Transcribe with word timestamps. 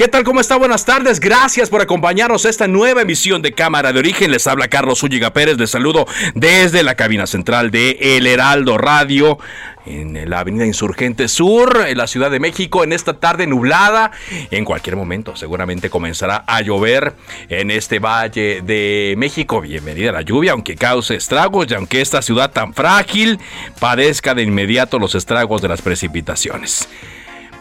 ¿Qué 0.00 0.08
tal? 0.08 0.24
¿Cómo 0.24 0.40
está? 0.40 0.56
Buenas 0.56 0.86
tardes. 0.86 1.20
Gracias 1.20 1.68
por 1.68 1.82
acompañarnos 1.82 2.46
a 2.46 2.48
esta 2.48 2.66
nueva 2.66 3.02
emisión 3.02 3.42
de 3.42 3.52
Cámara 3.52 3.92
de 3.92 3.98
Origen. 3.98 4.30
Les 4.30 4.46
habla 4.46 4.68
Carlos 4.68 5.00
Zúñiga 5.00 5.34
Pérez. 5.34 5.58
Les 5.58 5.68
saludo 5.68 6.06
desde 6.34 6.82
la 6.82 6.94
cabina 6.94 7.26
central 7.26 7.70
de 7.70 7.98
El 8.00 8.26
Heraldo 8.26 8.78
Radio 8.78 9.38
en 9.84 10.30
la 10.30 10.40
Avenida 10.40 10.64
Insurgente 10.64 11.28
Sur, 11.28 11.84
en 11.86 11.98
la 11.98 12.06
Ciudad 12.06 12.30
de 12.30 12.40
México, 12.40 12.82
en 12.82 12.94
esta 12.94 13.20
tarde 13.20 13.46
nublada. 13.46 14.10
En 14.50 14.64
cualquier 14.64 14.96
momento 14.96 15.36
seguramente 15.36 15.90
comenzará 15.90 16.44
a 16.46 16.62
llover 16.62 17.14
en 17.50 17.70
este 17.70 17.98
Valle 17.98 18.62
de 18.62 19.12
México. 19.18 19.60
Bienvenida 19.60 20.08
a 20.08 20.14
la 20.14 20.22
lluvia, 20.22 20.52
aunque 20.52 20.76
cause 20.76 21.14
estragos 21.14 21.66
y 21.68 21.74
aunque 21.74 22.00
esta 22.00 22.22
ciudad 22.22 22.52
tan 22.52 22.72
frágil 22.72 23.38
padezca 23.78 24.34
de 24.34 24.44
inmediato 24.44 24.98
los 24.98 25.14
estragos 25.14 25.60
de 25.60 25.68
las 25.68 25.82
precipitaciones. 25.82 26.88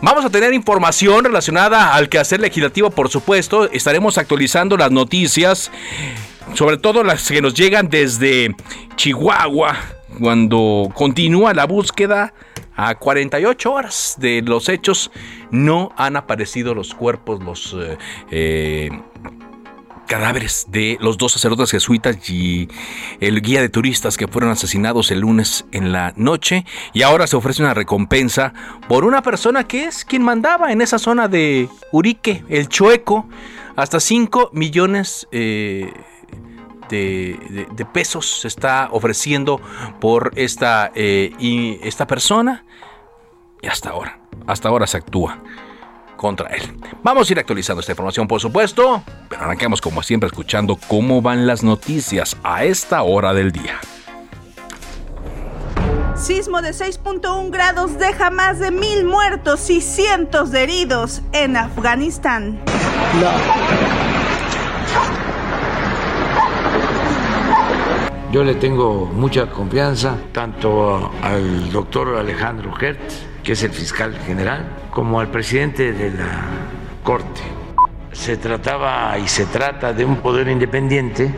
Vamos 0.02 0.24
a 0.24 0.30
tener 0.30 0.54
información 0.54 1.26
relacionada 1.26 1.94
al 1.94 2.08
quehacer 2.08 2.40
legislativo, 2.40 2.90
por 2.90 3.10
supuesto. 3.10 3.70
Estaremos 3.70 4.18
actualizando 4.18 4.78
las 4.78 4.92
noticias, 4.92 5.72
sobre 6.54 6.78
todo 6.78 7.04
las 7.04 7.28
que 7.28 7.42
nos 7.42 7.54
llegan 7.54 7.90
desde 7.90 8.56
Chihuahua, 8.96 9.76
cuando 10.18 10.90
continúa 10.94 11.54
la 11.54 11.66
búsqueda 11.66 12.34
a 12.78 12.96
48 12.96 13.74
horas 13.74 14.16
de 14.18 14.42
los 14.42 14.70
hechos. 14.70 15.12
No 15.52 15.92
han 15.98 16.16
aparecido 16.16 16.74
los 16.74 16.94
cuerpos, 16.94 17.44
los... 17.44 17.76
Eh, 17.78 17.98
eh, 18.32 18.90
cadáveres 20.10 20.66
de 20.70 20.98
los 21.00 21.20
dos 21.20 21.34
sacerdotes 21.34 21.70
jesuitas 21.70 22.30
y 22.32 22.68
el 23.20 23.42
guía 23.42 23.62
de 23.62 23.70
turistas 23.70 24.18
que 24.18 24.28
fueron 24.28 24.50
asesinados 24.50 25.12
el 25.12 25.20
lunes 25.20 25.66
en 25.72 25.92
la 25.92 26.14
noche. 26.18 26.66
Y 26.94 27.04
ahora 27.04 27.28
se 27.28 27.36
ofrece 27.36 27.62
una 27.62 27.76
recompensa 27.76 28.54
por 28.88 29.06
una 29.06 29.22
persona 29.22 29.66
que 29.66 29.86
es 29.86 30.04
quien 30.04 30.24
mandaba 30.24 30.72
en 30.72 30.82
esa 30.82 30.98
zona 30.98 31.28
de 31.28 31.70
Urique, 31.92 32.44
el 32.50 32.68
Chueco, 32.68 33.30
hasta 33.76 34.00
5 34.00 34.50
millones 34.52 35.28
eh, 35.32 35.94
de, 36.90 37.88
pesos 37.94 38.42
se 38.42 38.48
está 38.48 38.90
ofreciendo 38.92 39.62
por 40.02 40.32
esta, 40.36 40.92
eh, 40.96 41.32
y 41.38 41.80
esta 41.84 42.08
persona. 42.08 42.66
Y 43.62 43.68
hasta 43.68 43.92
ahora, 43.92 44.20
hasta 44.48 44.70
ahora 44.70 44.88
se 44.88 44.98
actúa 44.98 45.38
contra 46.20 46.50
él. 46.50 46.62
Vamos 47.02 47.30
a 47.30 47.34
ir 47.34 47.40
actualizando 47.40 47.80
esta 47.80 47.94
información, 47.94 48.28
por 48.28 48.42
supuesto, 48.42 49.02
pero 49.30 49.42
arranquemos 49.42 49.80
como 49.80 50.04
siempre 50.04 50.28
escuchando 50.28 50.78
cómo 50.88 51.22
van 51.22 51.48
las 51.48 51.64
noticias 51.64 52.36
a 52.44 52.66
esta 52.66 53.02
hora 53.04 53.34
del 53.34 53.54
día. 53.54 53.80
Sismo 56.16 56.62
de 56.62 56.72
6.1 56.72 57.50
grados 57.50 57.98
deja 57.98 58.30
más 58.30 58.60
de 58.60 58.70
mil 58.72 59.06
muertos 59.06 59.70
y 59.70 59.80
cientos 59.80 60.52
de 60.52 60.64
heridos 60.64 61.22
en 61.32 61.56
Afganistán. 61.56 62.60
Yo 68.34 68.44
le 68.44 68.56
tengo 68.56 69.06
mucha 69.06 69.50
confianza 69.50 70.18
tanto 70.34 71.12
al 71.24 71.72
doctor 71.72 72.18
Alejandro 72.18 72.74
Hertz 72.80 73.29
que 73.44 73.54
es 73.54 73.64
el 73.64 73.72
fiscal 73.72 74.18
general, 74.26 74.66
como 74.92 75.20
al 75.20 75.30
presidente 75.30 75.94
de 75.94 76.12
la 76.12 76.46
Corte. 77.04 77.42
Se 78.12 78.38
trataba 78.38 79.18
y 79.18 79.28
se 79.28 79.46
trata 79.46 79.94
de 79.94 80.06
un 80.06 80.18
poder 80.18 80.48
independiente, 80.50 81.32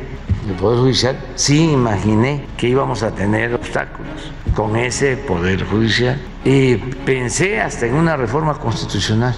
el 0.48 0.56
Poder 0.56 0.80
Judicial. 0.80 1.20
Sí 1.36 1.72
imaginé 1.72 2.46
que 2.58 2.68
íbamos 2.68 3.04
a 3.04 3.12
tener 3.12 3.54
obstáculos 3.54 4.32
con 4.56 4.76
ese 4.76 5.16
Poder 5.18 5.64
Judicial 5.66 6.20
y 6.44 6.76
pensé 6.76 7.62
hasta 7.62 7.86
en 7.86 7.94
una 7.96 8.18
reforma 8.18 8.56
constitucional 8.56 9.36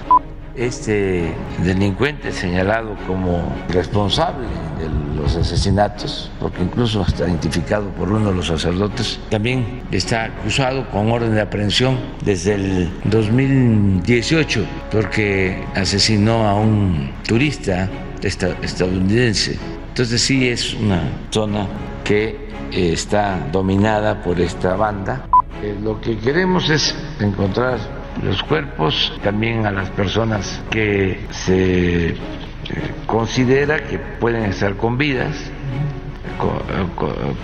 este 0.55 1.33
delincuente 1.63 2.31
señalado 2.31 2.95
como 3.07 3.53
responsable 3.69 4.47
de 4.77 4.89
los 5.15 5.35
asesinatos, 5.35 6.31
porque 6.39 6.61
incluso 6.61 7.01
hasta 7.01 7.27
identificado 7.27 7.89
por 7.89 8.11
uno 8.11 8.29
de 8.29 8.35
los 8.35 8.47
sacerdotes, 8.47 9.19
también 9.29 9.81
está 9.91 10.25
acusado 10.25 10.89
con 10.89 11.11
orden 11.11 11.33
de 11.33 11.41
aprehensión 11.41 11.97
desde 12.23 12.55
el 12.55 12.91
2018, 13.05 14.65
porque 14.91 15.63
asesinó 15.75 16.47
a 16.47 16.55
un 16.55 17.11
turista 17.27 17.89
estadounidense. 18.21 19.57
Entonces 19.89 20.21
sí 20.21 20.47
es 20.47 20.73
una 20.73 21.01
zona 21.31 21.67
que 22.03 22.43
está 22.71 23.47
dominada 23.51 24.21
por 24.21 24.39
esta 24.39 24.75
banda. 24.75 25.27
Eh, 25.61 25.75
lo 25.81 26.01
que 26.01 26.17
queremos 26.17 26.69
es 26.69 26.95
encontrar 27.19 27.77
los 28.21 28.43
cuerpos, 28.43 29.13
también 29.23 29.65
a 29.65 29.71
las 29.71 29.89
personas 29.89 30.61
que 30.69 31.25
se 31.31 32.09
eh, 32.09 32.15
considera 33.05 33.83
que 33.83 33.99
pueden 33.99 34.45
estar 34.45 34.75
con 34.77 34.97
vidas, 34.97 35.51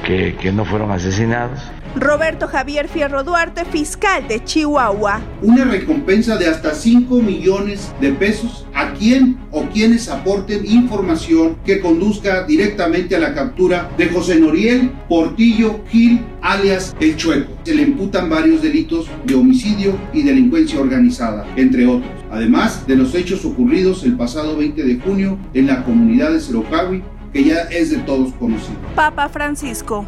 que, 0.05 0.35
que 0.35 0.51
no 0.51 0.65
fueron 0.65 0.91
asesinados 0.91 1.59
Roberto 1.95 2.47
Javier 2.47 2.87
Fierro 2.87 3.23
Duarte, 3.23 3.65
fiscal 3.65 4.27
de 4.27 4.43
Chihuahua. 4.43 5.21
Una 5.41 5.65
recompensa 5.65 6.37
de 6.37 6.47
hasta 6.47 6.75
5 6.75 7.21
millones 7.21 7.91
de 7.99 8.11
pesos 8.11 8.67
a 8.75 8.93
quien 8.93 9.39
o 9.51 9.63
quienes 9.63 10.07
aporten 10.07 10.65
información 10.65 11.57
que 11.65 11.79
conduzca 11.79 12.43
directamente 12.43 13.15
a 13.15 13.19
la 13.19 13.33
captura 13.33 13.89
de 13.97 14.07
José 14.07 14.39
Noriel 14.39 14.91
Portillo 15.09 15.81
Gil, 15.89 16.23
alias 16.41 16.95
El 16.99 17.15
Chueco. 17.15 17.53
Se 17.63 17.73
le 17.73 17.81
imputan 17.81 18.29
varios 18.29 18.61
delitos 18.61 19.09
de 19.25 19.35
homicidio 19.35 19.97
y 20.13 20.21
delincuencia 20.21 20.79
organizada, 20.79 21.45
entre 21.55 21.87
otros. 21.87 22.11
Además 22.31 22.85
de 22.85 22.95
los 22.95 23.15
hechos 23.15 23.43
ocurridos 23.45 24.03
el 24.03 24.15
pasado 24.15 24.55
20 24.57 24.83
de 24.83 24.99
junio 24.99 25.39
en 25.55 25.65
la 25.65 25.83
comunidad 25.83 26.31
de 26.31 26.39
Cerocawi, 26.39 27.01
que 27.33 27.43
ya 27.43 27.61
es 27.63 27.91
de 27.91 27.97
todos 27.99 28.33
conocido. 28.33 28.77
Papa 28.95 29.29
Francisco. 29.29 30.05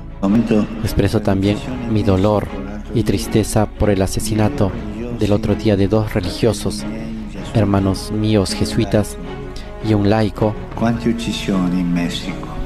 Expreso 0.83 1.21
también 1.21 1.57
mi 1.91 2.03
dolor 2.03 2.47
y 2.94 3.03
tristeza 3.03 3.65
por 3.65 3.89
el 3.89 4.01
asesinato 4.01 4.71
del 5.19 5.31
otro 5.33 5.56
día 5.56 5.77
de 5.77 5.88
dos 5.88 6.13
religiosos, 6.13 6.83
hermanos 7.53 8.12
míos 8.12 8.53
jesuitas 8.53 9.18
y 9.88 9.94
un 9.94 10.09
laico. 10.09 10.56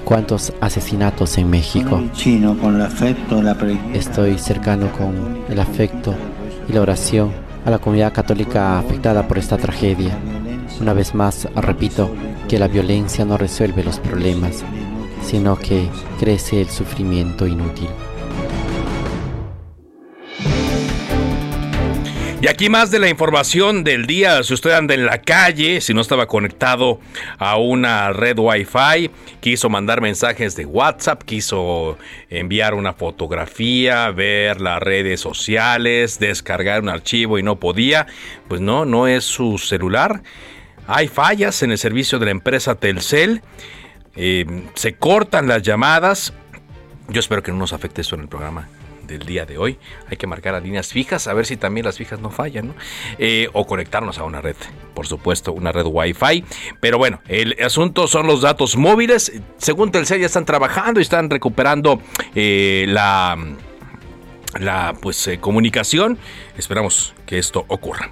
¿Cuántos 0.06 0.54
asesinatos 0.62 1.38
en 1.38 1.50
México? 1.50 2.02
Estoy 3.94 4.38
cercano 4.38 4.92
con 4.92 5.40
el 5.50 5.60
afecto 5.60 6.16
y 6.68 6.74
la 6.74 6.82
oración 6.82 7.32
a 7.66 7.72
la 7.72 7.80
comunidad 7.80 8.14
católica 8.14 8.78
afectada 8.78 9.28
por 9.28 9.38
esta 9.38 9.58
tragedia. 9.58 10.18
Una 10.80 10.94
vez 10.94 11.16
más, 11.16 11.48
repito, 11.56 12.12
que 12.48 12.60
la 12.60 12.68
violencia 12.68 13.26
no 13.26 13.38
resuelve 13.38 13.84
los 13.84 14.00
problemas, 14.00 14.64
sino 15.24 15.58
que 15.58 15.90
crece 16.20 16.62
el 16.62 16.70
sufrimiento 16.70 17.48
inútil. 17.48 17.90
Y 22.46 22.48
aquí 22.48 22.70
más 22.70 22.92
de 22.92 23.00
la 23.00 23.10
información 23.10 23.84
del 23.84 24.06
día. 24.06 24.44
Si 24.44 24.54
usted 24.54 24.70
anda 24.70 24.94
en 24.94 25.08
la 25.08 25.20
calle, 25.20 25.82
si 25.82 25.96
no 25.96 26.02
estaba 26.02 26.28
conectado 26.28 27.00
a 27.40 27.58
una 27.58 28.14
red 28.14 28.38
Wi-Fi, 28.38 29.10
quiso 29.40 29.68
mandar 29.68 30.00
mensajes 30.00 30.56
de 30.56 30.68
WhatsApp, 30.68 31.24
quiso 31.24 31.98
enviar 32.30 32.76
una 32.76 32.94
fotografía, 32.94 34.12
ver 34.12 34.62
las 34.62 34.80
redes 34.80 35.22
sociales, 35.22 36.20
descargar 36.20 36.84
un 36.84 36.90
archivo 36.90 37.40
y 37.40 37.44
no 37.44 37.60
podía, 37.60 38.06
pues 38.48 38.62
no, 38.62 38.86
no 38.86 39.08
es 39.08 39.24
su 39.24 39.58
celular. 39.58 40.22
Hay 40.88 41.08
fallas 41.08 41.64
en 41.64 41.72
el 41.72 41.78
servicio 41.78 42.20
de 42.20 42.26
la 42.26 42.32
empresa 42.32 42.76
Telcel. 42.76 43.42
Eh, 44.16 44.46
se 44.76 44.96
cortan 44.96 45.48
las 45.48 45.64
llamadas. 45.64 46.34
Yo 47.10 47.20
espero 47.20 47.44
que 47.44 47.52
no 47.52 47.58
nos 47.58 47.74
afecte 47.74 48.02
eso 48.02 48.16
en 48.16 48.22
el 48.22 48.28
programa 48.28 48.68
del 49.08 49.26
día 49.26 49.46
de 49.46 49.58
hoy. 49.58 49.78
Hay 50.10 50.18
que 50.18 50.28
marcar 50.28 50.54
las 50.54 50.64
líneas 50.64 50.88
fijas, 50.88 51.28
a 51.28 51.34
ver 51.34 51.46
si 51.46 51.58
también 51.58 51.86
las 51.86 51.98
fijas 51.98 52.20
no 52.20 52.30
fallan. 52.30 52.74
Eh, 53.18 53.50
o 53.54 53.66
conectarnos 53.66 54.18
a 54.20 54.24
una 54.24 54.42
red, 54.42 54.56
por 54.94 55.08
supuesto, 55.08 55.54
una 55.54 55.72
red 55.72 55.86
Wi-Fi. 55.86 56.44
Pero 56.80 56.98
bueno, 56.98 57.22
el 57.28 57.56
asunto 57.64 58.08
son 58.08 58.28
los 58.28 58.42
datos 58.42 58.76
móviles. 58.78 59.32
Según 59.58 59.92
Telcel 59.92 60.20
ya 60.20 60.28
están 60.28 60.46
trabajando 60.46 61.00
y 61.00 61.04
están 61.04 61.30
recuperando 61.30 62.02
eh, 62.36 62.86
la 62.88 63.38
la 64.60 64.94
pues 65.02 65.30
comunicación. 65.42 66.18
Esperamos 66.58 67.14
que 67.26 67.38
esto 67.38 67.66
ocurra. 67.68 68.12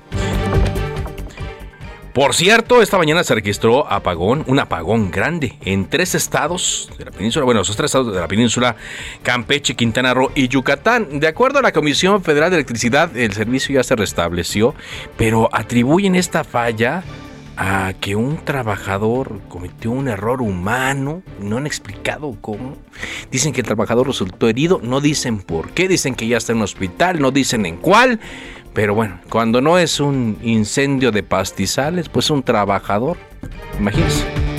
Por 2.14 2.36
cierto, 2.36 2.84
esta 2.84 3.00
mañana 3.00 3.24
se 3.24 3.34
registró 3.34 3.92
apagón, 3.92 4.44
un 4.46 4.60
apagón 4.60 5.10
grande 5.10 5.58
en 5.66 5.90
tres 5.90 6.14
estados 6.14 6.92
de 6.96 7.06
la 7.06 7.12
península, 7.12 7.44
bueno, 7.44 7.62
esos 7.62 7.76
tres 7.76 7.90
estados 7.90 8.14
de 8.14 8.22
la 8.22 8.28
península, 8.28 8.76
Campeche, 9.24 9.74
Quintana 9.74 10.14
Roo 10.14 10.32
y 10.36 10.48
Yucatán. 10.48 11.20
De 11.20 11.28
acuerdo 11.28 11.58
a 11.58 11.64
la 11.64 11.72
Comisión 11.72 12.24
Federal 12.24 12.52
de 12.52 12.58
Electricidad, 12.58 13.18
el 13.18 13.34
servicio 13.34 13.74
ya 13.74 13.84
se 13.84 13.96
restableció, 13.96 14.76
pero 15.18 15.50
atribuyen 15.52 16.14
esta 16.14 16.44
falla 16.44 17.04
a 17.58 17.94
que 18.00 18.16
un 18.16 18.38
trabajador 18.46 19.42
cometió 19.50 19.90
un 19.90 20.08
error 20.08 20.44
humano, 20.44 21.24
no 21.40 21.58
han 21.58 21.66
explicado 21.66 22.38
cómo. 22.42 22.78
Dicen 23.32 23.54
que 23.54 23.62
el 23.62 23.68
trabajador 23.68 24.06
resultó 24.06 24.48
herido, 24.48 24.80
no 24.84 25.02
dicen 25.02 25.40
por 25.40 25.72
qué, 25.72 25.88
dicen 25.88 26.14
que 26.14 26.28
ya 26.28 26.38
está 26.38 26.52
en 26.52 26.60
un 26.60 26.66
hospital, 26.66 27.20
no 27.20 27.32
dicen 27.32 27.66
en 27.66 27.78
cuál, 27.78 28.20
pero 28.74 28.96
bueno, 28.96 29.20
cuando 29.30 29.62
no 29.62 29.78
es 29.78 30.00
un 30.00 30.38
incendio 30.42 31.12
de 31.12 31.24
pastizales, 31.24 32.10
pues 32.10 32.30
un 32.30 32.44
trabajador. 32.44 33.18
Imagínense. 33.80 34.53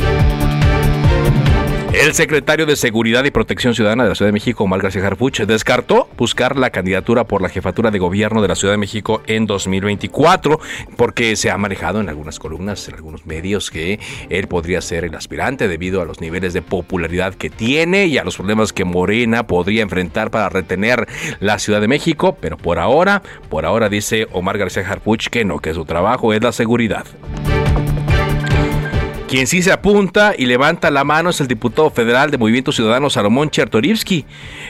El 1.94 2.12
secretario 2.12 2.66
de 2.66 2.74
Seguridad 2.74 3.24
y 3.24 3.30
Protección 3.30 3.72
Ciudadana 3.72 4.02
de 4.02 4.08
la 4.08 4.14
Ciudad 4.16 4.28
de 4.28 4.32
México, 4.32 4.64
Omar 4.64 4.82
García 4.82 5.06
Harfuch, 5.06 5.42
descartó 5.42 6.08
buscar 6.18 6.58
la 6.58 6.70
candidatura 6.70 7.22
por 7.22 7.40
la 7.40 7.48
jefatura 7.48 7.92
de 7.92 8.00
gobierno 8.00 8.42
de 8.42 8.48
la 8.48 8.56
Ciudad 8.56 8.74
de 8.74 8.78
México 8.78 9.22
en 9.28 9.46
2024, 9.46 10.58
porque 10.96 11.36
se 11.36 11.50
ha 11.50 11.56
manejado 11.56 12.00
en 12.00 12.08
algunas 12.08 12.40
columnas, 12.40 12.88
en 12.88 12.96
algunos 12.96 13.26
medios, 13.26 13.70
que 13.70 14.00
él 14.28 14.48
podría 14.48 14.80
ser 14.80 15.04
el 15.04 15.14
aspirante 15.14 15.68
debido 15.68 16.02
a 16.02 16.04
los 16.04 16.20
niveles 16.20 16.52
de 16.52 16.62
popularidad 16.62 17.34
que 17.34 17.48
tiene 17.48 18.06
y 18.06 18.18
a 18.18 18.24
los 18.24 18.36
problemas 18.36 18.72
que 18.72 18.84
Morena 18.84 19.46
podría 19.46 19.82
enfrentar 19.82 20.32
para 20.32 20.48
retener 20.48 21.06
la 21.38 21.60
Ciudad 21.60 21.80
de 21.80 21.88
México, 21.88 22.36
pero 22.40 22.56
por 22.56 22.80
ahora, 22.80 23.22
por 23.48 23.64
ahora 23.64 23.88
dice 23.88 24.26
Omar 24.32 24.58
García 24.58 24.84
Harfuch 24.86 25.28
que 25.28 25.44
no, 25.44 25.60
que 25.60 25.72
su 25.72 25.84
trabajo 25.84 26.32
es 26.32 26.42
la 26.42 26.50
seguridad. 26.50 27.06
Quien 29.34 29.48
sí 29.48 29.62
se 29.62 29.72
apunta 29.72 30.32
y 30.38 30.46
levanta 30.46 30.92
la 30.92 31.02
mano 31.02 31.30
es 31.30 31.40
el 31.40 31.48
diputado 31.48 31.90
federal 31.90 32.30
de 32.30 32.38
Movimiento 32.38 32.70
Ciudadano 32.70 33.10
Salomón 33.10 33.50
Chertorivsky. 33.50 34.24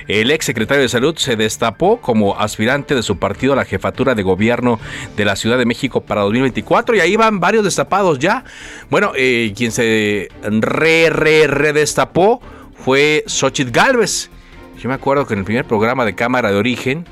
El 0.09 0.31
ex 0.31 0.47
secretario 0.47 0.81
de 0.81 0.89
Salud 0.89 1.15
se 1.19 1.37
destapó 1.37 2.01
como 2.01 2.41
aspirante 2.41 2.95
de 2.95 3.03
su 3.03 3.19
partido 3.19 3.53
a 3.53 3.57
la 3.57 3.67
jefatura 3.67 4.15
de 4.15 4.23
gobierno 4.23 4.81
de 5.19 5.27
la 5.27 5.37
Ciudad 5.37 5.59
de 5.59 5.67
México 5.67 6.01
para 6.01 6.23
2024 6.23 6.97
y 6.97 7.01
ahí 7.01 7.15
van 7.15 7.41
varios 7.41 7.63
destapados 7.63 8.19
ya. 8.19 8.43
Bueno, 8.89 9.13
eh, 9.15 9.53
quien 9.55 9.71
se 9.71 10.31
re, 10.43 11.11
re, 11.11 11.47
re 11.47 11.75
destapó 11.75 12.41
fue 12.75 13.23
Xochitl 13.27 13.71
Galvez. 13.71 14.31
Yo 14.81 14.89
me 14.89 14.95
acuerdo 14.95 15.27
que 15.27 15.35
en 15.35 15.41
el 15.41 15.45
primer 15.45 15.67
programa 15.67 16.07
de 16.07 16.15
Cámara 16.15 16.51
de 16.51 16.57
Origen, 16.57 17.05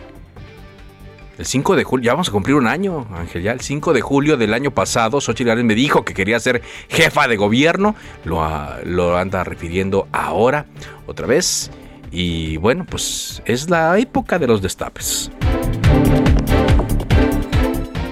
el 1.42 1.46
5 1.46 1.74
de 1.74 1.82
julio, 1.82 2.04
ya 2.04 2.12
vamos 2.12 2.28
a 2.28 2.30
cumplir 2.30 2.54
un 2.54 2.68
año, 2.68 3.04
Ángel, 3.12 3.42
ya 3.42 3.50
el 3.50 3.60
5 3.60 3.92
de 3.92 4.00
julio 4.00 4.36
del 4.36 4.54
año 4.54 4.70
pasado, 4.70 5.20
Xochitl 5.20 5.64
me 5.64 5.74
dijo 5.74 6.04
que 6.04 6.14
quería 6.14 6.38
ser 6.38 6.62
jefa 6.88 7.26
de 7.26 7.36
gobierno, 7.36 7.96
lo, 8.24 8.40
lo 8.84 9.16
anda 9.16 9.42
refiriendo 9.42 10.06
ahora, 10.12 10.66
otra 11.06 11.26
vez, 11.26 11.72
y 12.12 12.58
bueno, 12.58 12.86
pues 12.88 13.42
es 13.44 13.68
la 13.68 13.98
época 13.98 14.38
de 14.38 14.46
los 14.46 14.62
destapes. 14.62 15.32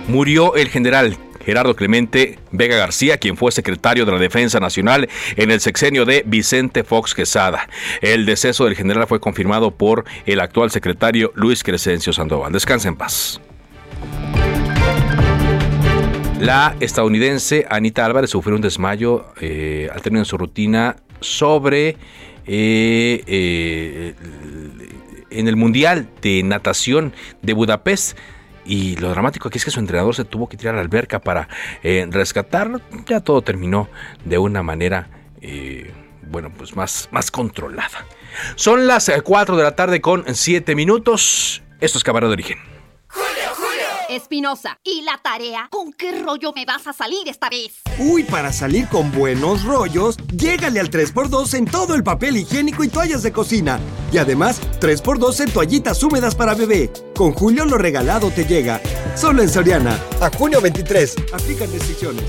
Murió 0.09 0.57
el 0.57 0.67
general 0.67 1.17
Gerardo 1.45 1.75
Clemente 1.75 2.39
Vega 2.51 2.77
García, 2.77 3.19
quien 3.19 3.37
fue 3.37 3.53
secretario 3.53 4.05
de 4.05 4.13
la 4.13 4.19
Defensa 4.19 4.61
Nacional 4.61 5.09
en 5.37 5.51
el 5.51 5.61
sexenio 5.61 6.05
de 6.05 6.23
Vicente 6.27 6.85
Fox 6.85 7.15
Quesada. 7.15 7.69
El 8.01 8.27
deceso 8.27 8.65
del 8.65 8.77
general 8.77 9.07
fue 9.07 9.21
confirmado 9.21 9.71
por 9.71 10.05
el 10.27 10.41
actual 10.41 10.71
secretario 10.71 11.33
Luis 11.35 11.63
Crescencio 11.63 12.13
Sandoval. 12.13 12.53
Descansa 12.53 12.89
en 12.89 12.97
paz. 12.97 13.41
La 16.41 16.75
estadounidense 16.81 17.67
Anita 17.69 18.07
Álvarez 18.07 18.31
sufrió 18.31 18.57
un 18.57 18.63
desmayo 18.63 19.27
eh, 19.43 19.91
al 19.93 20.01
término 20.01 20.21
de 20.21 20.25
su 20.25 20.39
rutina 20.39 20.97
sobre 21.21 21.97
eh, 22.47 23.23
eh, 23.27 24.15
en 25.31 25.49
el 25.49 25.57
Mundial 25.57 26.09
de 26.23 26.43
Natación 26.43 27.13
de 27.43 27.53
Budapest. 27.53 28.17
Y 28.71 28.95
lo 28.99 29.09
dramático 29.09 29.49
aquí 29.49 29.59
es 29.59 29.65
que 29.65 29.73
su 29.73 29.81
entrenador 29.81 30.15
se 30.15 30.25
tuvo 30.25 30.49
que 30.49 30.57
tirar 30.57 30.75
a 30.75 30.77
la 30.77 30.83
alberca 30.83 31.19
para 31.19 31.49
eh, 31.83 32.07
rescatarlo. 32.09 32.81
Ya 33.05 33.19
todo 33.19 33.43
terminó 33.43 33.89
de 34.25 34.39
una 34.39 34.63
manera, 34.63 35.09
eh, 35.41 35.93
bueno, 36.31 36.53
pues 36.57 36.77
más, 36.77 37.09
más 37.11 37.33
controlada. 37.33 38.07
Son 38.55 38.87
las 38.87 39.11
4 39.25 39.57
de 39.57 39.65
la 39.65 39.75
tarde 39.75 40.01
con 40.01 40.25
7 40.33 40.77
minutos. 40.77 41.65
Esto 41.81 41.99
es 41.99 42.05
Camarero 42.05 42.29
de 42.29 42.35
Origen. 42.35 42.80
Espinosa. 44.11 44.79
¿Y 44.85 45.03
la 45.03 45.21
tarea? 45.23 45.69
¿Con 45.71 45.93
qué 45.93 46.21
rollo 46.21 46.53
me 46.55 46.65
vas 46.65 46.87
a 46.87 46.93
salir 46.93 47.29
esta 47.29 47.49
vez? 47.49 47.81
Uy, 47.99 48.25
para 48.25 48.53
salir 48.53 48.89
con 48.89 49.13
buenos 49.13 49.63
rollos, 49.63 50.17
llégale 50.35 50.81
al 50.81 50.91
3x2 50.91 51.55
en 51.55 51.65
todo 51.67 51.95
el 51.95 52.03
papel 52.03 52.37
higiénico 52.37 52.83
y 52.83 52.89
toallas 52.89 53.23
de 53.23 53.33
cocina. 53.33 53.79
Y 54.13 54.19
además, 54.19 54.61
3x2 54.81 55.41
en 55.41 55.53
toallitas 55.53 56.03
húmedas 56.03 56.35
para 56.35 56.55
bebé. 56.55 56.91
Con 57.15 57.33
Julio 57.33 57.65
lo 57.65 57.79
regalado 57.79 58.31
te 58.31 58.45
llega. 58.45 58.81
Solo 59.15 59.43
en 59.43 59.49
Soriana. 59.49 59.99
A 60.21 60.31
junio 60.37 60.61
23. 60.61 61.17
Aplican 61.33 61.71
restricciones. 61.73 62.25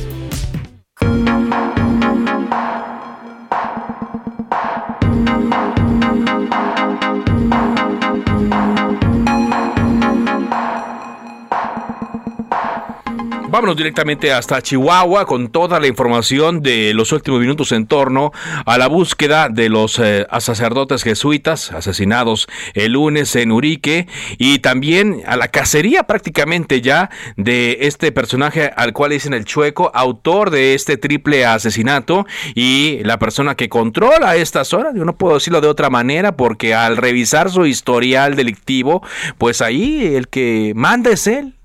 Vámonos 13.51 13.75
directamente 13.75 14.31
hasta 14.31 14.61
Chihuahua 14.61 15.25
con 15.25 15.49
toda 15.49 15.81
la 15.81 15.87
información 15.87 16.61
de 16.61 16.93
los 16.93 17.11
últimos 17.11 17.41
minutos 17.41 17.73
en 17.73 17.85
torno 17.85 18.31
a 18.65 18.77
la 18.77 18.87
búsqueda 18.87 19.49
de 19.49 19.67
los 19.67 19.99
eh, 19.99 20.25
sacerdotes 20.39 21.03
jesuitas 21.03 21.73
asesinados 21.73 22.47
el 22.75 22.93
lunes 22.93 23.35
en 23.35 23.51
Urique 23.51 24.07
y 24.37 24.59
también 24.59 25.21
a 25.27 25.35
la 25.35 25.49
cacería 25.49 26.03
prácticamente 26.03 26.79
ya 26.79 27.09
de 27.35 27.79
este 27.81 28.13
personaje 28.13 28.71
al 28.73 28.93
cual 28.93 29.11
dicen 29.11 29.33
el 29.33 29.43
chueco, 29.43 29.91
autor 29.93 30.49
de 30.49 30.73
este 30.73 30.95
triple 30.95 31.45
asesinato 31.45 32.25
y 32.55 32.99
la 33.03 33.19
persona 33.19 33.55
que 33.55 33.67
controla 33.67 34.37
esta 34.37 34.63
zona. 34.63 34.91
Yo 34.95 35.03
no 35.03 35.17
puedo 35.17 35.33
decirlo 35.33 35.59
de 35.59 35.67
otra 35.67 35.89
manera 35.89 36.37
porque 36.37 36.73
al 36.73 36.95
revisar 36.95 37.51
su 37.51 37.65
historial 37.65 38.37
delictivo, 38.37 39.05
pues 39.37 39.61
ahí 39.61 40.15
el 40.15 40.29
que 40.29 40.71
manda 40.73 41.11
es 41.11 41.27
él. 41.27 41.55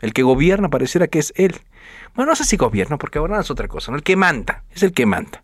El 0.00 0.12
que 0.12 0.22
gobierna 0.22 0.68
pareciera 0.70 1.06
que 1.06 1.18
es 1.18 1.32
él. 1.36 1.60
Bueno, 2.14 2.32
no 2.32 2.36
sé 2.36 2.44
si 2.44 2.56
gobierna, 2.56 2.98
porque 2.98 3.18
ahora 3.18 3.40
es 3.40 3.50
otra 3.50 3.68
cosa. 3.68 3.92
El 3.94 4.02
que 4.02 4.16
manda, 4.16 4.64
es 4.72 4.82
el 4.82 4.92
que 4.92 5.06
manda. 5.06 5.42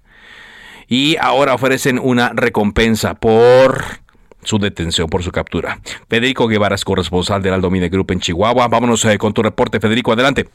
Y 0.88 1.16
ahora 1.20 1.54
ofrecen 1.54 1.98
una 1.98 2.30
recompensa 2.30 3.14
por 3.14 3.84
su 4.42 4.58
detención, 4.58 5.08
por 5.08 5.22
su 5.22 5.32
captura. 5.32 5.80
Federico 6.08 6.46
Guevara 6.46 6.76
es 6.76 6.84
corresponsal 6.84 7.42
del 7.42 7.54
Aldomine 7.54 7.88
Group 7.88 8.12
en 8.12 8.20
Chihuahua. 8.20 8.68
Vámonos 8.68 9.04
eh, 9.04 9.18
con 9.18 9.34
tu 9.34 9.42
reporte, 9.42 9.80
Federico, 9.80 10.12
adelante. 10.12 10.48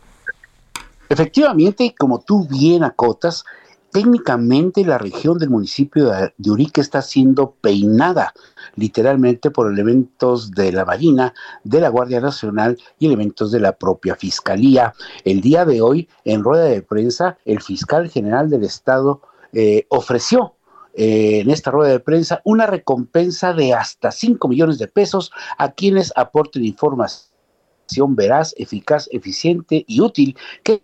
Efectivamente, 1.10 1.94
como 1.98 2.22
tú 2.22 2.48
bien 2.48 2.84
acotas, 2.86 3.44
técnicamente 3.92 4.86
la 4.86 4.98
región 4.98 5.38
del 5.38 5.50
municipio 5.50 6.12
de 6.38 6.52
Urique 6.52 6.82
está 6.82 7.02
siendo 7.02 7.56
peinada 7.62 8.34
literalmente 8.76 9.52
por 9.52 9.72
elementos 9.72 10.52
de 10.52 10.72
la 10.72 10.86
Marina, 10.86 11.34
de 11.64 11.82
la 11.82 11.90
Guardia 11.90 12.22
Nacional 12.22 12.78
y 13.00 13.08
elementos 13.08 13.52
de 13.52 13.60
la 13.60 13.74
propia 13.74 14.16
Fiscalía. 14.16 14.94
El 15.26 15.42
día 15.42 15.66
de 15.66 15.82
hoy, 15.82 16.08
en 16.26 16.44
rueda 16.44 16.66
de 16.66 16.82
prensa, 16.82 17.38
el 17.46 17.62
fiscal 17.62 18.10
general 18.10 18.50
del 18.50 18.64
Estado 18.64 19.22
eh, 19.54 19.86
ofreció 19.90 20.56
eh, 20.94 21.40
en 21.42 21.50
esta 21.50 21.72
rueda 21.72 21.92
de 21.92 22.00
prensa 22.00 22.42
una 22.44 22.66
recompensa 22.66 23.54
de 23.54 23.74
hasta 23.74 24.12
5 24.12 24.48
millones 24.48 24.78
de 24.78 24.88
pesos 24.88 25.32
a 25.58 25.72
quienes 25.72 26.12
aporten 26.16 26.66
información 26.66 28.16
veraz, 28.16 28.54
eficaz, 28.58 29.10
eficiente 29.12 29.84
y 29.88 30.02
útil 30.02 30.38
que 30.64 30.82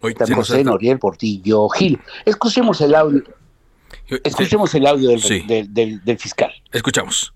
José 0.00 0.64
Noriel 0.64 0.98
Portillo 0.98 1.68
Gil. 1.68 1.98
Escuchemos 2.24 2.80
el 2.80 2.94
audio. 2.94 3.22
Escuchemos 4.24 4.74
el 4.74 4.86
audio 4.86 5.10
del, 5.10 6.00
del 6.04 6.18
fiscal. 6.18 6.52
Escuchamos 6.72 7.32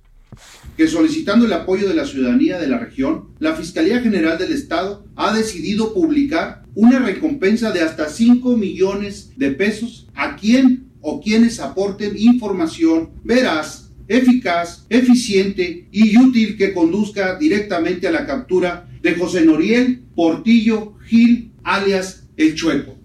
que 0.76 0.88
solicitando 0.88 1.46
el 1.46 1.52
apoyo 1.52 1.88
de 1.88 1.94
la 1.94 2.06
ciudadanía 2.06 2.58
de 2.58 2.66
la 2.66 2.78
región, 2.78 3.28
la 3.38 3.54
Fiscalía 3.54 4.00
General 4.00 4.38
del 4.38 4.52
Estado 4.52 5.06
ha 5.16 5.34
decidido 5.34 5.94
publicar 5.94 6.64
una 6.74 6.98
recompensa 6.98 7.70
de 7.70 7.82
hasta 7.82 8.08
5 8.08 8.56
millones 8.56 9.32
de 9.36 9.52
pesos 9.52 10.08
a 10.14 10.36
quien 10.36 10.88
o 11.00 11.20
quienes 11.20 11.60
aporten 11.60 12.16
información 12.16 13.10
veraz, 13.22 13.90
eficaz, 14.08 14.86
eficiente 14.88 15.86
y 15.92 16.18
útil 16.18 16.56
que 16.56 16.72
conduzca 16.72 17.36
directamente 17.36 18.08
a 18.08 18.12
la 18.12 18.26
captura 18.26 18.88
de 19.02 19.14
José 19.14 19.44
Noriel 19.44 20.02
Portillo 20.16 20.94
Gil, 21.06 21.52
alias 21.62 22.23
El 22.36 22.54
Chueco. 22.54 22.96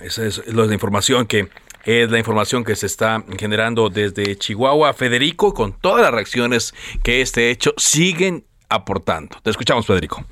Esa 0.00 0.26
es 0.26 0.46
la 0.46 0.72
información 0.72 1.26
que 1.26 1.48
es 1.84 2.10
la 2.10 2.18
información 2.18 2.64
que 2.64 2.76
se 2.76 2.86
está 2.86 3.24
generando 3.38 3.88
desde 3.88 4.36
Chihuahua. 4.36 4.92
Federico, 4.92 5.54
con 5.54 5.72
todas 5.72 6.02
las 6.02 6.12
reacciones 6.12 6.74
que 7.02 7.20
este 7.20 7.50
hecho 7.50 7.72
siguen 7.76 8.44
aportando. 8.68 9.36
Te 9.42 9.50
escuchamos, 9.50 9.86
Federico 9.86 10.24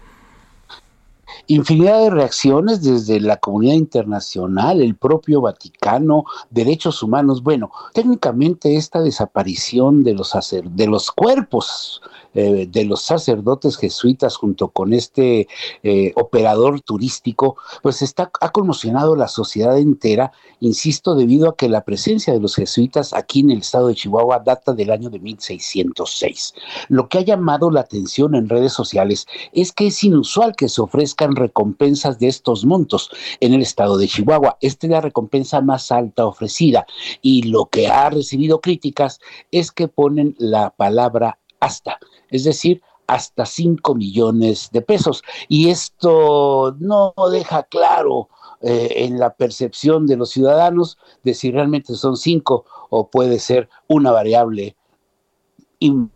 infinidad 1.49 2.01
de 2.03 2.11
reacciones 2.11 2.83
desde 2.83 3.21
la 3.21 3.39
comunidad 3.39 3.75
internacional, 3.75 4.83
el 4.83 4.95
propio 4.95 5.41
Vaticano, 5.41 6.25
derechos 6.51 7.03
humanos. 7.03 7.43
Bueno, 7.43 7.71
técnicamente 7.95 8.77
esta 8.77 9.01
desaparición 9.01 10.05
de 10.05 10.15
los, 10.15 10.33
de 10.63 10.87
los 10.87 11.11
cuerpos 11.11 12.03
eh, 12.35 12.69
de 12.71 12.85
los 12.85 13.03
sacerdotes 13.03 13.77
jesuitas 13.77 14.37
junto 14.37 14.69
con 14.69 14.93
este 14.93 15.49
eh, 15.83 16.13
operador 16.17 16.81
turístico, 16.81 17.57
pues 17.83 18.03
está, 18.03 18.31
ha 18.41 18.51
conmocionado 18.51 19.17
la 19.17 19.29
sociedad 19.29 19.79
entera, 19.79 20.33
insisto, 20.61 21.15
debido 21.15 21.49
a 21.49 21.57
que 21.57 21.69
la 21.69 21.85
presencia 21.85 22.33
de 22.33 22.41
los 22.41 22.55
jesuitas 22.55 23.13
aquí 23.13 23.41
en 23.41 23.51
el 23.51 23.59
estado 23.59 23.89
de 23.89 23.95
Chihuahua 23.95 24.41
data 24.41 24.73
del 24.73 24.91
año 24.91 25.11
de 25.11 25.19
1606. 25.19 26.55
Lo 26.89 27.09
que 27.09 27.19
ha 27.19 27.23
llamado 27.23 27.71
la 27.71 27.81
atención 27.81 28.35
en 28.35 28.49
redes 28.49 28.73
sociales 28.73 29.27
es 29.53 29.73
que 29.73 29.89
es 29.89 30.05
inusual 30.05 30.55
que 30.57 30.69
se 30.69 30.83
ofrezcan 30.83 31.37
recompensas 31.37 32.19
de 32.19 32.29
estos 32.29 32.65
montos 32.65 33.11
en 33.41 33.55
el 33.55 33.63
estado 33.63 33.97
de 33.97 34.09
Chihuahua. 34.09 34.59
Esta 34.61 34.87
es 34.87 34.91
la 34.91 35.01
recompensa 35.01 35.61
más 35.61 35.91
alta 35.91 36.27
ofrecida 36.27 36.87
y 37.23 37.43
lo 37.45 37.67
que 37.67 37.89
ha 37.89 38.11
recibido 38.11 38.61
críticas 38.61 39.21
es 39.51 39.73
que 39.73 39.89
ponen 39.89 40.35
la 40.39 40.71
palabra 40.71 41.39
hasta 41.61 41.99
es 42.31 42.45
decir, 42.45 42.83
hasta 43.07 43.47
5 43.47 43.95
millones 43.95 44.69
de 44.73 44.83
pesos. 44.83 45.23
Y 45.49 45.71
esto 45.71 46.77
no 46.79 47.15
deja 47.31 47.65
claro 47.65 48.29
eh, 48.61 48.89
en 48.97 49.19
la 49.19 49.35
percepción 49.35 50.07
de 50.07 50.17
los 50.17 50.31
ciudadanos 50.31 50.99
de 51.23 51.35
si 51.35 51.51
realmente 51.51 51.95
son 51.95 52.17
5 52.17 52.65
o 52.91 53.11
puede 53.11 53.39
ser 53.39 53.69
una 53.87 54.11
variable 54.11 54.77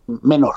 menor. 0.05 0.55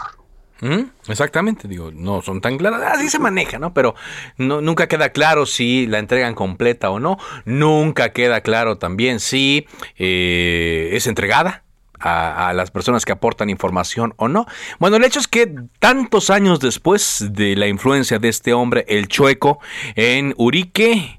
¿Mm? 0.60 0.90
Exactamente, 1.08 1.68
digo, 1.68 1.90
no 1.92 2.22
son 2.22 2.40
tan 2.40 2.56
claras, 2.56 2.80
así 2.94 3.10
se 3.10 3.18
maneja, 3.18 3.58
¿no? 3.58 3.74
Pero 3.74 3.94
no, 4.38 4.62
nunca 4.62 4.88
queda 4.88 5.10
claro 5.10 5.44
si 5.44 5.86
la 5.86 5.98
entregan 5.98 6.34
completa 6.34 6.90
o 6.90 6.98
no, 6.98 7.18
nunca 7.44 8.12
queda 8.12 8.40
claro 8.40 8.78
también 8.78 9.20
si 9.20 9.66
eh, 9.96 10.90
es 10.92 11.06
entregada, 11.06 11.65
a, 12.00 12.52
las 12.54 12.70
personas 12.70 13.04
que 13.04 13.12
aportan 13.12 13.50
información 13.50 14.14
o 14.16 14.28
no. 14.28 14.46
Bueno, 14.78 14.96
el 14.96 15.04
hecho 15.04 15.20
es 15.20 15.28
que 15.28 15.52
tantos 15.78 16.30
años 16.30 16.60
después 16.60 17.26
de 17.30 17.56
la 17.56 17.68
influencia 17.68 18.18
de 18.18 18.28
este 18.28 18.52
hombre, 18.52 18.84
el 18.88 19.08
chueco, 19.08 19.58
en 19.94 20.34
Urique, 20.36 21.18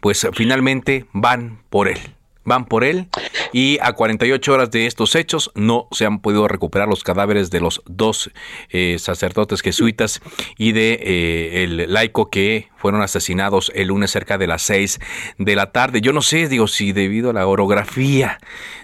pues 0.00 0.26
finalmente 0.32 1.06
van 1.12 1.62
por 1.70 1.88
él. 1.88 1.98
Van 2.46 2.66
por 2.66 2.84
él 2.84 3.08
y 3.54 3.78
a 3.80 3.94
48 3.94 4.52
horas 4.52 4.70
de 4.70 4.86
estos 4.86 5.14
hechos 5.14 5.50
no 5.54 5.88
se 5.92 6.04
han 6.04 6.18
podido 6.18 6.46
recuperar 6.46 6.88
los 6.88 7.02
cadáveres 7.02 7.50
de 7.50 7.60
los 7.60 7.82
dos 7.86 8.30
eh, 8.68 8.96
sacerdotes 8.98 9.62
jesuitas 9.62 10.20
y 10.58 10.72
de 10.72 10.92
eh, 11.00 11.64
el 11.64 11.90
laico 11.90 12.28
que 12.28 12.68
fueron 12.76 13.00
asesinados 13.00 13.72
el 13.74 13.88
lunes 13.88 14.10
cerca 14.10 14.36
de 14.36 14.46
las 14.46 14.60
6 14.60 15.00
de 15.38 15.56
la 15.56 15.72
tarde. 15.72 16.02
Yo 16.02 16.12
no 16.12 16.20
sé, 16.20 16.48
digo, 16.48 16.66
si 16.66 16.92
debido 16.92 17.30
a 17.30 17.32
la 17.32 17.46
orografía 17.46 18.38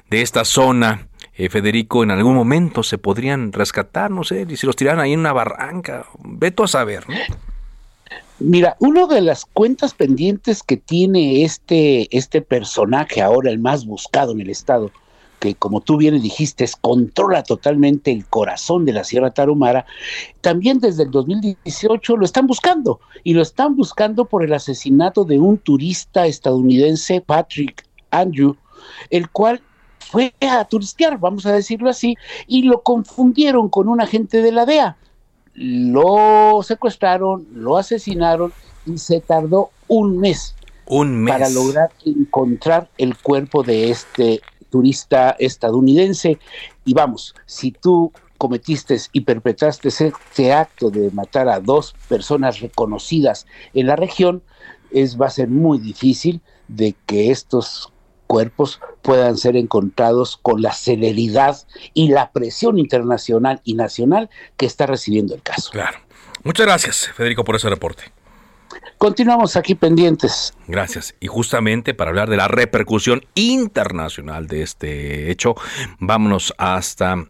de 0.09 0.23
esta 0.23 0.47
zona 0.47 1.09
eh, 1.34 1.49
Federico, 1.49 2.02
en 2.02 2.10
algún 2.10 2.34
momento 2.34 2.82
se 2.82 2.99
podrían 2.99 3.52
rescatar, 3.52 4.10
no 4.10 4.25
sé, 4.25 4.46
y 4.49 4.56
si 4.56 4.66
los 4.66 4.76
tiraran 4.76 5.00
ahí 5.00 5.12
en 5.12 5.20
una 5.20 5.32
barranca, 5.32 6.06
veto 6.22 6.64
a 6.64 6.68
saber, 6.68 7.08
¿no? 7.08 7.16
Mira, 8.40 8.75
una 8.78 9.06
de 9.06 9.20
las 9.20 9.44
cuentas 9.44 9.92
pendientes 9.92 10.62
que 10.62 10.78
tiene 10.78 11.44
este, 11.44 12.08
este 12.16 12.40
personaje 12.40 13.20
ahora, 13.20 13.50
el 13.50 13.58
más 13.58 13.84
buscado 13.84 14.32
en 14.32 14.40
el 14.40 14.49
estado, 14.49 14.90
que 15.40 15.54
como 15.54 15.82
tú 15.82 15.99
bien 15.99 16.20
dijiste, 16.22 16.66
controla 16.80 17.42
totalmente 17.42 18.10
el 18.10 18.25
corazón 18.26 18.87
de 18.87 18.94
la 18.94 19.04
Sierra 19.04 19.30
Tarumara, 19.30 19.84
también 20.40 20.80
desde 20.80 21.02
el 21.02 21.10
2018 21.10 22.16
lo 22.16 22.25
están 22.25 22.46
buscando, 22.46 23.00
y 23.25 23.34
lo 23.34 23.42
están 23.42 23.76
buscando 23.76 24.25
por 24.25 24.42
el 24.42 24.54
asesinato 24.54 25.25
de 25.25 25.38
un 25.38 25.58
turista 25.58 26.26
estadounidense, 26.26 27.20
Patrick 27.20 27.87
Andrew, 28.10 28.56
el 29.10 29.28
cual 29.28 29.60
fue 30.00 30.35
a 30.40 30.64
turistear, 30.64 31.19
vamos 31.19 31.47
a 31.47 31.52
decirlo 31.52 31.88
así, 31.88 32.16
y 32.47 32.62
lo 32.62 32.83
confundieron 32.83 33.69
con 33.69 33.88
un 33.88 34.00
agente 34.00 34.42
de 34.42 34.52
la 34.52 34.66
DEA. 34.66 34.97
Lo 35.54 36.62
secuestraron, 36.62 37.47
lo 37.52 37.76
asesinaron 37.76 38.52
y 38.87 38.99
se 38.99 39.21
tardó 39.21 39.71
un 39.88 40.19
mes, 40.19 40.54
un 40.87 41.23
mes. 41.23 41.35
para 41.35 41.50
lograr 41.50 41.90
encontrar 42.04 42.88
el 42.99 43.16
cuerpo 43.19 43.62
de 43.62 43.90
este 43.90 44.40
turista 44.71 45.37
estadounidense. 45.38 46.38
Y 46.85 46.95
vamos, 46.95 47.35
si 47.47 47.73
tú 47.73 48.12
cometiste 48.38 48.97
y 49.12 49.21
perpetraste 49.21 49.88
este 49.88 50.52
acto 50.52 50.90
de 50.90 51.11
matar 51.11 51.49
a 51.49 51.61
dos 51.61 51.95
personas 52.09 52.61
reconocidas 52.61 53.47
en 53.75 53.87
la 53.87 53.97
región, 53.97 54.42
es, 54.90 55.21
va 55.21 55.26
a 55.26 55.30
ser 55.30 55.49
muy 55.49 55.78
difícil 55.78 56.40
de 56.69 56.95
que 57.07 57.30
estos 57.30 57.92
cuerpos 58.30 58.80
puedan 59.02 59.37
ser 59.37 59.56
encontrados 59.56 60.38
con 60.40 60.62
la 60.62 60.72
celeridad 60.72 61.66
y 61.94 62.10
la 62.10 62.30
presión 62.30 62.78
internacional 62.78 63.60
y 63.64 63.75
nacional 63.75 64.30
que 64.56 64.66
está 64.66 64.87
recibiendo 64.87 65.34
el 65.34 65.42
caso. 65.42 65.72
Claro. 65.72 65.99
Muchas 66.44 66.64
gracias, 66.64 67.10
Federico, 67.12 67.42
por 67.42 67.56
ese 67.56 67.68
reporte. 67.68 68.04
Continuamos 68.99 69.56
aquí 69.56 69.75
pendientes. 69.75 70.54
Gracias. 70.68 71.16
Y 71.18 71.26
justamente 71.26 71.92
para 71.92 72.10
hablar 72.10 72.30
de 72.30 72.37
la 72.37 72.46
repercusión 72.46 73.26
internacional 73.34 74.46
de 74.46 74.62
este 74.62 75.32
hecho, 75.32 75.56
vámonos 75.99 76.54
hasta 76.56 77.26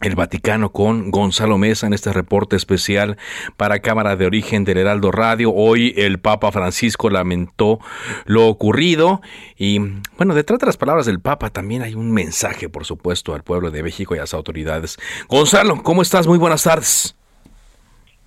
el 0.00 0.14
Vaticano 0.14 0.70
con 0.72 1.10
Gonzalo 1.10 1.58
Mesa 1.58 1.86
en 1.86 1.92
este 1.92 2.12
reporte 2.12 2.56
especial 2.56 3.18
para 3.56 3.80
Cámara 3.80 4.16
de 4.16 4.26
Origen 4.26 4.64
del 4.64 4.78
Heraldo 4.78 5.12
Radio. 5.12 5.52
Hoy 5.52 5.92
el 5.96 6.18
Papa 6.18 6.50
Francisco 6.52 7.10
lamentó 7.10 7.80
lo 8.24 8.46
ocurrido 8.46 9.20
y 9.58 9.78
bueno, 10.16 10.34
detrás 10.34 10.58
de 10.58 10.66
las 10.66 10.78
palabras 10.78 11.04
del 11.04 11.20
Papa 11.20 11.50
también 11.50 11.82
hay 11.82 11.94
un 11.94 12.12
mensaje, 12.12 12.68
por 12.70 12.86
supuesto, 12.86 13.34
al 13.34 13.42
pueblo 13.42 13.70
de 13.70 13.82
México 13.82 14.14
y 14.14 14.18
a 14.18 14.22
las 14.22 14.32
autoridades. 14.32 14.98
Gonzalo, 15.28 15.82
¿cómo 15.82 16.00
estás? 16.00 16.26
Muy 16.26 16.38
buenas 16.38 16.64
tardes. 16.64 17.16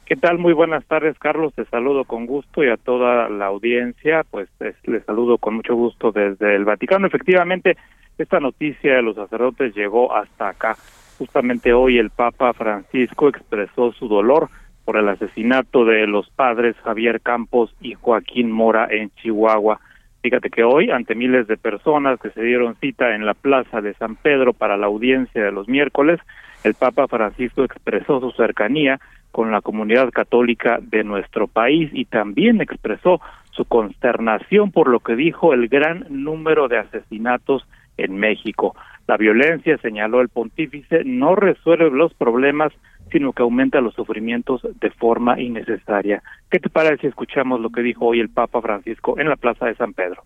¿Qué 0.06 0.16
tal? 0.16 0.38
Muy 0.38 0.54
buenas 0.54 0.86
tardes, 0.86 1.18
Carlos. 1.18 1.54
Te 1.56 1.66
saludo 1.66 2.04
con 2.04 2.28
gusto 2.28 2.64
y 2.64 2.70
a 2.70 2.78
toda 2.78 3.30
la 3.30 3.48
audiencia, 3.48 4.24
pues 4.30 4.48
les 4.84 5.04
saludo 5.06 5.40
con 5.40 5.56
mucho 5.56 5.74
gusto 5.74 6.12
desde 6.12 6.56
el 6.56 6.66
Vaticano. 6.66 7.08
Efectivamente, 7.08 7.78
esta 8.20 8.40
noticia 8.40 8.96
de 8.96 9.02
los 9.02 9.16
sacerdotes 9.16 9.74
llegó 9.74 10.14
hasta 10.14 10.50
acá 10.50 10.78
Justamente 11.18 11.74
hoy 11.74 11.98
el 11.98 12.10
Papa 12.10 12.54
Francisco 12.54 13.30
expresó 13.30 13.92
su 13.94 14.08
dolor 14.08 14.50
por 14.86 14.98
el 14.98 15.08
asesinato 15.08 15.86
de 15.86 16.08
los 16.08 16.30
padres 16.30 16.76
Javier 16.84 17.22
Campos 17.22 17.74
y 17.82 17.94
Joaquín 17.94 18.52
Mora 18.52 18.88
en 18.90 19.12
Chihuahua. 19.16 19.80
Fíjate 20.22 20.50
que 20.50 20.64
hoy, 20.64 20.90
ante 20.90 21.16
miles 21.16 21.48
de 21.48 21.58
personas 21.58 22.20
que 22.20 22.30
se 22.30 22.42
dieron 22.42 22.76
cita 22.76 23.16
en 23.16 23.26
la 23.26 23.34
Plaza 23.34 23.82
de 23.82 23.94
San 23.96 24.16
Pedro 24.16 24.54
para 24.54 24.78
la 24.78 24.88
audiencia 24.88 25.44
de 25.44 25.52
los 25.52 25.68
miércoles, 25.68 26.20
el 26.64 26.74
Papa 26.76 27.08
Francisco 27.08 27.64
expresó 27.64 28.20
su 28.22 28.32
cercanía 28.32 29.00
con 29.32 29.52
la 29.52 29.62
comunidad 29.62 30.12
católica 30.12 30.80
de 30.82 31.04
nuestro 31.04 31.48
país 31.48 31.90
y 31.94 32.06
también 32.06 32.62
expresó 32.62 33.20
su 33.52 33.66
consternación 33.66 34.72
por 34.72 34.88
lo 34.88 35.00
que 35.00 35.16
dijo 35.16 35.54
el 35.54 35.68
gran 35.68 36.06
número 36.10 36.68
de 36.68 36.78
asesinatos 36.78 37.68
en 37.98 38.18
México. 38.18 38.76
La 39.08 39.18
violencia, 39.18 39.78
señaló 39.78 40.22
el 40.22 40.30
pontífice, 40.30 41.04
no 41.04 41.36
resuelve 41.36 41.90
los 41.92 42.14
problemas, 42.14 42.72
sino 43.12 43.34
que 43.34 43.44
aumenta 43.44 43.82
los 43.82 43.94
sufrimientos 43.96 44.62
de 44.80 44.90
forma 44.92 45.40
innecesaria. 45.40 46.24
¿Qué 46.50 46.60
te 46.60 46.70
parece 46.70 47.02
si 47.02 47.08
escuchamos 47.08 47.60
lo 47.60 47.70
que 47.70 47.82
dijo 47.82 48.06
hoy 48.06 48.20
el 48.20 48.30
Papa 48.30 48.62
Francisco 48.62 49.20
en 49.20 49.30
la 49.30 49.36
Plaza 49.36 49.66
de 49.66 49.76
San 49.76 49.94
Pedro? 49.94 50.24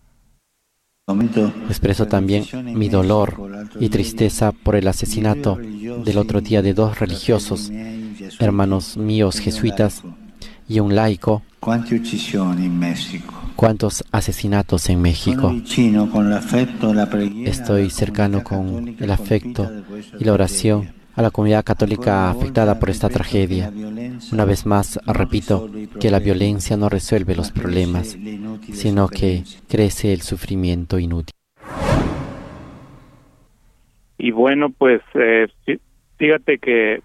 Expreso 1.69 2.05
también 2.07 2.43
mi 2.77 2.89
dolor 2.89 3.35
y 3.79 3.87
tristeza 3.87 4.51
por 4.51 4.75
el 4.75 4.87
asesinato 4.89 5.55
del 5.55 6.17
otro 6.17 6.41
día 6.41 6.61
de 6.61 6.73
dos 6.73 6.99
religiosos, 6.99 7.71
hermanos 8.41 8.97
míos 8.97 9.39
jesuitas 9.39 10.03
y 10.67 10.81
un 10.81 10.95
laico. 10.95 11.43
¿Cuántos 13.57 14.03
asesinatos 14.11 14.87
en 14.89 15.01
México? 15.01 15.51
Estoy 17.43 17.89
cercano 17.89 18.43
con 18.43 18.95
el 18.99 19.11
afecto 19.11 19.69
y 20.19 20.23
la 20.23 20.33
oración 20.33 20.93
a 21.15 21.23
la 21.23 21.31
comunidad 21.31 21.65
católica 21.65 22.29
afectada 22.29 22.79
por 22.79 22.91
esta 22.91 23.09
tragedia. 23.09 23.71
Una 24.31 24.45
vez 24.45 24.67
más, 24.67 24.99
repito 25.07 25.67
que 25.99 26.11
la 26.11 26.19
violencia 26.19 26.77
no 26.77 26.87
resuelve 26.87 27.35
los 27.35 27.51
problemas, 27.51 28.15
sino 28.73 29.07
que 29.07 29.41
crece 29.67 30.13
el 30.13 30.21
sufrimiento 30.21 30.99
inútil. 30.99 31.33
Y 34.19 34.29
bueno, 34.29 34.69
pues 34.69 35.01
eh, 35.15 35.47
fíjate 36.17 36.59
que 36.59 37.01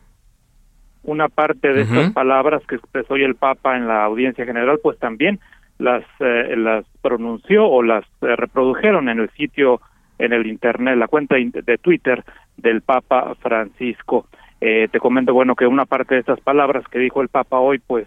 una 1.02 1.28
parte 1.28 1.72
de 1.72 1.82
estas 1.82 2.12
palabras 2.12 2.62
que 2.68 2.74
expresó 2.74 3.14
hoy 3.14 3.24
el 3.24 3.36
Papa 3.36 3.78
en 3.78 3.88
la 3.88 4.04
audiencia 4.04 4.44
general, 4.44 4.78
pues 4.82 4.98
también 4.98 5.40
las 5.78 6.04
eh, 6.20 6.54
las 6.56 6.84
pronunció 7.00 7.66
o 7.66 7.82
las 7.82 8.04
eh, 8.22 8.36
reprodujeron 8.36 9.08
en 9.08 9.20
el 9.20 9.30
sitio 9.30 9.80
en 10.18 10.32
el 10.32 10.46
internet, 10.46 10.96
la 10.96 11.08
cuenta 11.08 11.36
de 11.36 11.78
Twitter 11.78 12.24
del 12.56 12.82
Papa 12.82 13.34
Francisco. 13.40 14.26
Eh, 14.60 14.88
te 14.92 15.00
comento, 15.00 15.34
bueno, 15.34 15.56
que 15.56 15.66
una 15.66 15.86
parte 15.86 16.14
de 16.14 16.20
estas 16.20 16.40
palabras 16.40 16.86
que 16.88 17.00
dijo 17.00 17.20
el 17.22 17.28
Papa 17.28 17.58
hoy, 17.58 17.80
pues 17.84 18.06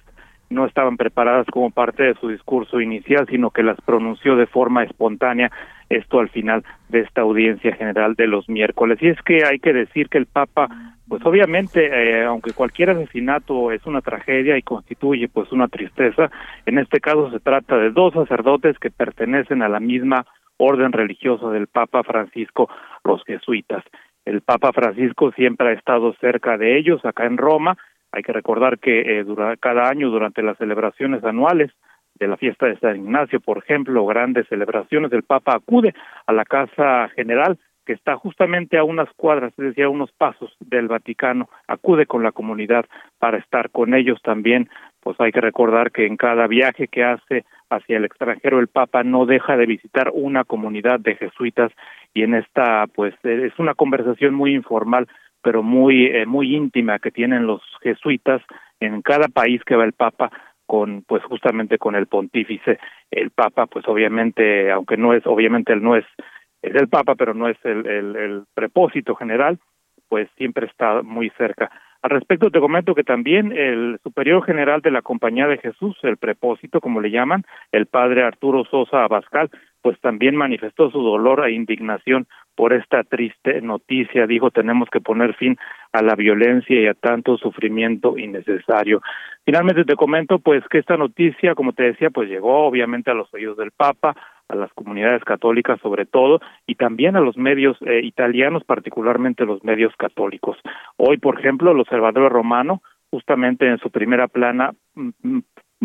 no 0.50 0.66
estaban 0.66 0.96
preparadas 0.96 1.48
como 1.48 1.72
parte 1.72 2.04
de 2.04 2.14
su 2.16 2.30
discurso 2.30 2.80
inicial, 2.80 3.28
sino 3.30 3.50
que 3.50 3.64
las 3.64 3.80
pronunció 3.82 4.38
de 4.38 4.48
forma 4.48 4.84
espontánea, 4.84 5.52
esto 5.90 6.20
al 6.20 6.30
final 6.30 6.64
de 6.90 7.02
esta 7.02 7.22
audiencia 7.22 7.76
general 7.76 8.16
de 8.16 8.28
los 8.28 8.50
miércoles. 8.50 8.98
Y 9.02 9.10
es 9.10 9.22
que 9.22 9.46
hay 9.46 9.60
que 9.60 9.74
decir 9.74 10.10
que 10.10 10.18
el 10.18 10.26
Papa, 10.26 10.68
pues 11.08 11.26
obviamente, 11.26 11.86
eh, 11.86 12.24
aunque 12.26 12.54
cualquier 12.54 12.92
asesinato 12.92 13.72
es 13.72 13.86
una 13.86 14.02
tragedia 14.02 14.58
y 14.58 14.64
constituye 14.64 15.28
pues 15.28 15.52
una 15.52 15.68
tristeza, 15.68 16.30
en 16.66 16.80
este 16.80 17.00
caso 17.00 17.32
se 17.32 17.40
trata 17.40 17.78
de 17.78 17.92
dos 17.92 18.14
sacerdotes 18.14 18.78
que 18.80 18.92
pertenecen 18.92 19.62
a 19.62 19.70
la 19.70 19.80
misma 19.80 20.26
orden 20.58 20.92
religiosa 20.92 21.50
del 21.50 21.68
Papa 21.68 22.04
Francisco, 22.04 22.70
los 23.04 23.24
jesuitas. 23.26 23.84
El 24.24 24.42
Papa 24.42 24.72
Francisco 24.74 25.32
siempre 25.34 25.70
ha 25.70 25.74
estado 25.74 26.14
cerca 26.20 26.58
de 26.58 26.78
ellos 26.78 27.04
acá 27.06 27.26
en 27.26 27.38
Roma. 27.38 27.78
Hay 28.12 28.24
que 28.24 28.34
recordar 28.34 28.80
que 28.80 29.20
eh, 29.20 29.26
cada 29.60 29.90
año 29.90 30.10
durante 30.10 30.42
las 30.42 30.58
celebraciones 30.58 31.24
anuales 31.24 31.72
de 32.16 32.28
la 32.28 32.38
fiesta 32.38 32.66
de 32.68 32.78
San 32.80 32.98
Ignacio, 32.98 33.40
por 33.40 33.58
ejemplo, 33.58 34.06
grandes 34.06 34.48
celebraciones, 34.48 35.12
el 35.12 35.24
Papa 35.24 35.56
acude 35.56 35.94
a 36.26 36.34
la 36.34 36.46
Casa 36.46 37.10
General 37.16 37.58
que 37.86 37.94
está 37.94 38.16
justamente 38.16 38.78
a 38.78 38.84
unas 38.84 39.08
cuadras, 39.16 39.54
es 39.58 39.66
decir, 39.66 39.84
a 39.84 39.90
unos 39.90 40.12
pasos 40.12 40.52
del 40.60 40.88
Vaticano, 40.88 41.50
acude 41.68 42.08
con 42.08 42.24
la 42.24 42.32
comunidad 42.32 42.86
para 43.20 43.38
estar 43.38 43.70
con 43.70 43.94
ellos 43.94 44.20
también, 44.24 44.70
pues 45.02 45.20
hay 45.20 45.32
que 45.32 45.42
recordar 45.42 45.92
que 45.92 46.08
en 46.08 46.18
cada 46.18 46.48
viaje 46.48 46.88
que 46.88 47.04
hace 47.04 47.46
hacia 47.70 47.98
el 47.98 48.06
extranjero 48.06 48.60
el 48.60 48.68
Papa 48.68 49.04
no 49.04 49.28
deja 49.28 49.56
de 49.56 49.68
visitar 49.68 50.10
una 50.14 50.44
comunidad 50.44 51.00
de 51.00 51.16
jesuitas. 51.16 51.72
Y 52.14 52.24
en 52.24 52.34
esta 52.34 52.88
pues 52.88 53.14
es 53.24 53.58
una 53.60 53.76
conversación 53.76 54.34
muy 54.34 54.56
informal 54.56 55.08
pero 55.44 55.62
muy 55.62 56.08
eh, 56.08 56.26
muy 56.26 56.56
íntima 56.56 56.98
que 56.98 57.12
tienen 57.12 57.46
los 57.46 57.62
jesuitas 57.84 58.42
en 58.80 59.04
cada 59.04 59.28
país 59.28 59.62
que 59.64 59.76
va 59.76 59.84
el 59.84 59.94
Papa 59.94 60.32
con 60.66 61.04
pues 61.04 61.24
justamente 61.24 61.78
con 61.78 61.96
el 61.96 62.08
pontífice 62.08 62.80
el 63.12 63.32
Papa 63.32 63.68
pues 63.68 63.88
obviamente 63.88 64.72
aunque 64.72 64.98
no 64.98 65.14
es 65.14 65.26
obviamente 65.26 65.74
él 65.74 65.84
no 65.84 65.96
es 65.96 66.06
es 66.62 66.76
el 66.76 66.88
Papa 66.90 67.16
pero 67.16 67.34
no 67.34 67.48
es 67.48 67.58
el, 67.64 67.86
el, 67.86 68.16
el 68.16 68.44
prepósito 68.54 69.16
general 69.16 69.60
pues 70.10 70.30
siempre 70.38 70.68
está 70.68 71.02
muy 71.02 71.30
cerca 71.38 71.72
al 72.06 72.12
respecto 72.12 72.52
te 72.52 72.60
comento 72.60 72.94
que 72.94 73.04
también 73.04 73.52
el 73.52 73.98
superior 74.04 74.46
general 74.46 74.82
de 74.82 74.92
la 74.92 75.02
Compañía 75.02 75.48
de 75.48 75.58
Jesús, 75.58 75.98
el 76.04 76.18
prepósito 76.18 76.80
como 76.80 77.02
le 77.02 77.10
llaman, 77.10 77.44
el 77.72 77.88
padre 77.88 78.22
Arturo 78.24 78.64
Sosa 78.66 79.04
Abascal, 79.04 79.50
pues 79.82 80.00
también 80.02 80.36
manifestó 80.36 80.92
su 80.92 81.02
dolor 81.02 81.44
e 81.48 81.54
indignación 81.54 82.28
por 82.56 82.74
esta 82.74 83.04
triste 83.04 83.60
noticia. 83.62 84.28
Dijo, 84.28 84.52
tenemos 84.52 84.88
que 84.92 85.02
poner 85.02 85.34
fin 85.34 85.58
a 85.94 86.04
la 86.04 86.14
violencia 86.16 86.80
y 86.80 86.86
a 86.86 86.94
tanto 86.94 87.38
sufrimiento 87.38 88.20
innecesario. 88.20 89.02
Finalmente 89.44 89.84
te 89.84 89.96
comento 89.96 90.38
pues 90.38 90.64
que 90.70 90.78
esta 90.78 90.98
noticia, 90.98 91.56
como 91.56 91.74
te 91.74 91.84
decía, 91.84 92.12
pues 92.12 92.30
llegó 92.30 92.68
obviamente 92.68 93.10
a 93.10 93.16
los 93.16 93.34
oídos 93.34 93.58
del 93.58 93.72
Papa, 93.72 94.16
a 94.48 94.56
las 94.56 94.72
comunidades 94.74 95.24
católicas 95.24 95.80
sobre 95.82 96.06
todo 96.06 96.40
y 96.68 96.76
también 96.76 97.16
a 97.16 97.20
los 97.22 97.38
medios 97.38 97.78
eh, 97.82 98.02
italianos, 98.04 98.64
particularmente 98.64 99.46
los 99.46 99.64
medios 99.64 99.96
católicos. 99.98 100.58
Hoy, 100.98 101.18
por 101.18 101.40
ejemplo, 101.40 101.72
el 101.72 101.80
Observador 101.96 102.32
Romano, 102.32 102.82
justamente 103.10 103.68
en 103.68 103.78
su 103.78 103.90
primera 103.90 104.28
plana, 104.28 104.74
mm, 104.96 105.10
mm, 105.24 105.40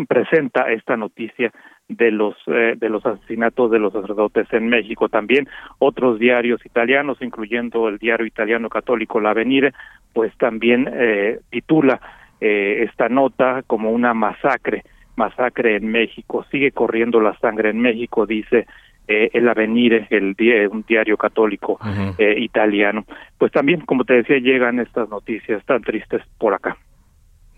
presenta 0.07 0.69
esta 0.71 0.97
noticia 0.97 1.51
de 1.87 2.11
los 2.11 2.35
eh, 2.47 2.75
de 2.77 2.89
los 2.89 3.05
asesinatos 3.05 3.71
de 3.71 3.79
los 3.79 3.93
sacerdotes 3.93 4.47
en 4.51 4.67
México. 4.67 5.07
También 5.07 5.47
otros 5.79 6.19
diarios 6.19 6.65
italianos 6.65 7.17
incluyendo 7.21 7.87
el 7.87 7.97
diario 7.97 8.25
italiano 8.25 8.69
católico 8.69 9.19
La 9.19 9.33
Venire 9.33 9.73
pues 10.13 10.35
también 10.37 10.89
eh, 10.91 11.39
titula 11.49 12.01
esta 12.41 13.07
nota 13.07 13.61
como 13.67 13.91
una 13.91 14.15
masacre 14.15 14.83
masacre 15.15 15.75
en 15.75 15.91
México, 15.91 16.43
sigue 16.49 16.71
corriendo 16.71 17.21
la 17.21 17.37
sangre 17.37 17.69
en 17.69 17.79
México, 17.79 18.25
dice 18.25 18.65
eh, 19.07 19.29
el 19.33 19.47
Avenire, 19.47 20.07
el 20.09 20.35
un 20.71 20.83
diario 20.87 21.17
católico 21.17 21.79
eh, 22.17 22.35
italiano. 22.37 23.05
Pues 23.37 23.51
también, 23.51 23.81
como 23.81 24.05
te 24.05 24.13
decía, 24.13 24.37
llegan 24.39 24.79
estas 24.79 25.09
noticias 25.09 25.63
tan 25.65 25.81
tristes 25.81 26.21
por 26.37 26.53
acá. 26.53 26.77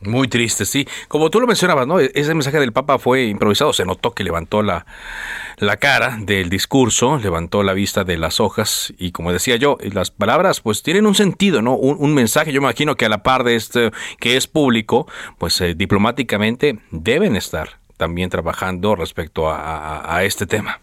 Muy 0.06 0.28
triste, 0.28 0.66
sí. 0.66 0.86
Como 1.08 1.30
tú 1.30 1.40
lo 1.40 1.48
mencionabas, 1.48 1.88
¿no? 1.88 2.00
E-, 2.00 2.12
ese 2.14 2.34
mensaje 2.34 2.60
del 2.60 2.74
Papa 2.74 3.00
fue 3.00 3.26
improvisado. 3.26 3.74
Se 3.74 3.86
notó 3.86 4.12
que 4.12 4.24
levantó 4.24 4.62
la, 4.62 4.86
la 5.58 5.78
cara 5.78 6.18
del 6.20 6.50
discurso, 6.50 7.18
levantó 7.18 7.64
la 7.64 7.74
vista 7.74 8.04
de 8.04 8.18
las 8.18 8.40
hojas 8.40 8.94
y 8.98 9.12
como 9.12 9.32
decía 9.32 9.56
yo, 9.56 9.78
las 9.94 10.12
palabras 10.12 10.62
pues 10.62 10.84
tienen 10.84 11.06
un 11.06 11.16
sentido, 11.16 11.62
¿no? 11.62 11.76
Un, 11.76 12.14
mensaje, 12.14 12.52
yo 12.52 12.62
me 12.62 12.68
imagino 12.68 12.96
que 12.96 13.06
a 13.06 13.10
la 13.10 13.24
par 13.24 13.44
de 13.44 13.56
este 13.56 13.92
que 14.20 14.36
es 14.38 14.48
público, 14.48 15.08
pues 15.38 15.60
eh, 15.62 15.74
diplomáticamente 15.74 16.80
deben 16.92 17.36
estar 17.36 17.70
también 17.98 18.30
trabajando 18.30 18.96
respecto 18.96 19.50
a, 19.50 20.24
este 20.24 20.46
tema. 20.46 20.80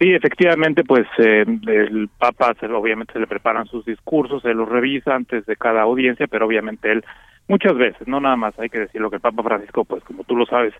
Sí, 0.00 0.14
efectivamente, 0.14 0.82
pues 0.82 1.06
eh, 1.18 1.44
el 1.46 2.08
Papa 2.18 2.54
se, 2.58 2.66
obviamente 2.66 3.12
se 3.12 3.18
le 3.18 3.26
preparan 3.26 3.66
sus 3.66 3.84
discursos, 3.84 4.40
se 4.40 4.54
los 4.54 4.66
revisa 4.66 5.14
antes 5.14 5.44
de 5.44 5.56
cada 5.56 5.82
audiencia, 5.82 6.26
pero 6.26 6.46
obviamente 6.46 6.90
él 6.90 7.04
muchas 7.48 7.76
veces, 7.76 8.08
no 8.08 8.18
nada 8.18 8.36
más, 8.36 8.58
hay 8.58 8.70
que 8.70 8.80
decirlo 8.80 9.10
que 9.10 9.16
el 9.16 9.22
Papa 9.22 9.42
Francisco, 9.42 9.84
pues 9.84 10.02
como 10.04 10.24
tú 10.24 10.36
lo 10.36 10.46
sabes, 10.46 10.72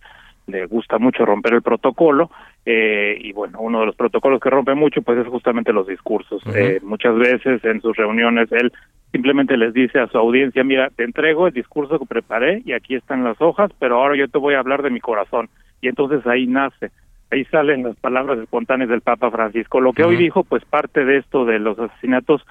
le 0.46 0.64
gusta 0.64 0.98
mucho 0.98 1.26
romper 1.26 1.52
el 1.52 1.60
protocolo 1.62 2.30
eh, 2.64 3.18
y 3.20 3.32
bueno, 3.32 3.60
uno 3.60 3.80
de 3.80 3.86
los 3.86 3.96
protocolos 3.96 4.40
que 4.40 4.48
rompe 4.48 4.74
mucho 4.74 5.02
pues 5.02 5.18
es 5.18 5.26
justamente 5.26 5.72
los 5.72 5.86
discursos. 5.86 6.42
eh, 6.54 6.80
muchas 6.82 7.14
veces 7.16 7.62
en 7.64 7.82
sus 7.82 7.94
reuniones 7.96 8.50
él 8.52 8.72
simplemente 9.12 9.56
les 9.58 9.74
dice 9.74 9.98
a 9.98 10.06
su 10.08 10.16
audiencia, 10.16 10.64
mira, 10.64 10.88
te 10.96 11.04
entrego 11.04 11.46
el 11.46 11.52
discurso 11.52 11.98
que 11.98 12.06
preparé 12.06 12.62
y 12.64 12.72
aquí 12.72 12.94
están 12.94 13.22
las 13.22 13.38
hojas, 13.42 13.70
pero 13.78 13.96
ahora 13.96 14.16
yo 14.16 14.28
te 14.28 14.38
voy 14.38 14.54
a 14.54 14.60
hablar 14.60 14.82
de 14.82 14.90
mi 14.90 15.00
corazón. 15.00 15.50
Y 15.82 15.88
entonces 15.88 16.26
ahí 16.26 16.46
nace, 16.46 16.90
ahí 17.30 17.44
salen 17.46 17.84
las 17.84 17.96
palabras 17.96 18.38
espontáneas 18.38 18.90
del 18.90 19.00
Papa 19.00 19.30
Francisco. 19.30 19.80
Lo 19.80 19.92
que 19.92 20.04
hoy 20.04 20.16
dijo, 20.16 20.44
pues 20.44 20.64
parte 20.64 21.04
de 21.04 21.18
esto 21.18 21.44
de 21.44 21.58
los 21.58 21.78
asesinatos, 21.78 22.42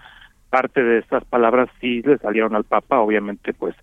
parte 0.49 0.83
de 0.83 0.99
estas 0.99 1.23
palabras 1.25 1.69
sí 1.79 2.01
le 2.01 2.17
salieron 2.17 2.55
al 2.55 2.63
Papa, 2.63 2.99
obviamente 2.99 3.53
pues 3.53 3.75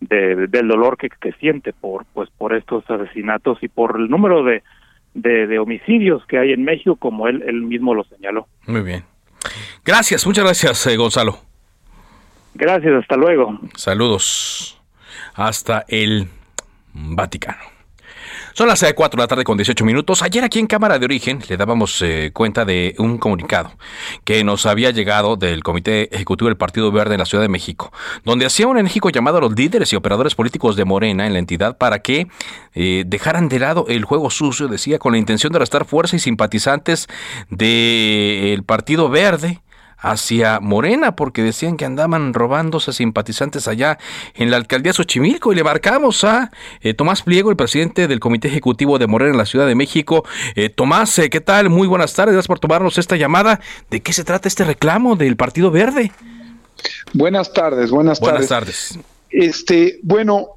del 0.00 0.68
dolor 0.68 0.98
que, 0.98 1.08
que, 1.08 1.32
siente 1.32 1.72
por 1.72 2.04
pues 2.12 2.28
por 2.36 2.54
estos 2.54 2.88
asesinatos 2.90 3.62
y 3.62 3.68
por 3.68 3.98
el 3.98 4.08
número 4.08 4.44
de, 4.44 4.62
de, 5.14 5.58
homicidios 5.58 6.26
que 6.26 6.38
hay 6.38 6.52
en 6.52 6.62
México 6.62 6.96
como 6.96 7.26
él, 7.26 7.42
él 7.46 7.62
mismo 7.62 7.94
lo 7.94 8.04
señaló. 8.04 8.46
Muy 8.66 8.82
bien. 8.82 9.04
Gracias, 9.84 10.26
muchas 10.26 10.44
gracias 10.44 10.86
eh, 10.86 10.96
Gonzalo. 10.96 11.38
Gracias, 12.54 12.92
hasta 12.94 13.16
luego. 13.16 13.58
Saludos 13.76 14.80
hasta 15.34 15.84
el 15.88 16.28
Vaticano. 16.92 17.73
Son 18.56 18.68
las 18.68 18.84
4 18.94 19.16
de 19.16 19.20
la 19.20 19.26
tarde 19.26 19.42
con 19.42 19.58
18 19.58 19.84
minutos. 19.84 20.22
Ayer 20.22 20.44
aquí 20.44 20.60
en 20.60 20.68
Cámara 20.68 21.00
de 21.00 21.06
Origen 21.06 21.40
le 21.48 21.56
dábamos 21.56 22.00
eh, 22.02 22.30
cuenta 22.32 22.64
de 22.64 22.94
un 22.98 23.18
comunicado 23.18 23.72
que 24.22 24.44
nos 24.44 24.64
había 24.64 24.92
llegado 24.92 25.34
del 25.34 25.64
Comité 25.64 26.14
Ejecutivo 26.14 26.46
del 26.46 26.56
Partido 26.56 26.92
Verde 26.92 27.14
en 27.14 27.18
la 27.18 27.24
Ciudad 27.26 27.42
de 27.42 27.48
México, 27.48 27.92
donde 28.22 28.46
hacía 28.46 28.68
un 28.68 28.78
enérgico 28.78 29.10
llamado 29.10 29.38
a 29.38 29.40
los 29.40 29.56
líderes 29.56 29.92
y 29.92 29.96
operadores 29.96 30.36
políticos 30.36 30.76
de 30.76 30.84
Morena 30.84 31.26
en 31.26 31.32
la 31.32 31.40
entidad 31.40 31.78
para 31.78 31.98
que 31.98 32.28
eh, 32.74 33.02
dejaran 33.04 33.48
de 33.48 33.58
lado 33.58 33.86
el 33.88 34.04
juego 34.04 34.30
sucio, 34.30 34.68
decía, 34.68 35.00
con 35.00 35.14
la 35.14 35.18
intención 35.18 35.52
de 35.52 35.58
restar 35.58 35.84
fuerza 35.84 36.14
y 36.14 36.20
simpatizantes 36.20 37.08
del 37.50 38.62
Partido 38.62 39.08
Verde 39.08 39.63
hacia 40.04 40.60
Morena, 40.60 41.16
porque 41.16 41.42
decían 41.42 41.78
que 41.78 41.86
andaban 41.86 42.34
robándose 42.34 42.92
simpatizantes 42.92 43.66
allá 43.66 43.98
en 44.34 44.50
la 44.50 44.58
alcaldía 44.58 44.92
Xochimilco 44.92 45.52
y 45.52 45.56
le 45.56 45.64
marcamos 45.64 46.22
a 46.24 46.50
eh, 46.82 46.92
Tomás 46.92 47.22
Pliego, 47.22 47.50
el 47.50 47.56
presidente 47.56 48.06
del 48.06 48.20
Comité 48.20 48.48
Ejecutivo 48.48 48.98
de 48.98 49.06
Morena 49.06 49.32
en 49.32 49.38
la 49.38 49.46
Ciudad 49.46 49.66
de 49.66 49.74
México. 49.74 50.24
Eh, 50.56 50.68
Tomás, 50.68 51.18
eh, 51.18 51.30
¿qué 51.30 51.40
tal? 51.40 51.70
Muy 51.70 51.88
buenas 51.88 52.12
tardes, 52.12 52.34
gracias 52.34 52.48
por 52.48 52.60
tomarnos 52.60 52.98
esta 52.98 53.16
llamada. 53.16 53.60
¿De 53.90 54.00
qué 54.00 54.12
se 54.12 54.24
trata 54.24 54.46
este 54.46 54.64
reclamo 54.64 55.16
del 55.16 55.36
Partido 55.36 55.70
Verde? 55.70 56.12
Buenas 57.14 57.52
tardes, 57.54 57.90
buenas 57.90 58.20
tardes. 58.20 58.32
Buenas 58.32 58.48
tardes. 58.48 58.98
Este, 59.30 60.00
bueno, 60.02 60.48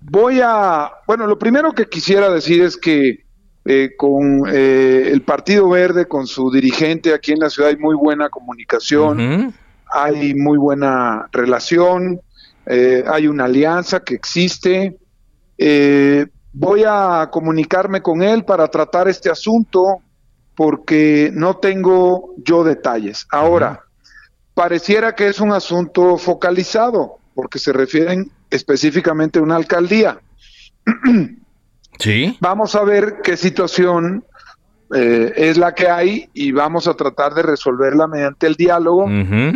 voy 0.00 0.40
a, 0.42 0.90
bueno, 1.06 1.28
lo 1.28 1.38
primero 1.38 1.72
que 1.72 1.88
quisiera 1.88 2.28
decir 2.28 2.60
es 2.62 2.76
que 2.76 3.25
eh, 3.68 3.94
con 3.96 4.44
eh, 4.46 5.10
el 5.10 5.22
Partido 5.22 5.68
Verde, 5.68 6.06
con 6.06 6.28
su 6.28 6.52
dirigente 6.52 7.12
aquí 7.12 7.32
en 7.32 7.40
la 7.40 7.50
ciudad 7.50 7.70
hay 7.70 7.76
muy 7.76 7.96
buena 7.96 8.28
comunicación, 8.28 9.52
hay 9.92 10.34
muy 10.34 10.56
buena 10.56 11.26
relación, 11.32 12.20
eh, 12.64 13.02
hay 13.08 13.26
una 13.26 13.46
alianza 13.46 14.04
que 14.04 14.14
existe. 14.14 14.96
voy 16.52 16.84
a 16.86 17.28
comunicarme 17.32 18.02
con 18.02 18.22
él 18.22 18.44
para 18.44 18.68
tratar 18.68 19.08
este 19.08 19.30
asunto 19.30 20.00
porque 20.54 21.30
no 21.34 21.56
tengo 21.56 22.34
yo 22.36 22.62
detalles. 22.62 23.26
Ahora, 23.32 23.80
pareciera 24.54 25.16
que 25.16 25.26
es 25.26 25.40
un 25.40 25.50
asunto 25.50 26.18
focalizado 26.18 27.18
porque 27.34 27.58
se 27.58 27.72
refieren 27.72 28.30
específicamente 28.48 29.40
a 29.40 29.42
una 29.42 29.56
alcaldía. 29.56 30.20
Sí. 31.98 32.36
Vamos 32.40 32.74
a 32.74 32.84
ver 32.84 33.16
qué 33.22 33.36
situación 33.36 34.24
eh, 34.94 35.32
es 35.34 35.58
la 35.58 35.74
que 35.74 35.88
hay 35.88 36.28
y 36.32 36.52
vamos 36.52 36.86
a 36.86 36.94
tratar 36.94 37.34
de 37.34 37.42
resolverla 37.42 38.06
mediante 38.06 38.46
el 38.46 38.54
diálogo, 38.54 39.08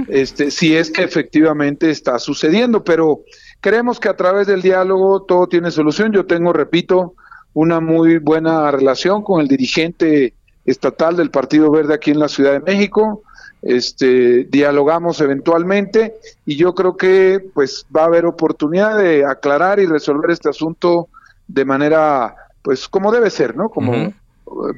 este, 0.09 0.51
si 0.51 0.77
es 0.77 0.91
que 0.91 1.05
efectivamente 1.05 1.91
está 1.91 2.19
sucediendo. 2.19 2.83
Pero 2.83 3.21
creemos 3.61 4.01
que 4.01 4.09
a 4.09 4.17
través 4.17 4.47
del 4.49 4.63
diálogo 4.63 5.23
todo 5.23 5.47
tiene 5.47 5.71
solución. 5.71 6.13
Yo 6.13 6.27
tengo, 6.27 6.53
repito, 6.53 7.15
una 7.55 7.81
muy 7.81 8.19
buena 8.19 8.71
relación 8.71 9.23
con 9.23 9.41
el 9.41 9.49
dirigente 9.49 10.35
estatal 10.65 11.17
del 11.17 11.31
Partido 11.31 11.71
Verde 11.71 11.95
aquí 11.95 12.11
en 12.11 12.19
la 12.19 12.29
Ciudad 12.29 12.53
de 12.53 12.61
México. 12.61 13.23
Este, 13.63 14.45
dialogamos 14.45 15.21
eventualmente 15.21 16.15
y 16.47 16.57
yo 16.57 16.75
creo 16.75 16.97
que 16.97 17.45
pues 17.53 17.85
va 17.95 18.03
a 18.03 18.07
haber 18.07 18.25
oportunidad 18.25 18.97
de 18.97 19.27
aclarar 19.27 19.81
y 19.81 19.87
resolver 19.87 20.31
este 20.31 20.49
asunto 20.49 21.09
de 21.53 21.65
manera, 21.65 22.35
pues 22.63 22.89
como 22.89 23.13
debe 23.13 23.31
ser, 23.31 23.57
¿no? 23.57 23.69
Como 23.69 24.13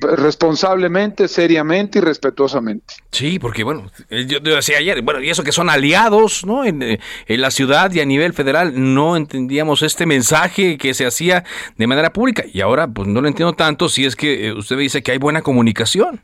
responsablemente, 0.00 1.28
seriamente 1.28 1.98
y 1.98 2.02
respetuosamente. 2.02 2.94
Sí, 3.10 3.38
porque 3.38 3.64
bueno, 3.64 3.90
eh, 4.10 4.26
yo, 4.26 4.38
decía 4.40 4.78
ayer, 4.78 5.00
bueno, 5.02 5.22
y 5.22 5.30
eso 5.30 5.42
que 5.42 5.52
son 5.52 5.70
aliados, 5.70 6.44
¿no? 6.44 6.64
En, 6.64 6.82
eh, 6.82 7.00
en, 7.26 7.40
la 7.40 7.50
ciudad 7.50 7.90
y 7.92 8.00
a 8.00 8.04
nivel 8.04 8.34
federal 8.34 8.72
no 8.76 9.16
entendíamos 9.16 9.82
este 9.82 10.04
mensaje 10.04 10.76
que 10.76 10.92
se 10.92 11.06
hacía 11.06 11.44
de 11.78 11.86
manera 11.86 12.12
pública 12.12 12.44
y 12.52 12.60
ahora 12.60 12.86
pues 12.86 13.08
no 13.08 13.22
lo 13.22 13.28
entiendo 13.28 13.54
tanto 13.54 13.88
si 13.88 14.04
es 14.04 14.14
que 14.14 14.48
eh, 14.48 14.52
usted 14.52 14.76
dice 14.76 15.02
que 15.02 15.12
hay 15.12 15.18
buena 15.18 15.40
comunicación. 15.40 16.20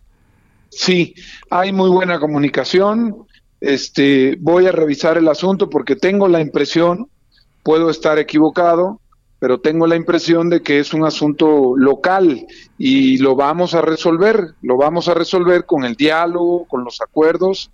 Sí, 0.71 1.15
hay 1.49 1.73
muy 1.73 1.89
buena 1.89 2.21
comunicación. 2.21 3.27
Este, 3.61 4.37
voy 4.41 4.67
a 4.67 4.73
revisar 4.73 5.17
el 5.17 5.27
asunto 5.27 5.71
porque 5.71 5.97
tengo 5.97 6.29
la 6.29 6.41
impresión, 6.41 7.09
puedo 7.63 7.89
estar 7.89 8.19
equivocado, 8.19 9.01
pero 9.39 9.61
tengo 9.61 9.87
la 9.87 9.97
impresión 9.97 10.51
de 10.51 10.63
que 10.63 10.81
es 10.81 10.93
un 10.93 11.05
asunto 11.05 11.75
local 11.77 12.47
y 12.77 13.19
lo 13.19 13.37
vamos 13.37 13.75
a 13.75 13.83
resolver, 13.83 14.55
lo 14.63 14.77
vamos 14.77 15.09
a 15.09 15.15
resolver 15.15 15.65
con 15.65 15.85
el 15.85 15.95
diálogo, 15.95 16.67
con 16.67 16.85
los 16.85 17.01
acuerdos, 17.01 17.71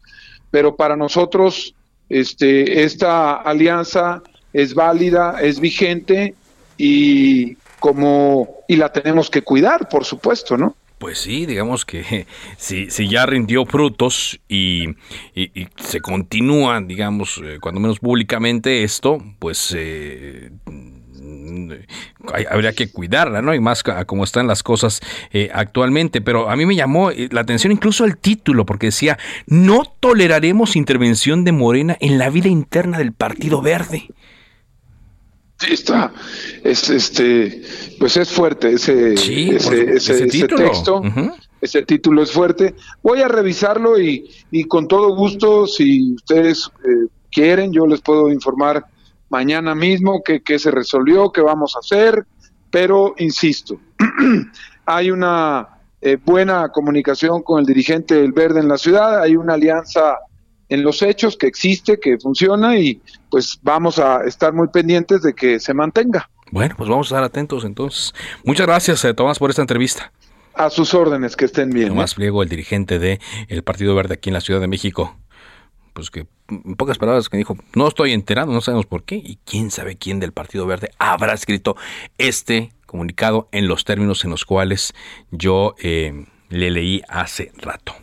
pero 0.51 0.77
para 0.77 0.97
nosotros 0.97 1.75
este, 2.09 2.85
esta 2.85 3.35
alianza 3.35 4.23
es 4.53 4.75
válida, 4.75 5.39
es 5.41 5.59
vigente 5.59 6.35
y 6.77 7.57
como 7.81 8.49
y 8.69 8.77
la 8.77 8.93
tenemos 8.93 9.31
que 9.31 9.43
cuidar, 9.43 9.89
por 9.89 10.05
supuesto, 10.05 10.57
¿no? 10.57 10.77
Pues 10.99 11.19
sí, 11.19 11.45
digamos 11.45 11.85
que 11.85 12.27
si, 12.57 12.91
si 12.91 13.09
ya 13.09 13.27
rindió 13.27 13.67
frutos 13.67 14.41
y, 14.49 14.91
y, 15.35 15.69
se 15.77 16.01
continúa, 16.01 16.81
digamos, 16.81 17.41
eh, 17.45 17.59
cuando 17.61 17.81
menos 17.81 17.99
públicamente 17.99 18.85
esto, 18.85 19.19
pues 19.39 19.75
eh, 19.77 20.51
habría 22.51 22.73
que 22.73 22.91
cuidarla, 22.91 23.43
¿no? 23.43 23.55
Y 23.55 23.61
más 23.61 23.83
como 24.07 24.25
están 24.25 24.47
las 24.47 24.63
cosas 24.63 25.01
eh, 25.33 25.51
actualmente. 25.53 26.21
Pero 26.21 26.51
a 26.51 26.57
mí 26.57 26.67
me 26.67 26.75
llamó 26.75 27.11
eh, 27.11 27.29
la 27.31 27.43
atención 27.43 27.73
incluso 27.73 28.05
el 28.05 28.17
título, 28.17 28.67
porque 28.67 28.87
decía, 28.87 29.19
no 29.47 29.85
toleraremos 30.01 30.77
intervención 30.77 31.45
de 31.45 31.53
Morena 31.53 31.97
en 32.01 32.19
la 32.19 32.31
vida 32.31 32.49
interna 32.49 32.99
del 32.99 33.13
Partido 33.13 33.63
Verde. 33.63 34.09
Sí, 35.59 35.73
está. 35.73 36.13
Es, 36.63 36.91
este, 36.91 37.63
pues 37.99 38.17
es 38.17 38.31
fuerte 38.31 38.73
ese, 38.73 39.15
ese, 39.15 40.27
texto. 40.27 41.03
Ese 41.61 41.83
título 41.83 42.23
es 42.23 42.31
fuerte. 42.31 42.75
Voy 43.03 43.21
a 43.21 43.29
revisarlo 43.29 43.99
y, 43.99 44.29
y 44.51 44.65
con 44.65 44.87
todo 44.87 45.15
gusto, 45.17 45.67
si 45.67 46.15
ustedes 46.15 46.71
eh, 46.85 47.09
quieren, 47.31 47.73
yo 47.73 47.87
les 47.87 48.01
puedo 48.01 48.31
informar 48.31 48.85
mañana 49.29 49.75
mismo 49.75 50.23
qué, 50.23 50.59
se 50.59 50.71
resolvió, 50.71 51.31
qué 51.33 51.41
vamos 51.41 51.75
a 51.77 51.81
hacer, 51.81 52.27
pero 52.71 53.15
insisto, 53.19 53.79
hay 54.87 55.11
una 55.11 55.69
eh, 56.01 56.19
buena 56.23 56.69
comunicación 56.71 57.43
con 57.43 57.61
el 57.61 57.67
dirigente 57.67 58.15
del 58.15 58.33
Verde 58.33 58.61
en 58.61 58.69
la 58.69 58.79
ciudad, 58.79 59.21
hay 59.21 59.37
una 59.37 59.55
alianza 59.55 60.19
en 60.69 60.83
los 60.83 61.03
hechos 61.03 61.37
que 61.37 61.47
existe, 61.47 62.01
que 62.01 62.19
funciona 62.19 62.77
y 62.77 63.01
pues 63.31 63.59
vamos 63.63 63.99
a 63.99 64.25
estar 64.25 64.53
muy 64.53 64.69
pendientes 64.69 65.23
de 65.23 65.35
que 65.35 65.61
se 65.61 65.75
mantenga. 65.75 66.29
Bueno, 66.51 66.75
pues 66.77 66.89
vamos 66.89 67.07
a 67.07 67.17
estar 67.17 67.25
atentos 67.25 67.65
entonces. 67.65 68.15
Muchas 68.45 68.67
gracias, 68.67 69.05
eh, 69.05 69.15
Tomás, 69.15 69.39
por 69.39 69.51
esta 69.51 69.63
entrevista. 69.63 70.13
A 70.55 70.71
sus 70.71 70.95
órdenes, 70.95 71.35
que 71.35 71.47
estén 71.47 71.71
bien. 71.71 71.89
Tomás 71.89 72.15
Pliego, 72.15 72.43
el 72.43 72.49
dirigente 72.49 73.01
del 73.01 73.19
el 73.49 73.63
Partido 73.65 73.95
Verde 73.95 74.15
aquí 74.15 74.31
en 74.31 74.35
la 74.35 74.41
Ciudad 74.41 74.61
de 74.61 74.69
México 74.69 75.17
pues 75.95 76.11
que 76.11 76.27
en 76.49 76.75
pocas 76.75 76.99
palabras 76.99 77.29
que 77.31 77.39
dijo, 77.39 77.57
no 77.75 77.89
estoy 77.89 78.13
enterado, 78.13 78.53
no 78.53 78.61
sabemos 78.61 78.85
por 78.85 79.05
qué, 79.05 79.15
y 79.15 79.39
quién 79.47 79.71
sabe 79.71 79.97
quién 79.97 80.21
del 80.21 80.33
Partido 80.33 80.67
Verde 80.67 80.91
habrá 80.99 81.33
escrito 81.33 81.77
este 82.19 82.73
comunicado 82.85 83.49
en 83.53 83.67
los 83.67 83.85
términos 83.85 84.25
en 84.25 84.31
los 84.31 84.45
cuales 84.45 84.93
yo 85.31 85.75
eh, 85.83 86.27
le 86.51 86.71
leí 86.71 87.03
hace 87.09 87.53
rato. 87.57 87.95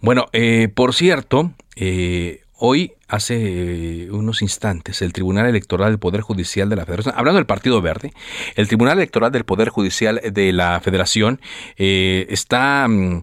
Bueno, 0.00 0.26
eh, 0.32 0.68
por 0.74 0.94
cierto, 0.94 1.52
eh, 1.76 2.42
hoy, 2.54 2.94
hace 3.08 4.08
unos 4.10 4.42
instantes, 4.42 5.02
el 5.02 5.12
Tribunal 5.12 5.46
Electoral 5.46 5.90
del 5.90 5.98
Poder 5.98 6.22
Judicial 6.22 6.68
de 6.68 6.76
la 6.76 6.86
Federación, 6.86 7.14
hablando 7.16 7.36
del 7.36 7.46
Partido 7.46 7.80
Verde, 7.82 8.12
el 8.56 8.66
Tribunal 8.66 8.98
Electoral 8.98 9.30
del 9.30 9.44
Poder 9.44 9.68
Judicial 9.68 10.20
de 10.24 10.52
la 10.52 10.80
Federación 10.80 11.40
está 11.76 12.86
mm, 12.88 13.22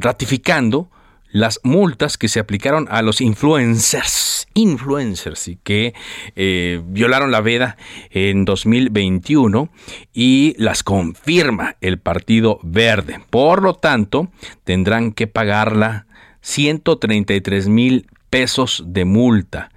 ratificando 0.00 0.90
las 1.30 1.60
multas 1.62 2.16
que 2.18 2.28
se 2.28 2.40
aplicaron 2.40 2.86
a 2.90 3.02
los 3.02 3.20
influencers, 3.20 4.48
influencers 4.54 5.48
y 5.48 5.56
que 5.56 5.94
eh, 6.36 6.80
violaron 6.84 7.30
la 7.30 7.40
veda 7.40 7.76
en 8.10 8.44
2021 8.44 9.70
y 10.12 10.54
las 10.58 10.82
confirma 10.82 11.76
el 11.80 11.98
Partido 11.98 12.60
Verde. 12.62 13.20
Por 13.30 13.62
lo 13.62 13.74
tanto, 13.74 14.28
tendrán 14.64 15.12
que 15.12 15.26
pagarla 15.26 16.06
133 16.40 17.68
mil 17.68 18.06
pesos 18.30 18.84
de 18.86 19.04
multa. 19.04 19.70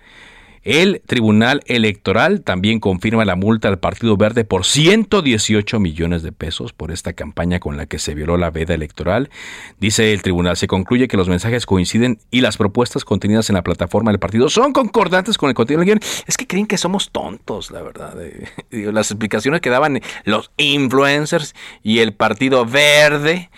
El 0.63 1.02
Tribunal 1.08 1.62
Electoral 1.65 2.41
también 2.41 2.80
confirma 2.80 3.26
la 3.26 3.36
multa 3.36 3.67
al 3.67 3.80
Partido 3.80 4.15
Verde 4.15 4.43
por 4.43 4.63
118 4.63 5.80
millones 5.80 6.21
de 6.21 6.32
pesos 6.32 6.71
por 6.71 6.91
esta 6.91 7.13
campaña 7.13 7.60
con 7.60 7.78
la 7.78 7.88
que 7.88 7.97
se 7.97 8.13
violó 8.13 8.38
la 8.38 8.52
veda 8.52 8.76
electoral. 8.76 9.32
Dice 9.80 10.13
el 10.13 10.21
tribunal, 10.21 10.58
se 10.58 10.67
concluye 10.67 11.08
que 11.08 11.17
los 11.17 11.30
mensajes 11.30 11.65
coinciden 11.65 12.19
y 12.30 12.41
las 12.41 12.58
propuestas 12.58 13.06
contenidas 13.06 13.50
en 13.50 13.56
la 13.56 13.63
plataforma 13.63 14.12
del 14.12 14.19
partido 14.19 14.50
son 14.50 14.71
concordantes 14.71 15.38
con 15.39 15.50
el 15.50 15.56
contenido 15.56 15.84
del. 15.84 16.00
Es 16.28 16.38
que 16.38 16.45
creen 16.45 16.67
que 16.67 16.78
somos 16.78 17.10
tontos, 17.10 17.71
la 17.71 17.82
verdad. 17.82 18.15
Las 18.69 19.10
explicaciones 19.10 19.62
que 19.62 19.71
daban 19.71 20.00
los 20.26 20.52
influencers 20.58 21.56
y 21.82 22.00
el 22.00 22.13
Partido 22.13 22.65
Verde 22.65 23.50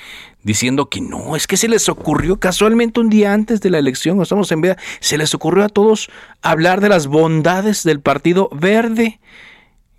diciendo 0.43 0.89
que 0.89 1.01
no, 1.01 1.36
es 1.36 1.47
que 1.47 1.58
se 1.58 1.67
les 1.67 1.89
ocurrió 1.89 2.39
casualmente 2.39 2.99
un 2.99 3.10
día 3.10 3.34
antes 3.34 3.62
de 3.62 3.69
la 3.69 3.79
elección, 3.79 4.21
estamos 4.21 4.51
en 4.51 4.62
veda, 4.62 4.77
se 4.99 5.17
les 5.17 5.34
ocurrió 5.34 5.63
a 5.63 5.69
todos 5.69 6.10
hablar 6.41 6.82
de 6.82 6.89
las 6.89 7.08
bondades 7.08 7.84
del 7.84 8.01
Partido 8.01 8.49
Verde, 8.51 9.19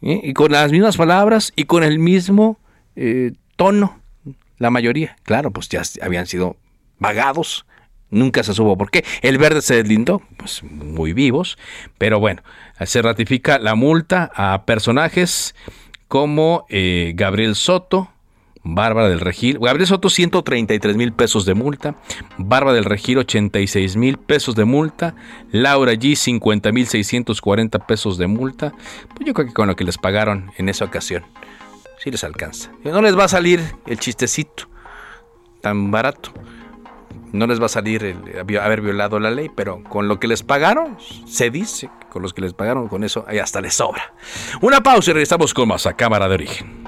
¿eh? 0.02 0.20
y 0.22 0.32
con 0.34 0.52
las 0.52 0.70
mismas 0.70 0.96
palabras 0.96 1.52
y 1.56 1.64
con 1.64 1.82
el 1.82 1.98
mismo 1.98 2.58
eh, 2.96 3.32
tono, 3.56 4.00
la 4.58 4.70
mayoría, 4.70 5.16
claro, 5.22 5.50
pues 5.50 5.68
ya 5.68 5.82
habían 6.02 6.26
sido 6.26 6.56
vagados, 6.98 7.66
nunca 8.10 8.42
se 8.42 8.54
supo 8.54 8.76
por 8.76 8.90
qué, 8.90 9.04
el 9.22 9.38
verde 9.38 9.62
se 9.62 9.76
deslindó, 9.76 10.22
pues 10.36 10.62
muy 10.62 11.12
vivos, 11.12 11.58
pero 11.98 12.20
bueno, 12.20 12.42
se 12.84 13.02
ratifica 13.02 13.58
la 13.58 13.74
multa 13.74 14.30
a 14.34 14.64
personajes 14.66 15.54
como 16.06 16.66
eh, 16.68 17.12
Gabriel 17.16 17.56
Soto, 17.56 18.10
Bárbara 18.64 19.10
del 19.10 19.20
Regil, 19.20 19.58
Gabriel 19.58 19.86
Soto 19.86 20.08
133 20.08 20.96
mil 20.96 21.12
pesos 21.12 21.44
de 21.44 21.54
multa, 21.54 21.96
Bárbara 22.38 22.74
del 22.74 22.86
Regil 22.86 23.18
86 23.18 23.96
mil 23.96 24.16
pesos 24.16 24.54
de 24.54 24.64
multa, 24.64 25.14
Laura 25.52 25.92
G 25.92 26.16
50 26.16 26.72
mil 26.72 26.86
640 26.86 27.86
pesos 27.86 28.16
de 28.16 28.26
multa, 28.26 28.72
pues 29.14 29.26
yo 29.26 29.34
creo 29.34 29.46
que 29.46 29.52
con 29.52 29.68
lo 29.68 29.76
que 29.76 29.84
les 29.84 29.98
pagaron 29.98 30.50
en 30.56 30.70
esa 30.70 30.86
ocasión, 30.86 31.24
sí 32.02 32.10
les 32.10 32.24
alcanza. 32.24 32.72
No 32.82 33.02
les 33.02 33.16
va 33.16 33.24
a 33.24 33.28
salir 33.28 33.60
el 33.86 33.98
chistecito 33.98 34.64
tan 35.60 35.90
barato, 35.90 36.32
no 37.32 37.46
les 37.46 37.60
va 37.60 37.66
a 37.66 37.68
salir 37.68 38.02
el 38.04 38.58
haber 38.58 38.80
violado 38.80 39.18
la 39.18 39.30
ley, 39.30 39.50
pero 39.54 39.82
con 39.84 40.08
lo 40.08 40.18
que 40.18 40.26
les 40.26 40.42
pagaron, 40.42 40.96
se 41.26 41.50
dice, 41.50 41.90
con 42.08 42.22
los 42.22 42.32
que 42.32 42.40
les 42.40 42.54
pagaron, 42.54 42.88
con 42.88 43.04
eso 43.04 43.24
ahí 43.28 43.40
hasta 43.40 43.60
les 43.60 43.74
sobra. 43.74 44.14
Una 44.62 44.82
pausa 44.82 45.10
y 45.10 45.14
regresamos 45.14 45.52
con 45.52 45.68
más 45.68 45.86
a 45.86 45.94
Cámara 45.94 46.28
de 46.28 46.34
Origen. 46.34 46.84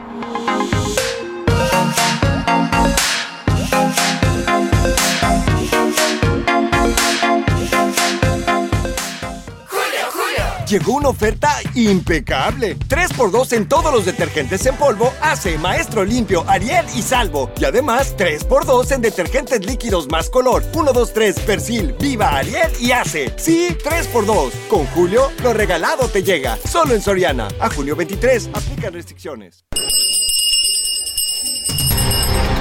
Llegó 10.67 10.95
una 10.95 11.11
oferta 11.11 11.61
impecable. 11.77 12.77
3x2 12.77 13.53
en 13.53 13.69
todos 13.69 13.93
los 13.93 14.05
detergentes 14.05 14.67
en 14.67 14.75
polvo, 14.75 15.13
hace 15.21 15.59
Maestro 15.59 16.05
Limpio, 16.05 16.45
Ariel 16.49 16.85
y 16.97 17.03
Salvo. 17.03 17.53
Y 17.61 17.65
además 17.65 18.17
3x2 18.17 18.91
en 18.91 19.01
detergentes 19.01 19.65
líquidos 19.65 20.09
más 20.11 20.29
color. 20.29 20.65
1, 20.75 20.93
2, 20.93 21.13
3, 21.13 21.39
Persil, 21.41 21.95
Viva, 22.01 22.37
Ariel 22.37 22.73
y 22.81 22.91
hace. 22.91 23.33
Sí, 23.37 23.77
3x2. 23.85 24.51
Con 24.69 24.87
Julio, 24.87 25.31
lo 25.45 25.53
regalado 25.53 26.09
te 26.09 26.25
llega. 26.25 26.59
Solo 26.69 26.95
en 26.95 27.01
Soriana. 27.01 27.47
A 27.61 27.71
junio 27.71 27.95
23, 27.95 28.51
aplican 28.53 28.93
restricciones. 28.93 29.65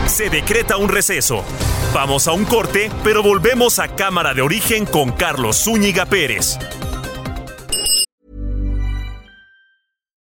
Se 0.06 0.30
decreta 0.30 0.78
un 0.78 0.89
receso. 0.89 1.44
Vamos 1.91 2.28
a 2.28 2.34
un 2.34 2.46
corte, 2.46 2.91
pero 3.04 3.24
volvemos 3.24 3.80
a 3.80 3.96
Cámara 3.96 4.36
de 4.36 4.44
Origen 4.44 4.86
con 4.86 5.12
Carlos 5.12 5.63
Zúñiga 5.63 6.06
Pérez. 6.06 6.60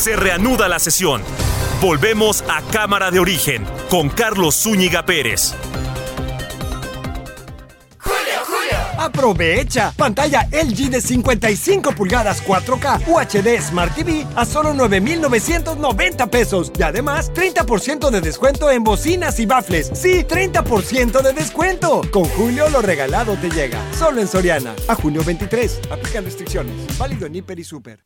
Se 0.00 0.16
reanuda 0.16 0.66
la 0.66 0.78
sesión. 0.78 1.20
Volvemos 1.82 2.42
a 2.48 2.62
Cámara 2.72 3.10
de 3.10 3.18
Origen 3.18 3.66
con 3.90 4.08
Carlos 4.08 4.54
Zúñiga 4.54 5.04
Pérez. 5.04 5.52
Aprovecha 8.96 9.92
pantalla 9.94 10.48
LG 10.50 10.88
de 10.88 11.02
55 11.02 11.92
pulgadas 11.92 12.42
4K 12.42 13.06
UHD 13.08 13.60
Smart 13.60 13.94
TV 13.94 14.26
a 14.36 14.46
solo 14.46 14.72
9,990 14.72 16.26
pesos 16.28 16.72
y 16.78 16.82
además 16.82 17.30
30% 17.34 18.08
de 18.08 18.22
descuento 18.22 18.70
en 18.70 18.82
bocinas 18.82 19.38
y 19.38 19.44
bafles. 19.44 19.90
Sí, 19.92 20.24
30% 20.24 21.20
de 21.20 21.34
descuento. 21.34 22.00
Con 22.10 22.24
Julio 22.24 22.70
lo 22.70 22.80
regalado 22.80 23.36
te 23.36 23.50
llega. 23.50 23.78
Solo 23.98 24.22
en 24.22 24.28
Soriana. 24.28 24.74
A 24.88 24.94
junio 24.94 25.22
23. 25.22 25.80
Aplican 25.90 26.24
restricciones. 26.24 26.74
Válido 26.96 27.26
en 27.26 27.34
Hiper 27.34 27.58
y 27.58 27.64
Super. 27.64 28.02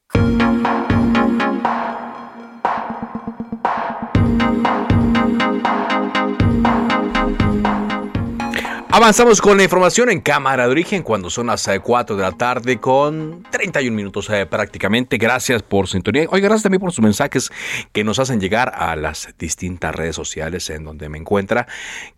Avanzamos 8.97 9.41
con 9.41 9.57
la 9.57 9.65
información 9.65 10.09
en 10.09 10.21
cámara 10.21 10.67
de 10.67 10.71
origen 10.71 11.03
cuando 11.03 11.29
son 11.29 11.49
las 11.49 11.69
4 11.83 12.15
de 12.15 12.23
la 12.23 12.31
tarde 12.31 12.79
con 12.79 13.43
31 13.51 13.93
minutos 13.93 14.31
eh, 14.31 14.47
prácticamente. 14.47 15.19
Gracias 15.19 15.65
por 15.65 15.89
sintonía. 15.89 16.27
Oiga, 16.31 16.47
gracias 16.47 16.63
también 16.63 16.81
por 16.81 16.93
sus 16.93 17.03
mensajes 17.03 17.51
que 17.91 18.05
nos 18.05 18.21
hacen 18.21 18.39
llegar 18.39 18.73
a 18.73 18.95
las 18.95 19.35
distintas 19.37 19.97
redes 19.97 20.15
sociales 20.15 20.71
en 20.71 20.85
donde 20.85 21.09
me 21.09 21.19
encuentra 21.19 21.67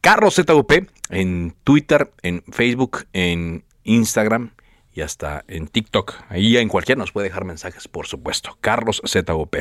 Carlos 0.02 0.34
ZUP 0.34 0.70
en 1.08 1.54
Twitter, 1.64 2.12
en 2.20 2.44
Facebook, 2.52 3.06
en 3.14 3.64
Instagram 3.84 4.50
y 4.96 5.02
hasta 5.02 5.44
en 5.46 5.68
TikTok. 5.68 6.14
Ahí 6.30 6.56
en 6.56 6.68
cualquiera 6.68 6.98
nos 6.98 7.12
puede 7.12 7.28
dejar 7.28 7.44
mensajes, 7.44 7.86
por 7.86 8.06
supuesto. 8.06 8.56
Carlos 8.62 9.02
ZOP. 9.06 9.56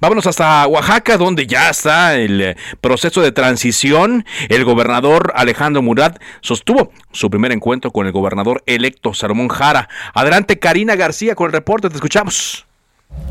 Vámonos 0.00 0.26
hasta 0.26 0.66
Oaxaca, 0.66 1.16
donde 1.16 1.46
ya 1.46 1.70
está 1.70 2.16
el 2.16 2.40
eh, 2.40 2.56
proceso 2.80 3.22
de 3.22 3.30
transición. 3.30 4.26
El 4.48 4.64
gobernador 4.64 5.32
Alejandro 5.36 5.80
Murat 5.80 6.20
sostuvo 6.40 6.92
su 7.12 7.30
primer 7.30 7.52
encuentro 7.52 7.92
con 7.92 8.06
el 8.06 8.12
gobernador 8.12 8.64
electo 8.66 9.14
Salomón 9.14 9.48
Jara. 9.48 9.88
Adelante, 10.12 10.58
Karina 10.58 10.96
García, 10.96 11.36
con 11.36 11.46
el 11.46 11.52
reporte. 11.52 11.88
Te 11.88 11.94
escuchamos. 11.94 12.66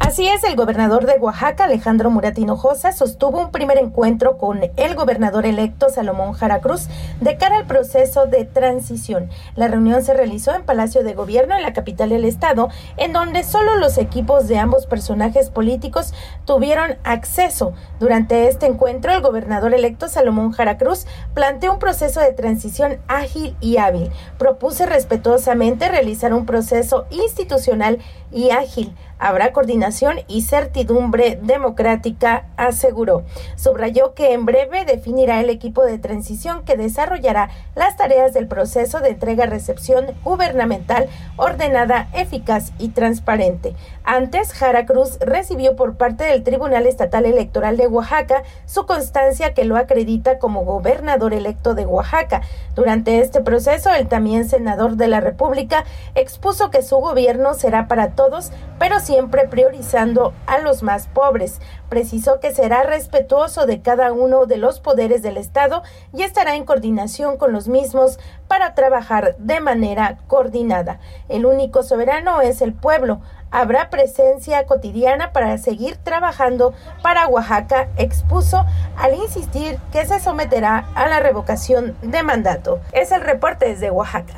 Así 0.09 0.27
es, 0.27 0.43
el 0.43 0.55
gobernador 0.55 1.05
de 1.05 1.19
Oaxaca, 1.19 1.65
Alejandro 1.65 2.09
Murat 2.09 2.35
Hinojosa, 2.35 2.93
sostuvo 2.93 3.39
un 3.39 3.51
primer 3.51 3.77
encuentro 3.77 4.39
con 4.39 4.61
el 4.75 4.95
gobernador 4.95 5.45
electo 5.45 5.89
Salomón 5.89 6.33
Jara 6.33 6.61
Cruz 6.61 6.87
de 7.21 7.37
cara 7.37 7.57
al 7.57 7.67
proceso 7.67 8.25
de 8.25 8.43
transición. 8.43 9.29
La 9.55 9.67
reunión 9.67 10.01
se 10.01 10.15
realizó 10.15 10.55
en 10.55 10.63
Palacio 10.63 11.03
de 11.03 11.13
Gobierno 11.13 11.55
en 11.55 11.61
la 11.61 11.73
capital 11.73 12.09
del 12.09 12.25
estado, 12.25 12.69
en 12.97 13.13
donde 13.13 13.43
solo 13.43 13.75
los 13.75 13.99
equipos 13.99 14.47
de 14.47 14.57
ambos 14.57 14.87
personajes 14.87 15.51
políticos 15.51 16.15
tuvieron 16.43 16.97
acceso. 17.03 17.73
Durante 17.99 18.47
este 18.47 18.65
encuentro, 18.65 19.13
el 19.13 19.21
gobernador 19.21 19.75
electo 19.75 20.07
Salomón 20.07 20.53
Jara 20.53 20.79
Cruz 20.79 21.05
planteó 21.35 21.73
un 21.73 21.79
proceso 21.79 22.19
de 22.19 22.33
transición 22.33 22.97
ágil 23.07 23.55
y 23.61 23.77
hábil. 23.77 24.09
Propuse 24.39 24.87
respetuosamente 24.87 25.87
realizar 25.87 26.33
un 26.33 26.47
proceso 26.47 27.05
institucional 27.11 27.99
y 28.31 28.51
ágil 28.51 28.95
habrá 29.19 29.51
coordinación 29.51 30.21
y 30.27 30.41
certidumbre 30.41 31.37
democrática, 31.41 32.45
aseguró. 32.55 33.23
Subrayó 33.55 34.13
que 34.13 34.33
en 34.33 34.45
breve 34.45 34.85
definirá 34.85 35.41
el 35.41 35.49
equipo 35.49 35.83
de 35.83 35.99
transición 35.99 36.63
que 36.63 36.77
desarrollará 36.77 37.49
las 37.75 37.97
tareas 37.97 38.33
del 38.33 38.47
proceso 38.47 39.01
de 39.01 39.09
entrega-recepción 39.09 40.07
gubernamental 40.23 41.07
ordenada, 41.35 42.07
eficaz 42.13 42.71
y 42.79 42.89
transparente. 42.89 43.75
Antes, 44.11 44.53
Jara 44.53 44.87
Cruz 44.87 45.19
recibió 45.19 45.75
por 45.75 45.95
parte 45.95 46.23
del 46.23 46.41
Tribunal 46.41 46.87
Estatal 46.87 47.27
Electoral 47.27 47.77
de 47.77 47.85
Oaxaca 47.85 48.41
su 48.65 48.87
constancia 48.87 49.53
que 49.53 49.65
lo 49.65 49.77
acredita 49.77 50.39
como 50.39 50.65
gobernador 50.65 51.31
electo 51.31 51.75
de 51.75 51.85
Oaxaca. 51.85 52.41
Durante 52.73 53.19
este 53.19 53.41
proceso, 53.41 53.93
el 53.93 54.07
también 54.07 54.49
senador 54.49 54.95
de 54.95 55.09
la 55.09 55.19
República 55.19 55.85
expuso 56.15 56.71
que 56.71 56.81
su 56.81 56.95
gobierno 56.95 57.53
será 57.53 57.87
para 57.87 58.15
todos, 58.15 58.51
pero 58.79 58.99
siempre 58.99 59.47
priorizando 59.47 60.33
a 60.47 60.57
los 60.57 60.81
más 60.81 61.05
pobres. 61.05 61.61
Precisó 61.89 62.39
que 62.39 62.53
será 62.53 62.83
respetuoso 62.83 63.65
de 63.65 63.81
cada 63.81 64.11
uno 64.11 64.45
de 64.45 64.57
los 64.57 64.79
poderes 64.79 65.21
del 65.21 65.37
Estado 65.37 65.83
y 66.13 66.23
estará 66.23 66.55
en 66.55 66.65
coordinación 66.65 67.37
con 67.37 67.51
los 67.51 67.67
mismos 67.67 68.19
para 68.47 68.75
trabajar 68.75 69.35
de 69.37 69.59
manera 69.59 70.19
coordinada. 70.27 70.99
El 71.27 71.45
único 71.45 71.83
soberano 71.83 72.41
es 72.41 72.61
el 72.61 72.73
pueblo. 72.73 73.21
Habrá 73.51 73.89
presencia 73.89 74.65
cotidiana 74.65 75.33
para 75.33 75.57
seguir 75.57 75.97
trabajando 75.97 76.73
para 77.01 77.27
Oaxaca, 77.27 77.89
expuso 77.97 78.65
al 78.95 79.15
insistir 79.15 79.79
que 79.91 80.05
se 80.05 80.19
someterá 80.19 80.87
a 80.93 81.07
la 81.07 81.19
revocación 81.19 81.97
de 82.01 82.21
mandato. 82.23 82.79
Es 82.91 83.11
el 83.11 83.21
reporte 83.21 83.65
desde 83.67 83.89
Oaxaca. 83.89 84.35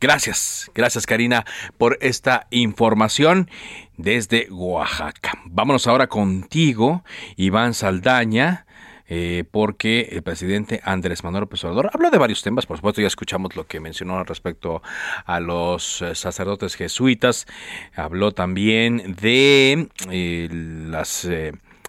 Gracias, 0.00 0.70
gracias 0.74 1.06
Karina 1.06 1.46
por 1.78 1.96
esta 2.02 2.46
información 2.50 3.48
desde 3.96 4.48
Oaxaca. 4.50 5.32
Vámonos 5.46 5.86
ahora 5.86 6.06
contigo, 6.06 7.04
Iván 7.36 7.74
Saldaña. 7.74 8.66
Eh, 9.06 9.44
porque 9.50 10.08
el 10.12 10.22
presidente 10.22 10.80
Andrés 10.82 11.24
Manuel 11.24 11.42
López 11.42 11.62
Obrador 11.64 11.90
habló 11.92 12.08
de 12.08 12.16
varios 12.16 12.42
temas, 12.42 12.64
por 12.64 12.78
supuesto 12.78 13.02
ya 13.02 13.06
escuchamos 13.06 13.54
lo 13.54 13.66
que 13.66 13.78
mencionó 13.78 14.24
respecto 14.24 14.82
a 15.26 15.40
los 15.40 16.00
eh, 16.00 16.14
sacerdotes 16.14 16.74
jesuitas, 16.74 17.44
habló 17.94 18.32
también 18.32 19.14
de 19.20 19.90
eh, 20.10 20.48
las 20.50 21.28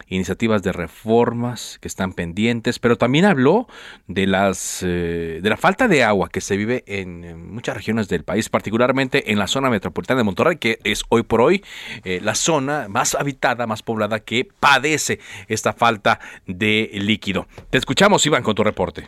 iniciativas 0.08 0.64
de 0.64 0.72
reformas 0.72 1.78
que 1.82 1.88
están 1.88 2.14
pendientes, 2.14 2.80
pero 2.80 2.98
también 2.98 3.26
habló 3.26 3.68
de 4.08 4.28
las 4.28 4.84
eh, 4.84 5.40
de 5.42 5.50
la 5.50 5.58
falta 5.58 5.88
de 5.88 6.04
agua 6.04 6.30
que 6.30 6.42
se 6.42 6.58
vive 6.58 6.84
en, 6.88 7.54
muchas 7.54 7.76
regiones 7.76 8.08
del 8.08 8.24
país, 8.24 8.50
particularmente 8.50 9.32
en 9.32 9.40
la 9.40 9.48
zona 9.48 9.70
metropolitana 9.70 10.20
de 10.20 10.24
Monterrey, 10.24 10.58
que 10.58 10.80
es 10.84 11.04
hoy 11.10 11.24
por 11.24 11.42
hoy 11.42 11.64
eh, 12.04 12.20
la 12.22 12.36
zona 12.36 12.88
más 12.90 13.16
habitada, 13.16 13.68
más 13.68 13.82
poblada 13.82 14.20
que 14.20 14.48
padece 14.60 15.20
esta 15.48 15.74
falta 15.74 16.20
de 16.46 16.90
líquido. 16.94 17.48
Te 17.70 17.78
escuchamos, 17.78 18.26
Iván, 18.26 18.44
con 18.44 18.56
tu 18.56 18.64
reporte. 18.64 19.08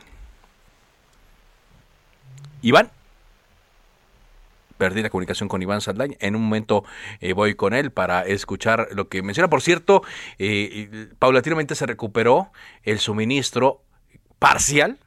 Iván 2.61 2.89
perdí 4.77 5.01
la 5.01 5.09
comunicación 5.09 5.49
con 5.49 5.61
Iván 5.61 5.81
Saldaña. 5.81 6.15
En 6.19 6.35
un 6.35 6.43
momento 6.43 6.83
eh, 7.19 7.33
voy 7.33 7.55
con 7.55 7.73
él 7.73 7.91
para 7.91 8.21
escuchar 8.21 8.89
lo 8.91 9.09
que 9.09 9.21
menciona. 9.21 9.49
Por 9.49 9.61
cierto, 9.61 10.03
eh, 10.39 11.09
paulatinamente 11.19 11.75
se 11.75 11.85
recuperó 11.85 12.51
el 12.83 12.99
suministro 12.99 13.81
parcial 14.39 14.97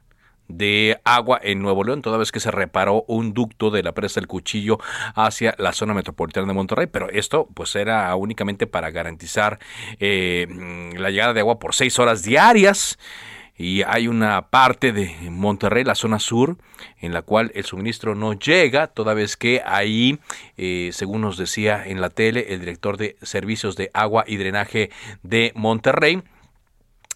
de 0.57 0.99
agua 1.03 1.39
en 1.41 1.61
Nuevo 1.61 1.83
León, 1.83 2.01
toda 2.01 2.17
vez 2.17 2.31
que 2.31 2.39
se 2.39 2.51
reparó 2.51 3.03
un 3.07 3.33
ducto 3.33 3.71
de 3.71 3.83
la 3.83 3.93
presa 3.93 4.19
del 4.19 4.27
Cuchillo 4.27 4.79
hacia 5.15 5.55
la 5.57 5.73
zona 5.73 5.93
metropolitana 5.93 6.47
de 6.47 6.53
Monterrey, 6.53 6.87
pero 6.87 7.09
esto 7.09 7.47
pues 7.53 7.75
era 7.75 8.13
únicamente 8.15 8.67
para 8.67 8.91
garantizar 8.91 9.59
eh, 9.99 10.47
la 10.97 11.09
llegada 11.09 11.33
de 11.33 11.39
agua 11.39 11.59
por 11.59 11.73
seis 11.73 11.97
horas 11.99 12.23
diarias 12.23 12.97
y 13.61 13.83
hay 13.83 14.07
una 14.07 14.49
parte 14.49 14.91
de 14.91 15.15
Monterrey, 15.29 15.83
la 15.83 15.93
zona 15.93 16.17
sur, 16.17 16.57
en 16.99 17.13
la 17.13 17.21
cual 17.21 17.51
el 17.53 17.63
suministro 17.63 18.15
no 18.15 18.33
llega, 18.33 18.87
toda 18.87 19.13
vez 19.13 19.37
que 19.37 19.61
ahí, 19.63 20.17
eh, 20.57 20.89
según 20.93 21.21
nos 21.21 21.37
decía 21.37 21.85
en 21.85 22.01
la 22.01 22.09
tele, 22.09 22.53
el 22.55 22.59
director 22.59 22.97
de 22.97 23.17
servicios 23.21 23.75
de 23.75 23.91
agua 23.93 24.23
y 24.25 24.37
drenaje 24.37 24.89
de 25.21 25.51
Monterrey, 25.55 26.23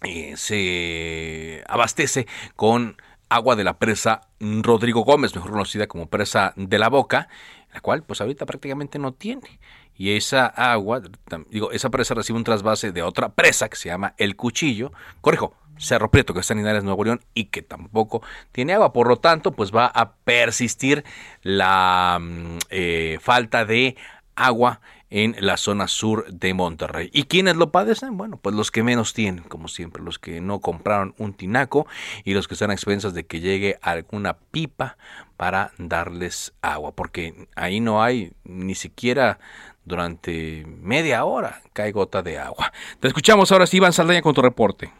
eh, 0.04 0.34
se 0.36 1.64
abastece 1.66 2.28
con 2.54 2.96
agua 3.28 3.56
de 3.56 3.64
la 3.64 3.80
presa 3.80 4.28
Rodrigo 4.38 5.00
Gómez, 5.00 5.34
mejor 5.34 5.50
conocida 5.50 5.88
como 5.88 6.06
presa 6.06 6.52
de 6.54 6.78
la 6.78 6.88
Boca, 6.88 7.28
la 7.74 7.80
cual 7.80 8.04
pues 8.04 8.20
ahorita 8.20 8.46
prácticamente 8.46 9.00
no 9.00 9.12
tiene. 9.12 9.58
Y 9.96 10.12
esa 10.12 10.46
agua, 10.46 11.02
digo, 11.48 11.72
esa 11.72 11.90
presa 11.90 12.14
recibe 12.14 12.38
un 12.38 12.44
trasvase 12.44 12.92
de 12.92 13.02
otra 13.02 13.30
presa 13.30 13.68
que 13.68 13.76
se 13.76 13.88
llama 13.88 14.14
El 14.18 14.36
Cuchillo, 14.36 14.92
corrijo, 15.22 15.54
Cerro 15.78 16.10
Prieto, 16.10 16.34
que 16.34 16.40
está 16.40 16.54
en 16.54 16.58
Linares, 16.58 16.84
Nuevo 16.84 17.04
León, 17.04 17.20
y 17.34 17.46
que 17.46 17.62
tampoco 17.62 18.22
tiene 18.52 18.74
agua. 18.74 18.92
Por 18.92 19.08
lo 19.08 19.16
tanto, 19.16 19.52
pues 19.52 19.74
va 19.74 19.86
a 19.86 20.12
persistir 20.12 21.04
la 21.42 22.18
mm, 22.20 22.58
eh, 22.70 23.18
falta 23.20 23.64
de 23.64 23.96
agua 24.34 24.80
en 25.10 25.36
la 25.38 25.56
zona 25.56 25.88
sur 25.88 26.26
de 26.32 26.52
Monterrey. 26.52 27.10
¿Y 27.12 27.24
quiénes 27.24 27.56
lo 27.56 27.70
padecen? 27.70 28.16
Bueno, 28.16 28.38
pues 28.38 28.54
los 28.54 28.70
que 28.70 28.82
menos 28.82 29.14
tienen, 29.14 29.44
como 29.44 29.68
siempre, 29.68 30.02
los 30.02 30.18
que 30.18 30.40
no 30.40 30.60
compraron 30.60 31.14
un 31.18 31.32
tinaco 31.32 31.86
y 32.24 32.34
los 32.34 32.48
que 32.48 32.54
están 32.54 32.70
a 32.70 32.74
expensas 32.74 33.14
de 33.14 33.24
que 33.24 33.40
llegue 33.40 33.78
alguna 33.82 34.36
pipa 34.50 34.96
para 35.36 35.72
darles 35.78 36.54
agua, 36.60 36.92
porque 36.92 37.46
ahí 37.54 37.80
no 37.80 38.02
hay 38.02 38.32
ni 38.44 38.74
siquiera 38.74 39.38
durante 39.84 40.64
media 40.66 41.24
hora 41.24 41.62
cae 41.72 41.92
gota 41.92 42.22
de 42.22 42.38
agua. 42.38 42.72
Te 43.00 43.08
escuchamos 43.08 43.52
ahora 43.52 43.66
sí, 43.66 43.76
Iván 43.76 43.92
Saldaña, 43.92 44.22
con 44.22 44.34
tu 44.34 44.42
reporte. 44.42 44.92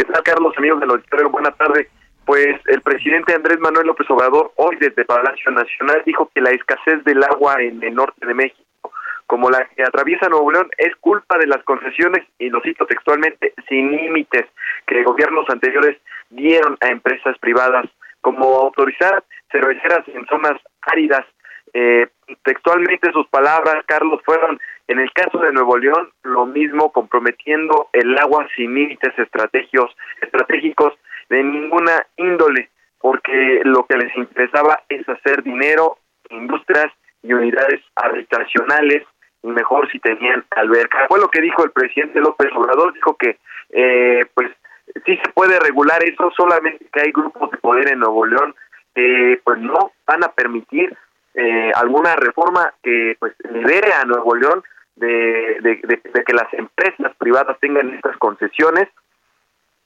¿Qué 0.00 0.06
tal, 0.06 0.22
Carlos, 0.22 0.54
amigos 0.56 0.80
del 0.80 0.92
auditorio? 0.92 1.28
Buenas 1.28 1.54
tardes. 1.58 1.86
Pues 2.24 2.56
el 2.68 2.80
presidente 2.80 3.34
Andrés 3.34 3.60
Manuel 3.60 3.86
López 3.86 4.10
Obrador 4.10 4.50
hoy 4.56 4.76
desde 4.80 5.04
Palacio 5.04 5.50
Nacional 5.50 6.02
dijo 6.06 6.30
que 6.34 6.40
la 6.40 6.48
escasez 6.52 7.04
del 7.04 7.22
agua 7.22 7.56
en 7.60 7.82
el 7.82 7.94
norte 7.94 8.26
de 8.26 8.32
México, 8.32 8.90
como 9.26 9.50
la 9.50 9.62
que 9.76 9.82
atraviesa 9.82 10.30
Nuevo 10.30 10.52
León, 10.52 10.70
es 10.78 10.96
culpa 11.00 11.36
de 11.36 11.48
las 11.48 11.62
concesiones, 11.64 12.26
y 12.38 12.48
lo 12.48 12.62
cito 12.62 12.86
textualmente, 12.86 13.52
sin 13.68 13.94
límites 13.94 14.46
que 14.86 15.02
gobiernos 15.02 15.44
anteriores 15.50 15.98
dieron 16.30 16.78
a 16.80 16.88
empresas 16.88 17.36
privadas, 17.36 17.84
como 18.22 18.56
autorizar 18.56 19.22
cerveceras 19.52 20.08
en 20.08 20.24
zonas 20.28 20.58
áridas. 20.80 21.26
Eh, 21.72 22.08
textualmente 22.42 23.12
sus 23.12 23.26
palabras, 23.28 23.84
Carlos, 23.86 24.20
fueron 24.24 24.60
en 24.88 24.98
el 24.98 25.12
caso 25.12 25.38
de 25.38 25.52
Nuevo 25.52 25.78
León, 25.78 26.10
lo 26.24 26.46
mismo 26.46 26.90
comprometiendo 26.92 27.88
el 27.92 28.18
agua 28.18 28.46
sin 28.56 28.74
límites 28.74 29.16
estratégicos, 29.18 29.94
estratégicos 30.20 30.94
de 31.28 31.44
ninguna 31.44 32.06
índole, 32.16 32.70
porque 32.98 33.60
lo 33.64 33.86
que 33.86 33.96
les 33.96 34.16
interesaba 34.16 34.82
es 34.88 35.08
hacer 35.08 35.44
dinero, 35.44 35.98
industrias 36.30 36.92
y 37.22 37.32
unidades 37.32 37.80
habitacionales, 37.94 39.04
y 39.42 39.48
mejor 39.48 39.90
si 39.90 40.00
tenían 40.00 40.44
alberca. 40.50 41.06
Fue 41.08 41.20
lo 41.20 41.28
que 41.28 41.40
dijo 41.40 41.64
el 41.64 41.70
presidente 41.70 42.20
López 42.20 42.50
Obrador, 42.52 42.92
dijo 42.92 43.16
que 43.16 43.38
eh, 43.70 44.24
pues 44.34 44.50
sí 45.06 45.16
se 45.22 45.32
puede 45.32 45.58
regular 45.60 46.02
eso, 46.02 46.30
solamente 46.36 46.84
que 46.92 47.00
hay 47.00 47.12
grupos 47.12 47.50
de 47.50 47.58
poder 47.58 47.92
en 47.92 48.00
Nuevo 48.00 48.26
León 48.26 48.54
que 48.94 49.40
pues 49.44 49.58
no 49.60 49.92
van 50.06 50.24
a 50.24 50.32
permitir 50.32 50.96
eh, 51.34 51.70
alguna 51.74 52.16
reforma 52.16 52.72
que 52.82 53.16
pues 53.18 53.34
libere 53.50 53.92
a 53.92 54.04
Nuevo 54.04 54.34
León 54.34 54.62
de, 54.96 55.80
que 56.26 56.32
las 56.32 56.52
empresas 56.52 57.14
privadas 57.16 57.58
tengan 57.60 57.94
estas 57.94 58.16
concesiones. 58.18 58.88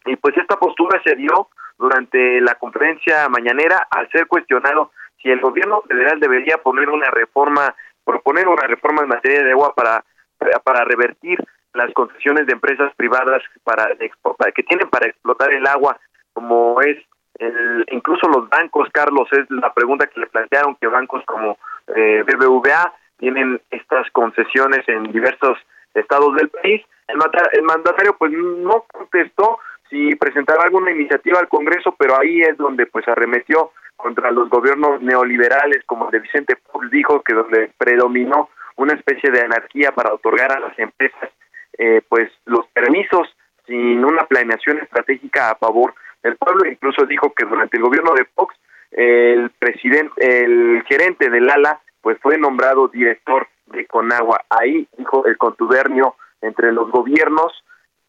Y 0.07 0.17
pues 0.17 0.37
esta 0.37 0.57
postura 0.57 1.01
se 1.05 1.15
dio 1.17 1.49
durante 1.79 2.41
la 2.41 2.55
conferencia 2.57 3.29
mañanera 3.29 3.87
al 3.91 4.11
ser 4.11 4.27
cuestionado 4.27 4.93
si 5.23 5.31
el 5.31 5.41
gobierno 5.41 5.83
federal 5.83 6.21
debería 6.21 6.59
poner 6.59 6.91
una 6.91 7.11
reforma, 7.11 7.75
proponer 8.05 8.47
una 8.49 8.67
reforma 8.67 9.03
en 9.03 9.09
materia 9.09 9.43
de 9.43 9.53
agua 9.53 9.75
para, 9.75 10.05
para 10.63 10.85
revertir 10.85 11.39
las 11.73 11.93
concesiones 11.93 12.47
de 12.47 12.53
empresas 12.53 12.95
privadas 12.95 13.43
para, 13.65 13.89
que 14.55 14.63
tienen 14.63 14.89
para 14.89 15.07
explotar 15.07 15.53
el 15.53 15.67
agua, 15.67 15.99
como 16.33 16.81
es 16.81 16.99
el, 17.39 17.85
incluso 17.91 18.29
los 18.29 18.49
bancos, 18.49 18.89
Carlos, 18.93 19.29
es 19.33 19.51
la 19.51 19.73
pregunta 19.73 20.07
que 20.07 20.21
le 20.21 20.27
plantearon 20.27 20.77
que 20.77 20.87
bancos 20.87 21.25
como 21.27 21.59
eh, 21.95 22.25
BBVA 22.27 22.95
tienen 23.19 23.61
estas 23.71 24.11
concesiones 24.11 24.89
en 24.89 25.13
diversos 25.13 25.59
estados 25.95 26.35
del 26.37 26.49
país. 26.49 26.83
El, 27.09 27.63
mandatario 27.63 28.17
pues 28.17 28.33
no 28.33 28.85
contestó 28.93 29.59
si 29.91 30.15
presentaba 30.17 30.65
alguna 30.65 30.91
iniciativa 30.91 31.39
al 31.39 31.49
Congreso, 31.49 31.95
pero 31.99 32.19
ahí 32.19 32.41
es 32.43 32.57
donde 32.57 32.87
pues 32.87 33.07
arremetió 33.09 33.73
contra 33.97 34.31
los 34.31 34.49
gobiernos 34.49 35.01
neoliberales, 35.03 35.85
como 35.87 36.07
el 36.07 36.11
de 36.13 36.21
Vicente 36.21 36.57
Fox 36.71 36.91
dijo, 36.91 37.23
que 37.23 37.35
donde 37.35 37.71
predominó 37.79 38.49
una 38.77 38.95
especie 38.95 39.31
de 39.31 39.43
anarquía 39.43 39.93
para 39.93 40.13
otorgar 40.13 40.51
a 40.53 40.61
las 40.61 40.77
empresas 40.79 41.31
eh, 41.79 42.03
pues 42.09 42.31
los 42.45 42.67
permisos 42.69 43.29
sin 43.67 44.05
una 44.05 44.25
planeación 44.27 44.79
estratégica 44.79 45.51
a 45.51 45.57
favor 45.57 45.95
del 46.25 46.37
pueblo. 46.37 46.69
Incluso 46.69 47.07
dijo 47.07 47.33
que 47.33 47.45
durante 47.45 47.77
el 47.77 47.85
gobierno 47.85 48.13
de 48.15 48.25
Fox 48.35 48.57
el 48.91 49.51
presidente, 49.51 50.13
el 50.19 50.83
gerente 50.89 51.29
del 51.29 51.51
ALA 51.51 51.81
pues 52.01 52.19
fue 52.21 52.39
nombrado 52.39 52.89
director 52.89 53.49
de 53.67 53.87
Conagua. 53.87 54.45
Ahí 54.51 54.87
dijo 54.99 55.27
el 55.27 55.37
contubernio 55.37 56.17
entre 56.43 56.73
los 56.73 56.91
gobiernos 56.91 57.53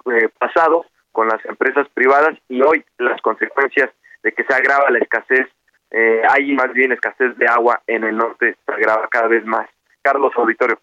eh, 0.05 0.29
pasados 0.37 0.85
con 1.11 1.27
las 1.27 1.43
empresas 1.45 1.87
privadas 1.93 2.37
y 2.49 2.61
hoy 2.61 2.83
las 2.97 3.21
consecuencias 3.21 3.89
de 4.21 4.31
que 4.33 4.43
se 4.43 4.53
agrava 4.53 4.89
la 4.91 4.99
escasez, 4.99 5.47
eh, 5.91 6.21
hay 6.29 6.51
más 6.53 6.73
bien 6.73 6.91
escasez 6.91 7.37
de 7.37 7.47
agua 7.47 7.81
en 7.87 8.03
el 8.03 8.17
norte, 8.17 8.57
se 8.65 8.71
agrava 8.71 9.07
cada 9.07 9.27
vez 9.27 9.45
más. 9.45 9.67
Carlos 10.01 10.33
Auditorio. 10.35 10.79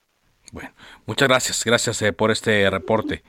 Bueno, 0.53 0.71
muchas 1.07 1.29
gracias, 1.29 1.65
gracias 1.65 2.03
eh, 2.03 2.13
por 2.13 2.31
este 2.31 2.69
reporte. 2.71 3.23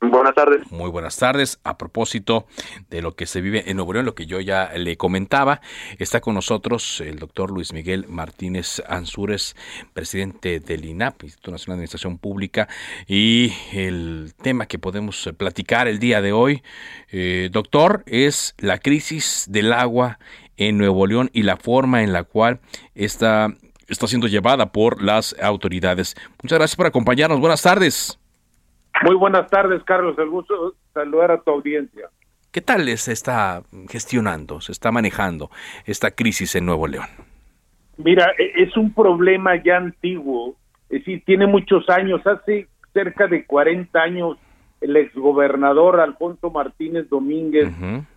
Buenas 0.00 0.34
tardes. 0.34 0.70
Muy 0.70 0.90
buenas 0.90 1.16
tardes. 1.16 1.58
A 1.64 1.78
propósito 1.78 2.46
de 2.90 3.00
lo 3.00 3.16
que 3.16 3.24
se 3.26 3.40
vive 3.40 3.70
en 3.70 3.78
Nuevo 3.78 3.94
León, 3.94 4.04
lo 4.04 4.14
que 4.14 4.26
yo 4.26 4.40
ya 4.40 4.72
le 4.76 4.98
comentaba, 4.98 5.62
está 5.98 6.20
con 6.20 6.34
nosotros 6.34 7.00
el 7.00 7.18
doctor 7.18 7.50
Luis 7.50 7.72
Miguel 7.72 8.06
Martínez 8.06 8.82
Ansúrez, 8.88 9.56
presidente 9.94 10.60
del 10.60 10.84
INAP, 10.84 11.22
Instituto 11.24 11.50
Nacional 11.50 11.76
de 11.76 11.80
Administración 11.80 12.18
Pública, 12.18 12.68
y 13.06 13.54
el 13.72 14.34
tema 14.42 14.66
que 14.66 14.78
podemos 14.78 15.30
platicar 15.38 15.88
el 15.88 15.98
día 15.98 16.20
de 16.20 16.32
hoy, 16.32 16.62
eh, 17.10 17.48
doctor, 17.50 18.02
es 18.06 18.54
la 18.58 18.78
crisis 18.78 19.46
del 19.48 19.72
agua 19.72 20.18
en 20.58 20.76
Nuevo 20.76 21.06
León 21.06 21.30
y 21.32 21.42
la 21.42 21.56
forma 21.56 22.02
en 22.02 22.12
la 22.12 22.24
cual 22.24 22.60
está, 22.94 23.48
está 23.88 24.06
siendo 24.06 24.26
llevada 24.26 24.72
por 24.72 25.02
las 25.02 25.34
autoridades. 25.40 26.16
Muchas 26.42 26.58
gracias 26.58 26.76
por 26.76 26.86
acompañarnos. 26.86 27.40
Buenas 27.40 27.62
tardes. 27.62 28.18
Muy 29.02 29.14
buenas 29.16 29.48
tardes, 29.48 29.82
Carlos. 29.84 30.18
El 30.18 30.30
gusto 30.30 30.74
saludar 30.94 31.30
a 31.30 31.40
tu 31.40 31.50
audiencia. 31.50 32.08
¿Qué 32.50 32.60
tal 32.62 32.88
se 32.96 33.12
está 33.12 33.62
gestionando, 33.88 34.60
se 34.60 34.72
está 34.72 34.90
manejando 34.90 35.50
esta 35.84 36.12
crisis 36.12 36.54
en 36.54 36.64
Nuevo 36.64 36.86
León? 36.86 37.06
Mira, 37.98 38.32
e, 38.38 38.62
es 38.62 38.76
un 38.76 38.92
problema 38.94 39.62
ya 39.62 39.76
antiguo, 39.76 40.56
es 40.88 41.00
decir, 41.00 41.22
tiene 41.26 41.46
muchos 41.46 41.88
años. 41.90 42.26
Hace 42.26 42.68
cerca 42.94 43.26
de 43.26 43.44
40 43.44 44.00
años 44.00 44.38
el 44.80 44.96
exgobernador 44.96 46.00
Alfonso 46.00 46.50
Martínez 46.50 47.08
Domínguez 47.08 47.68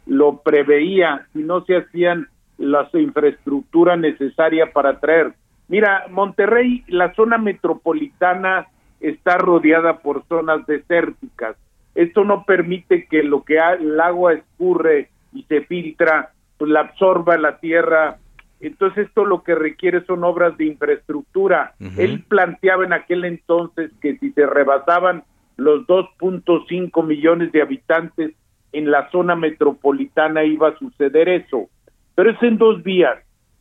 lo 0.05 0.41
preveía 0.41 1.27
si 1.33 1.39
no 1.39 1.63
se 1.65 1.77
hacían 1.77 2.27
las 2.57 2.93
infraestructura 2.93 3.95
necesaria 3.95 4.71
para 4.71 4.99
traer. 4.99 5.33
Mira, 5.67 6.05
Monterrey, 6.09 6.83
la 6.87 7.13
zona 7.13 7.37
metropolitana 7.37 8.67
está 8.99 9.37
rodeada 9.37 9.99
por 9.99 10.23
zonas 10.27 10.65
desérticas. 10.65 11.55
Esto 11.95 12.23
no 12.23 12.43
permite 12.43 13.05
que 13.05 13.23
lo 13.23 13.43
que 13.43 13.57
el 13.57 13.99
agua 13.99 14.33
escurre 14.33 15.09
y 15.33 15.43
se 15.43 15.61
filtra, 15.61 16.31
pues 16.57 16.71
la 16.71 16.81
absorba 16.81 17.37
la 17.37 17.59
tierra. 17.59 18.17
Entonces 18.59 19.07
esto 19.07 19.25
lo 19.25 19.43
que 19.43 19.55
requiere 19.55 20.05
son 20.05 20.23
obras 20.23 20.57
de 20.57 20.65
infraestructura. 20.65 21.73
Él 21.97 22.23
planteaba 22.27 22.85
en 22.85 22.93
aquel 22.93 23.25
entonces 23.25 23.91
que 24.01 24.17
si 24.17 24.31
se 24.31 24.45
rebasaban 24.45 25.23
los 25.57 25.85
2.5 25.87 27.05
millones 27.05 27.51
de 27.51 27.61
habitantes 27.61 28.33
en 28.71 28.91
la 28.91 29.09
zona 29.11 29.35
metropolitana 29.35 30.43
iba 30.43 30.69
a 30.69 30.77
suceder 30.77 31.27
eso. 31.27 31.69
Pero 32.15 32.31
es 32.31 32.43
en 32.43 32.57
dos 32.57 32.83
vías. 32.83 33.17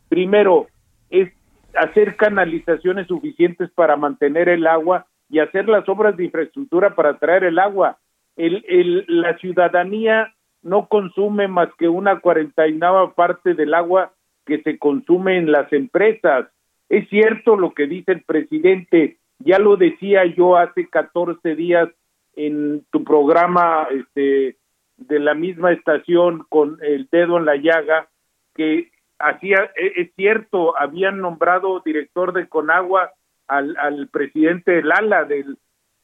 Primero, 0.09 0.67
es 1.11 1.33
hacer 1.75 2.17
canalizaciones 2.17 3.07
suficientes 3.07 3.71
para 3.71 3.97
mantener 3.97 4.49
el 4.49 4.67
agua 4.67 5.07
y 5.29 5.41
hacer 5.41 5.69
las 5.69 5.89
obras 5.89 6.17
de 6.17 6.25
infraestructura 6.25 6.95
para 6.95 7.19
traer 7.19 7.45
el 7.45 7.59
agua. 7.59 7.99
El, 8.37 9.05
la 9.09 9.37
ciudadanía 9.39 10.35
no 10.63 10.87
consume 10.87 11.49
más 11.49 11.69
que 11.79 11.89
una 11.89 12.21
cuarentainava 12.21 13.15
parte 13.15 13.55
del 13.55 13.75
agua 13.75 14.13
que 14.47 14.63
se 14.63 14.79
consume 14.79 15.39
en 15.39 15.53
las 15.53 15.73
empresas. 15.73 16.47
Es 16.89 17.09
cierto 17.09 17.57
lo 17.57 17.75
que 17.75 17.87
dice 17.87 18.13
el 18.13 18.23
presidente, 18.23 19.19
ya 19.41 19.59
lo 19.59 19.77
decía 19.77 20.25
yo 20.25 20.57
hace 20.57 20.89
14 20.89 21.55
días 21.55 21.89
en 22.35 22.85
tu 22.91 23.05
programa 23.05 23.89
este, 23.91 24.57
de 24.97 25.19
la 25.19 25.35
misma 25.35 25.73
estación 25.73 26.45
con 26.49 26.79
el 26.83 27.09
dedo 27.11 27.37
en 27.39 27.45
la 27.45 27.57
llaga, 27.57 28.09
que 28.55 28.91
hacía, 29.19 29.71
e, 29.77 30.03
es 30.03 30.15
cierto, 30.15 30.79
habían 30.79 31.21
nombrado 31.21 31.81
director 31.85 32.33
de 32.33 32.49
Conagua 32.49 33.13
al, 33.49 33.77
al 33.77 34.09
presidente 34.09 34.73
del 34.73 34.93
ALA, 34.93 35.25
del, 35.25 35.57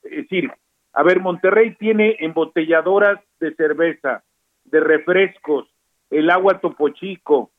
es 0.02 0.16
decir, 0.16 0.50
a 0.92 1.02
ver, 1.02 1.20
Monterrey 1.20 1.74
tiene 1.76 2.16
embotelladoras 2.20 3.20
de 3.40 3.54
cerveza, 3.54 4.22
de 4.64 4.80
refrescos, 4.80 5.68
el 6.10 6.30
agua 6.30 6.60
Topo 6.60 6.88
Chico, 6.90 7.50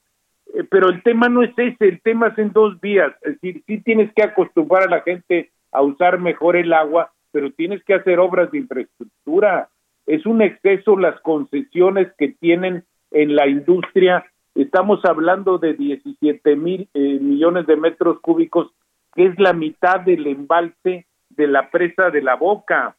eh, 0.53 0.63
pero 0.69 0.89
el 0.89 1.03
tema 1.03 1.29
no 1.29 1.43
es 1.43 1.51
ese, 1.57 1.87
el 1.87 2.01
tema 2.01 2.27
es 2.27 2.37
en 2.37 2.51
dos 2.51 2.79
vías, 2.79 3.13
es 3.23 3.33
decir, 3.33 3.63
sí 3.67 3.81
tienes 3.81 4.13
que 4.13 4.23
acostumbrar 4.23 4.83
a 4.83 4.89
la 4.89 5.01
gente 5.01 5.51
a 5.71 5.81
usar 5.81 6.19
mejor 6.19 6.55
el 6.55 6.71
agua, 6.73 7.11
pero 7.31 7.51
tienes 7.51 7.83
que 7.83 7.93
hacer 7.93 8.19
obras 8.19 8.49
de 8.51 8.59
infraestructura. 8.59 9.69
Es 10.05 10.25
un 10.25 10.41
exceso 10.41 10.97
las 10.97 11.19
concesiones 11.19 12.07
que 12.17 12.29
tienen 12.29 12.85
en 13.11 13.35
la 13.35 13.47
industria. 13.47 14.25
Estamos 14.55 15.03
hablando 15.03 15.57
de 15.57 15.73
17 15.73 16.55
mil 16.55 16.87
eh, 16.93 17.19
millones 17.19 17.67
de 17.67 17.75
metros 17.75 18.21
cúbicos, 18.21 18.71
que 19.15 19.25
es 19.25 19.39
la 19.39 19.53
mitad 19.53 20.01
del 20.01 20.27
embalse 20.27 21.05
de 21.29 21.47
la 21.47 21.69
presa 21.69 22.09
de 22.09 22.21
la 22.21 22.35
boca. 22.35 22.95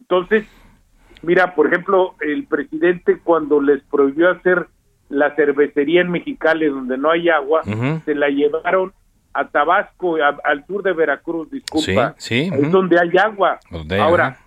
Entonces, 0.00 0.46
mira, 1.22 1.54
por 1.54 1.66
ejemplo, 1.66 2.14
el 2.20 2.46
presidente 2.46 3.18
cuando 3.22 3.60
les 3.60 3.82
prohibió 3.84 4.30
hacer 4.30 4.66
la 5.08 5.34
cervecería 5.34 6.00
en 6.00 6.10
Mexicali 6.10 6.66
donde 6.66 6.96
no 6.96 7.10
hay 7.10 7.28
agua, 7.28 7.62
se 8.04 8.14
la 8.14 8.28
llevaron 8.28 8.92
a 9.32 9.48
Tabasco, 9.48 10.16
al 10.16 10.66
sur 10.66 10.82
de 10.82 10.92
Veracruz, 10.92 11.50
disculpa, 11.50 12.14
sí, 12.18 12.50
es 12.52 12.70
donde 12.72 12.98
hay 12.98 13.16
agua. 13.18 13.58
Ahora, 14.00 14.38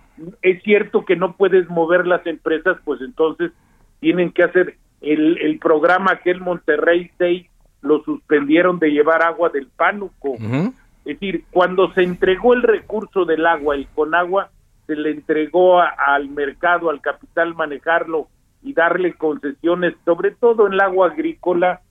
es 0.42 0.62
cierto 0.64 1.06
que 1.06 1.16
no 1.16 1.36
puedes 1.36 1.70
mover 1.70 2.08
las 2.08 2.26
empresas, 2.26 2.78
pues 2.84 3.02
entonces 3.02 3.52
tienen 4.00 4.32
que 4.32 4.44
hacer 4.44 4.78
el, 5.02 5.38
el 5.38 5.60
programa 5.60 6.20
que 6.22 6.32
el 6.32 6.42
Monterrey 6.42 7.12
6 7.18 7.46
lo 7.82 8.04
suspendieron 8.04 8.80
de 8.80 8.90
llevar 8.90 9.22
agua 9.22 9.50
del 9.50 9.68
Pánuco. 9.68 10.38
Es 11.06 11.20
decir, 11.20 11.44
cuando 11.52 11.94
se 11.94 12.04
entregó 12.04 12.54
el 12.54 12.64
recurso 12.64 13.26
del 13.26 13.46
agua, 13.46 13.76
el 13.76 13.88
Conagua, 13.88 14.50
se 14.88 14.96
le 14.96 15.12
entregó 15.12 15.82
al 15.82 16.30
mercado, 16.30 16.90
al 16.90 17.02
capital 17.02 17.56
manejarlo 17.56 18.28
y 18.62 18.74
darle 18.74 19.14
concesiones, 19.14 19.94
sobre 20.06 20.32
todo 20.32 20.68
en 20.68 20.74
el 20.74 20.82
agua 20.82 21.08
agrícola, 21.08 21.82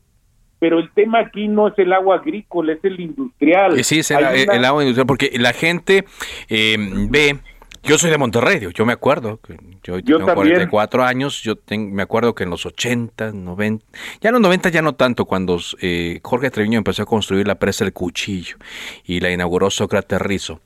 pero 0.58 0.78
el 0.78 0.90
tema 0.92 1.18
aquí 1.20 1.48
no 1.48 1.68
es 1.68 1.78
el 1.78 1.92
agua 1.92 2.16
agrícola, 2.16 2.72
es 2.72 2.84
el 2.84 3.00
industrial. 3.00 3.82
Sí, 3.84 3.98
es 3.98 4.10
el, 4.10 4.64
agua 4.64 4.82
industrial, 4.82 5.06
porque 5.06 5.32
la 5.34 5.52
gente 5.52 6.04
eh, 6.48 6.76
ve 7.10 7.40
yo 7.82 7.98
soy 7.98 8.10
de 8.10 8.18
Monterrey, 8.18 8.60
yo 8.74 8.86
me 8.86 8.92
acuerdo, 8.92 9.40
yo, 9.82 9.98
yo 9.98 10.18
tengo 10.18 10.34
44 10.34 11.04
años, 11.04 11.42
yo 11.42 11.56
me 11.70 12.02
acuerdo 12.02 12.34
que 12.34 12.44
en 12.44 12.50
los 12.50 12.64
80, 12.64 13.32
90, 13.32 13.84
ya 14.20 14.28
en 14.28 14.32
los 14.34 14.42
90 14.42 14.68
ya 14.68 14.82
no 14.82 14.94
tanto, 14.94 15.24
cuando 15.24 15.58
eh, 15.80 16.20
Jorge 16.22 16.50
Treviño 16.50 16.78
empezó 16.78 17.02
a 17.02 17.06
construir 17.06 17.46
la 17.46 17.56
presa 17.56 17.84
del 17.84 17.92
Cuchillo 17.92 18.56
y 19.04 19.20
la 19.20 19.30
inauguró 19.30 19.70
Sócrates 19.70 20.20
Rizo. 20.20 20.60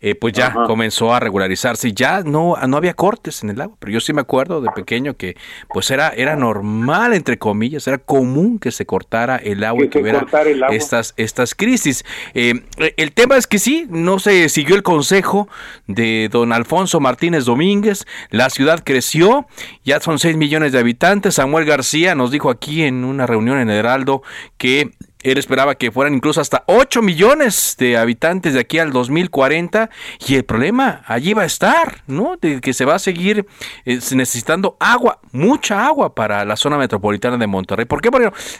Eh, 0.00 0.14
pues 0.14 0.32
ya 0.32 0.52
comenzó 0.66 1.14
a 1.14 1.20
regularizarse. 1.20 1.92
Ya 1.92 2.22
no, 2.22 2.56
no 2.66 2.76
había 2.76 2.94
cortes 2.94 3.42
en 3.42 3.50
el 3.50 3.60
agua, 3.60 3.76
pero 3.78 3.92
yo 3.92 4.00
sí 4.00 4.12
me 4.12 4.20
acuerdo 4.20 4.60
de 4.60 4.70
pequeño 4.70 5.14
que 5.14 5.36
pues 5.68 5.90
era, 5.90 6.08
era 6.10 6.36
normal, 6.36 7.14
entre 7.14 7.38
comillas, 7.38 7.86
era 7.86 7.98
común 7.98 8.58
que 8.58 8.70
se 8.70 8.86
cortara 8.86 9.36
el 9.36 9.64
agua 9.64 9.84
y 9.84 9.88
que 9.88 9.98
hubiera 10.00 10.26
estas, 10.70 11.14
estas 11.16 11.54
crisis. 11.54 12.04
Eh, 12.34 12.62
el 12.96 13.12
tema 13.12 13.36
es 13.36 13.46
que 13.46 13.58
sí, 13.58 13.86
no 13.88 14.18
se 14.18 14.48
siguió 14.48 14.76
el 14.76 14.82
consejo 14.82 15.48
de 15.86 16.28
don 16.30 16.52
Alfonso 16.52 17.00
Martínez 17.00 17.44
Domínguez, 17.44 18.06
la 18.30 18.50
ciudad 18.50 18.82
creció, 18.84 19.46
ya 19.84 20.00
son 20.00 20.18
6 20.18 20.36
millones 20.36 20.72
de 20.72 20.78
habitantes. 20.78 21.34
Samuel 21.34 21.64
García 21.64 22.14
nos 22.14 22.30
dijo 22.30 22.50
aquí 22.50 22.82
en 22.82 23.04
una 23.04 23.26
reunión 23.26 23.58
en 23.58 23.70
Heraldo 23.70 24.22
que 24.58 24.90
él 25.22 25.38
esperaba 25.38 25.74
que 25.74 25.90
fueran 25.90 26.14
incluso 26.14 26.40
hasta 26.40 26.64
8 26.66 27.02
millones 27.02 27.76
de 27.78 27.96
habitantes 27.96 28.54
de 28.54 28.60
aquí 28.60 28.78
al 28.78 28.92
2040 28.92 29.90
y 30.26 30.34
el 30.34 30.44
problema 30.44 31.02
allí 31.06 31.34
va 31.34 31.42
a 31.42 31.46
estar, 31.46 32.02
¿no? 32.06 32.36
De 32.40 32.60
que 32.60 32.72
se 32.72 32.84
va 32.84 32.96
a 32.96 32.98
seguir 32.98 33.46
eh, 33.84 33.98
necesitando 34.12 34.76
agua, 34.80 35.20
mucha 35.32 35.86
agua 35.86 36.14
para 36.14 36.44
la 36.44 36.56
zona 36.56 36.76
metropolitana 36.76 37.36
de 37.36 37.46
Monterrey. 37.46 37.86
¿Por 37.86 38.00
qué? 38.00 38.10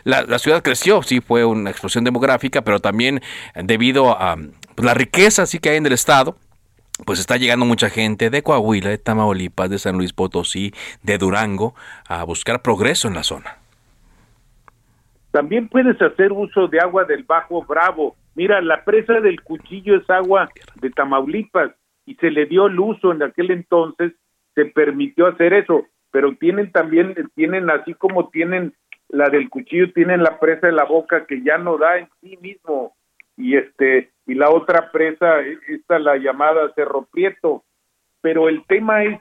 La, 0.05 0.23
la 0.23 0.39
ciudad 0.39 0.63
creció, 0.63 1.03
sí, 1.03 1.21
fue 1.21 1.45
una 1.45 1.71
explosión 1.71 2.05
demográfica, 2.05 2.63
pero 2.63 2.81
también 2.81 3.21
debido 3.55 4.11
a 4.11 4.37
pues, 4.75 4.85
la 4.85 4.95
riqueza 4.95 5.47
sí 5.47 5.59
que 5.59 5.71
hay 5.71 5.77
en 5.77 5.87
el 5.87 5.93
estado, 5.93 6.37
pues 7.05 7.19
está 7.19 7.37
llegando 7.37 7.67
mucha 7.67 7.91
gente 7.91 8.31
de 8.31 8.43
Coahuila, 8.43 8.91
de 8.91 8.99
Tamaulipas, 8.99 9.71
de 9.71 9.79
San 9.79 9.97
Luis 9.97 10.13
Potosí, 10.13 10.73
de 11.03 11.19
Durango, 11.19 11.75
a 12.07 12.23
buscar 12.25 12.63
progreso 12.63 13.09
en 13.09 13.15
la 13.15 13.25
zona. 13.25 13.62
También 15.33 15.69
puedes 15.69 16.01
hacer 16.01 16.31
uso 16.31 16.69
de 16.69 16.79
agua 16.79 17.05
del 17.05 17.25
Bajo 17.25 17.65
Bravo. 17.65 18.17
Mira, 18.35 18.61
la 18.61 18.85
presa 18.85 19.21
del 19.21 19.43
Cuchillo 19.43 19.97
es 19.97 20.09
agua 20.09 20.49
de 20.81 20.91
Tamaulipas 20.91 21.73
y 22.05 22.15
se 22.17 22.31
le 22.31 22.47
dio 22.47 22.67
el 22.67 22.79
uso 22.79 23.13
en 23.13 23.23
aquel 23.23 23.51
entonces, 23.51 24.13
se 24.55 24.67
permitió 24.67 25.27
hacer 25.27 25.55
eso, 25.55 25.87
pero 26.11 26.35
tienen 26.37 26.71
también, 26.71 27.15
tienen 27.35 27.71
así 27.71 27.95
como 27.95 28.29
tienen 28.29 28.75
la 29.09 29.31
del 29.31 29.49
Cuchillo, 29.49 29.93
tienen 29.93 30.23
la 30.23 30.39
presa 30.39 30.67
de 30.67 30.75
la 30.75 30.85
Boca 30.85 31.27
que 31.27 31.43
ya 31.43 31.57
no 31.57 31.79
da 31.79 31.99
en 31.99 32.09
sí 32.21 32.37
mismo 32.43 32.95
y 33.37 33.57
este 33.57 34.11
y 34.27 34.35
la 34.35 34.51
otra 34.51 34.91
presa, 34.93 35.41
esta 35.69 35.99
la 35.99 36.17
llamada 36.17 36.73
Cerro 36.75 37.09
Prieto, 37.11 37.65
pero 38.21 38.49
el 38.49 38.65
tema 38.67 39.03
es 39.05 39.21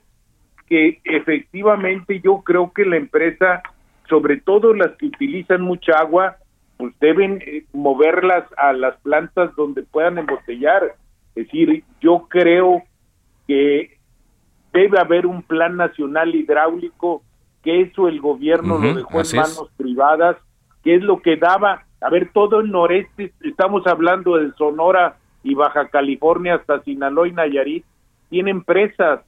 que 0.68 1.00
efectivamente 1.06 2.20
yo 2.20 2.42
creo 2.44 2.72
que 2.74 2.86
la 2.86 2.98
empresa 2.98 3.64
sobre 4.12 4.42
todo 4.42 4.74
las 4.74 4.92
que 4.98 5.06
utilizan 5.06 5.62
mucha 5.62 5.94
agua, 5.94 6.36
pues 6.76 6.94
deben 7.00 7.42
eh, 7.46 7.64
moverlas 7.72 8.44
a 8.58 8.74
las 8.74 9.00
plantas 9.00 9.56
donde 9.56 9.84
puedan 9.84 10.18
embotellar. 10.18 10.96
Es 11.34 11.46
decir, 11.46 11.86
yo 12.02 12.28
creo 12.28 12.84
que 13.48 13.98
debe 14.74 15.00
haber 15.00 15.26
un 15.26 15.44
plan 15.44 15.78
nacional 15.78 16.36
hidráulico, 16.36 17.24
que 17.64 17.84
eso 17.84 18.10
el 18.10 18.20
gobierno 18.20 18.80
lo 18.80 18.96
dejó 18.96 19.22
en 19.22 19.38
manos 19.38 19.70
privadas, 19.78 20.36
que 20.84 20.96
es 20.96 21.02
lo 21.02 21.22
que 21.22 21.38
daba, 21.38 21.86
a 22.02 22.10
ver, 22.10 22.32
todo 22.34 22.60
el 22.60 22.70
noreste, 22.70 23.32
estamos 23.42 23.88
hablando 23.88 24.36
de 24.36 24.52
Sonora 24.58 25.16
y 25.42 25.56
Baja 25.56 25.88
California 25.88 26.56
hasta 26.56 26.84
Sinaloa 26.84 27.30
y 27.30 27.32
Nayarit, 27.32 27.86
tienen 28.30 28.62
presas, 28.64 29.22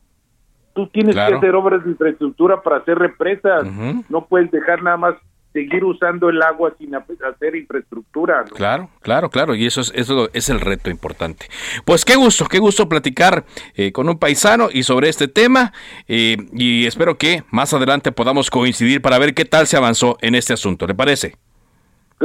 Tú 0.73 0.87
tienes 0.87 1.15
que 1.15 1.21
hacer 1.21 1.55
obras 1.55 1.83
de 1.83 1.91
infraestructura 1.91 2.61
para 2.61 2.77
hacer 2.77 2.97
represas. 2.97 3.65
No 4.09 4.25
puedes 4.25 4.51
dejar 4.51 4.81
nada 4.81 4.97
más 4.97 5.15
seguir 5.53 5.83
usando 5.85 6.29
el 6.29 6.41
agua 6.41 6.73
sin 6.79 6.95
hacer 6.95 7.55
infraestructura. 7.55 8.43
Claro, 8.55 8.89
claro, 9.01 9.29
claro, 9.29 9.53
y 9.53 9.67
eso 9.67 9.81
es, 9.81 9.93
eso 9.95 10.29
es 10.33 10.49
el 10.49 10.59
reto 10.59 10.89
importante. 10.89 11.45
Pues 11.85 12.03
qué 12.03 12.15
gusto, 12.15 12.47
qué 12.49 12.57
gusto 12.57 12.89
platicar 12.89 13.45
eh, 13.75 13.91
con 13.91 14.09
un 14.09 14.17
paisano 14.17 14.69
y 14.73 14.81
sobre 14.81 15.09
este 15.09 15.27
tema, 15.27 15.71
eh, 16.07 16.37
y 16.53 16.87
espero 16.87 17.17
que 17.19 17.43
más 17.51 17.73
adelante 17.73 18.11
podamos 18.11 18.49
coincidir 18.49 19.01
para 19.01 19.19
ver 19.19 19.35
qué 19.35 19.45
tal 19.45 19.67
se 19.67 19.77
avanzó 19.77 20.17
en 20.21 20.33
este 20.35 20.53
asunto. 20.53 20.87
¿Le 20.87 20.95
parece? 20.95 21.35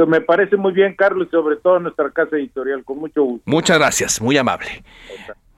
me 0.07 0.21
parece 0.21 0.55
muy 0.55 0.71
bien, 0.71 0.95
Carlos, 0.95 1.27
y 1.27 1.31
sobre 1.31 1.57
todo 1.57 1.79
nuestra 1.79 2.09
casa 2.11 2.37
editorial, 2.37 2.83
con 2.85 2.99
mucho 2.99 3.21
gusto. 3.23 3.43
Muchas 3.45 3.77
gracias, 3.77 4.21
muy 4.21 4.37
amable. 4.37 4.83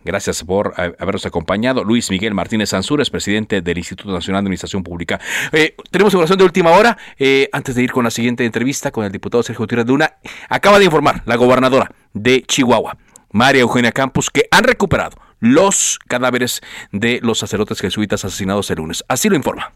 Gracias 0.04 0.44
por 0.44 0.74
habernos 0.78 1.26
acompañado. 1.26 1.84
Luis 1.84 2.10
Miguel 2.10 2.34
Martínez 2.34 2.70
Sansures, 2.70 3.10
presidente 3.10 3.62
del 3.62 3.78
Instituto 3.78 4.12
Nacional 4.12 4.42
de 4.42 4.48
Administración 4.48 4.84
Pública. 4.84 5.20
Eh, 5.52 5.76
tenemos 5.92 6.14
información 6.14 6.40
de 6.40 6.46
última 6.46 6.72
hora. 6.72 6.98
Eh, 7.20 7.50
antes 7.52 7.76
de 7.76 7.84
ir 7.84 7.92
con 7.92 8.04
la 8.04 8.12
siguiente 8.12 8.46
entrevista 8.46 8.92
con 8.92 9.06
el 9.06 9.12
diputado 9.12 9.44
Sergio 9.44 9.64
Gutiérrez 9.64 9.86
Duna, 9.86 10.16
acaba 10.50 10.80
de 10.80 10.86
informar 10.86 11.22
la 11.26 11.36
gobernadora 11.36 11.92
de 12.14 12.44
Chihuahua, 12.44 12.98
María 13.32 13.62
Eugenia 13.62 13.92
Campos, 13.92 14.30
que 14.30 14.48
han 14.52 14.64
recuperado 14.64 15.18
los 15.40 16.00
cadáveres 16.08 16.62
de 16.92 17.20
los 17.22 17.40
sacerdotes 17.40 17.80
jesuitas 17.80 18.26
asesinados 18.26 18.70
el 18.72 18.78
lunes. 18.78 19.04
Así 19.08 19.30
lo 19.30 19.36
informa. 19.36 19.74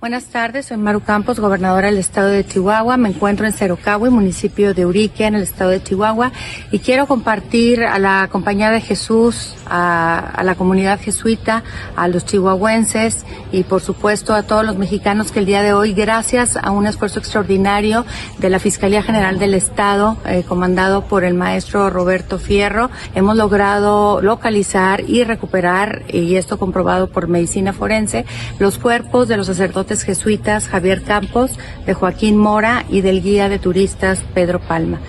Buenas 0.00 0.24
tardes, 0.24 0.64
soy 0.64 0.78
Maru 0.78 1.00
Campos, 1.00 1.40
gobernadora 1.40 1.88
del 1.88 1.98
estado 1.98 2.28
de 2.28 2.42
Chihuahua. 2.42 2.96
Me 2.96 3.10
encuentro 3.10 3.44
en 3.44 3.52
Cerocagua, 3.52 4.08
municipio 4.08 4.72
de 4.72 4.86
Urique, 4.86 5.26
en 5.26 5.34
el 5.34 5.42
estado 5.42 5.72
de 5.72 5.82
Chihuahua, 5.82 6.32
y 6.70 6.78
quiero 6.78 7.06
compartir 7.06 7.84
a 7.84 7.98
la 7.98 8.26
Compañía 8.32 8.70
de 8.70 8.80
Jesús, 8.80 9.56
a, 9.66 10.40
la 10.42 10.54
comunidad 10.54 10.98
jesuita, 10.98 11.64
a 11.96 12.08
los 12.08 12.24
chihuahuenses 12.24 13.26
y 13.52 13.64
por 13.64 13.82
supuesto 13.82 14.32
a 14.32 14.42
todos 14.42 14.64
los 14.64 14.78
mexicanos 14.78 15.32
que 15.32 15.40
el 15.40 15.44
día 15.44 15.60
de 15.60 15.74
hoy, 15.74 15.92
gracias 15.92 16.56
a 16.56 16.70
un 16.70 16.86
esfuerzo 16.86 17.18
extraordinario 17.18 18.06
de 18.38 18.48
la 18.48 18.58
Fiscalía 18.58 19.02
General 19.02 19.38
del 19.38 19.52
Estado, 19.52 20.16
eh, 20.24 20.44
comandado 20.48 21.04
por 21.04 21.24
el 21.24 21.34
maestro 21.34 21.90
Roberto 21.90 22.38
Fierro, 22.38 22.88
hemos 23.14 23.36
logrado 23.36 24.22
localizar 24.22 25.02
y 25.06 25.24
recuperar, 25.24 26.04
y 26.08 26.36
esto 26.36 26.58
comprobado 26.58 27.08
por 27.08 27.28
medicina 27.28 27.74
forense, 27.74 28.24
los 28.58 28.78
cuerpos 28.78 29.28
de 29.28 29.36
los 29.36 29.46
sacerdotes 29.46 29.89
jesuitas 29.98 30.68
Javier 30.68 31.02
Campos, 31.02 31.58
de 31.86 31.94
Joaquín 31.94 32.36
Mora 32.36 32.84
y 32.88 33.00
del 33.00 33.22
guía 33.22 33.48
de 33.48 33.58
turistas 33.58 34.22
Pedro 34.34 34.60
Palma. 34.60 35.00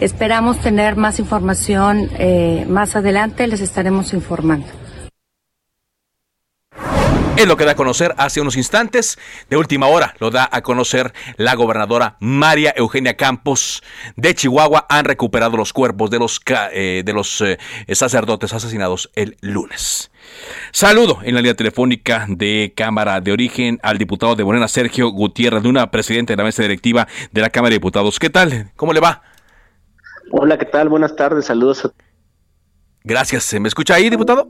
Esperamos 0.00 0.58
tener 0.58 0.96
más 0.96 1.18
información 1.18 2.10
eh, 2.18 2.66
más 2.68 2.96
adelante, 2.96 3.46
les 3.46 3.60
estaremos 3.60 4.12
informando. 4.12 4.66
Es 7.36 7.48
lo 7.48 7.56
que 7.56 7.64
da 7.64 7.72
a 7.72 7.74
conocer 7.74 8.14
hace 8.16 8.40
unos 8.40 8.56
instantes. 8.56 9.18
De 9.50 9.56
última 9.56 9.88
hora 9.88 10.14
lo 10.20 10.30
da 10.30 10.48
a 10.52 10.62
conocer 10.62 11.12
la 11.36 11.56
gobernadora 11.56 12.16
María 12.20 12.72
Eugenia 12.76 13.16
Campos 13.16 13.82
de 14.14 14.36
Chihuahua. 14.36 14.86
Han 14.88 15.04
recuperado 15.04 15.56
los 15.56 15.72
cuerpos 15.72 16.10
de 16.10 16.20
los, 16.20 16.40
eh, 16.72 17.02
de 17.04 17.12
los 17.12 17.40
eh, 17.40 17.58
sacerdotes 17.92 18.52
asesinados 18.52 19.10
el 19.16 19.36
lunes. 19.40 20.12
Saludo 20.70 21.18
en 21.24 21.34
la 21.34 21.40
línea 21.40 21.56
telefónica 21.56 22.24
de 22.28 22.72
Cámara 22.76 23.20
de 23.20 23.32
Origen 23.32 23.80
al 23.82 23.98
diputado 23.98 24.36
de 24.36 24.44
Morena, 24.44 24.68
Sergio 24.68 25.08
Gutiérrez 25.08 25.64
Luna, 25.64 25.90
presidente 25.90 26.34
de 26.34 26.36
la 26.36 26.44
mesa 26.44 26.62
directiva 26.62 27.08
de 27.32 27.40
la 27.40 27.50
Cámara 27.50 27.70
de 27.70 27.76
Diputados. 27.76 28.20
¿Qué 28.20 28.30
tal? 28.30 28.70
¿Cómo 28.76 28.92
le 28.92 29.00
va? 29.00 29.22
Hola, 30.30 30.56
¿qué 30.56 30.66
tal? 30.66 30.88
Buenas 30.88 31.16
tardes, 31.16 31.46
saludos. 31.46 31.90
Gracias. 33.02 33.42
¿Se 33.42 33.58
me 33.58 33.66
escucha 33.66 33.94
ahí, 33.96 34.08
diputado? 34.08 34.48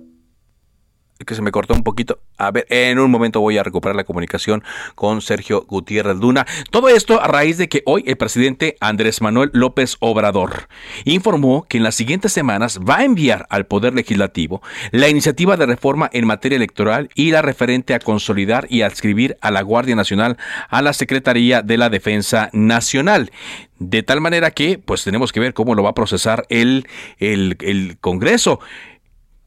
Que 1.25 1.35
se 1.35 1.43
me 1.43 1.51
cortó 1.51 1.75
un 1.75 1.83
poquito. 1.83 2.21
A 2.39 2.51
ver, 2.51 2.67
en 2.69 2.99
un 2.99 3.11
momento 3.11 3.41
voy 3.41 3.59
a 3.59 3.63
recuperar 3.63 3.97
la 3.97 4.05
comunicación 4.05 4.63
con 4.95 5.21
Sergio 5.21 5.65
Gutiérrez 5.67 6.17
Luna. 6.17 6.47
Todo 6.71 6.89
esto 6.89 7.21
a 7.21 7.27
raíz 7.27 7.59
de 7.59 7.69
que 7.69 7.83
hoy 7.87 8.05
el 8.07 8.17
presidente 8.17 8.77
Andrés 8.81 9.21
Manuel 9.21 9.51
López 9.53 9.97
Obrador 10.01 10.69
informó 11.05 11.67
que 11.69 11.77
en 11.77 11.83
las 11.83 11.95
siguientes 11.95 12.33
semanas 12.33 12.81
va 12.81 12.99
a 12.99 13.05
enviar 13.05 13.47
al 13.51 13.67
Poder 13.67 13.95
Legislativo 13.95 14.63
la 14.91 15.09
iniciativa 15.09 15.57
de 15.57 15.67
reforma 15.67 16.11
en 16.13 16.27
materia 16.27 16.57
electoral 16.57 17.09
y 17.15 17.31
la 17.31 17.43
referente 17.43 17.95
a 17.95 18.01
consolidar 18.01 18.67
y 18.69 18.83
adscribir 18.83 19.37
a 19.41 19.51
la 19.51 19.63
Guardia 19.63 19.97
Nacional 19.97 20.37
a 20.69 20.83
la 20.83 20.93
Secretaría 20.93 21.63
de 21.63 21.79
la 21.79 21.91
Defensa 21.91 22.51
Nacional. 22.53 23.31
De 23.79 24.03
tal 24.03 24.21
manera 24.21 24.53
que, 24.53 24.79
pues 24.79 25.05
tenemos 25.05 25.33
que 25.33 25.41
ver 25.41 25.53
cómo 25.53 25.75
lo 25.75 25.83
va 25.83 25.91
a 25.91 25.95
procesar 25.95 26.47
el, 26.49 26.87
el, 27.19 27.57
el 27.61 27.99
Congreso. 28.01 28.61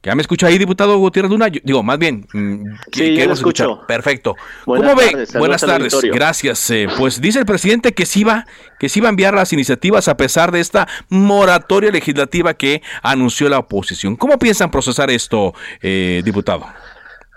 ¿Ya 0.04 0.16
me 0.16 0.22
escucha 0.22 0.48
ahí, 0.48 0.58
diputado 0.58 0.98
Gutiérrez 0.98 1.32
Luna? 1.32 1.48
digo, 1.50 1.84
más 1.84 1.98
bien, 1.98 2.28
mm, 2.32 2.78
sí, 2.94 3.16
ya 3.16 3.26
escucho. 3.26 3.82
Perfecto. 3.88 4.36
¿Cómo 4.64 4.96
ve? 4.96 5.28
Buenas 5.38 5.62
tardes. 5.62 6.00
Gracias. 6.14 6.70
Eh, 6.70 6.88
pues 6.98 7.20
dice 7.20 7.40
el 7.40 7.46
presidente 7.46 7.94
que 7.94 8.06
sí 8.06 8.24
va, 8.24 8.46
que 8.80 8.90
sí 8.90 9.02
va 9.02 9.08
a 9.08 9.10
enviar 9.10 9.34
las 9.34 9.52
iniciativas 9.54 10.08
a 10.08 10.16
pesar 10.16 10.52
de 10.52 10.60
esta 10.60 10.88
moratoria 11.10 11.92
legislativa 11.92 12.54
que 12.54 12.82
anunció 13.02 13.50
la 13.50 13.60
oposición. 13.60 14.16
¿Cómo 14.16 14.38
piensan 14.38 14.72
procesar 14.72 15.10
esto, 15.10 15.54
eh, 15.82 16.22
diputado? 16.24 16.66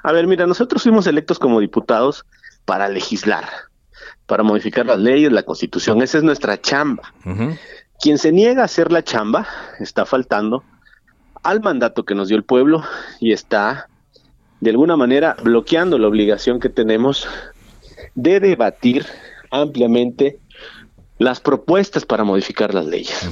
A 0.03 0.13
ver, 0.13 0.27
mira, 0.27 0.47
nosotros 0.47 0.83
fuimos 0.83 1.07
electos 1.07 1.39
como 1.39 1.61
diputados 1.61 2.25
para 2.67 2.89
legislar, 2.89 3.49
para 4.27 4.43
modificar 4.43 4.87
las 4.87 4.99
leyes, 4.99 5.33
la 5.33 5.43
constitución. 5.43 6.03
Esa 6.03 6.19
es 6.19 6.25
nuestra 6.25 6.61
chamba. 6.61 7.13
Quien 8.01 8.19
se 8.19 8.33
niega 8.33 8.63
a 8.63 8.67
hacer 8.67 8.93
la 8.93 9.03
chamba 9.03 9.47
está 9.79 10.07
faltando 10.07 10.63
al 11.43 11.61
mandato 11.61 12.05
que 12.05 12.15
nos 12.15 12.29
dio 12.29 12.37
el 12.37 12.45
pueblo 12.45 12.83
y 13.21 13.33
está 13.33 13.89
de 14.61 14.71
alguna 14.71 14.97
manera 14.97 15.37
bloqueando 15.43 15.99
la 15.99 16.09
obligación 16.09 16.61
que 16.61 16.69
tenemos 16.69 17.27
de 18.15 18.41
debatir 18.41 19.07
ampliamente 19.51 20.39
las 21.19 21.41
propuestas 21.41 22.05
para 22.05 22.25
modificar 22.25 22.75
las 22.75 22.87
leyes. 22.87 23.29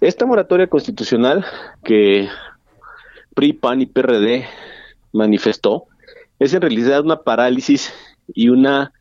Esta 0.00 0.26
moratoria 0.26 0.68
constitucional 0.68 1.44
que 1.84 2.28
PRI, 3.34 3.52
PAN 3.54 3.80
y 3.80 3.86
PRD 3.86 4.46
manifestó 5.12 5.84
es 6.38 6.54
en 6.54 6.62
realidad 6.62 7.00
una 7.00 7.22
parálisis 7.22 7.92
y 8.34 8.48
una 8.48 8.92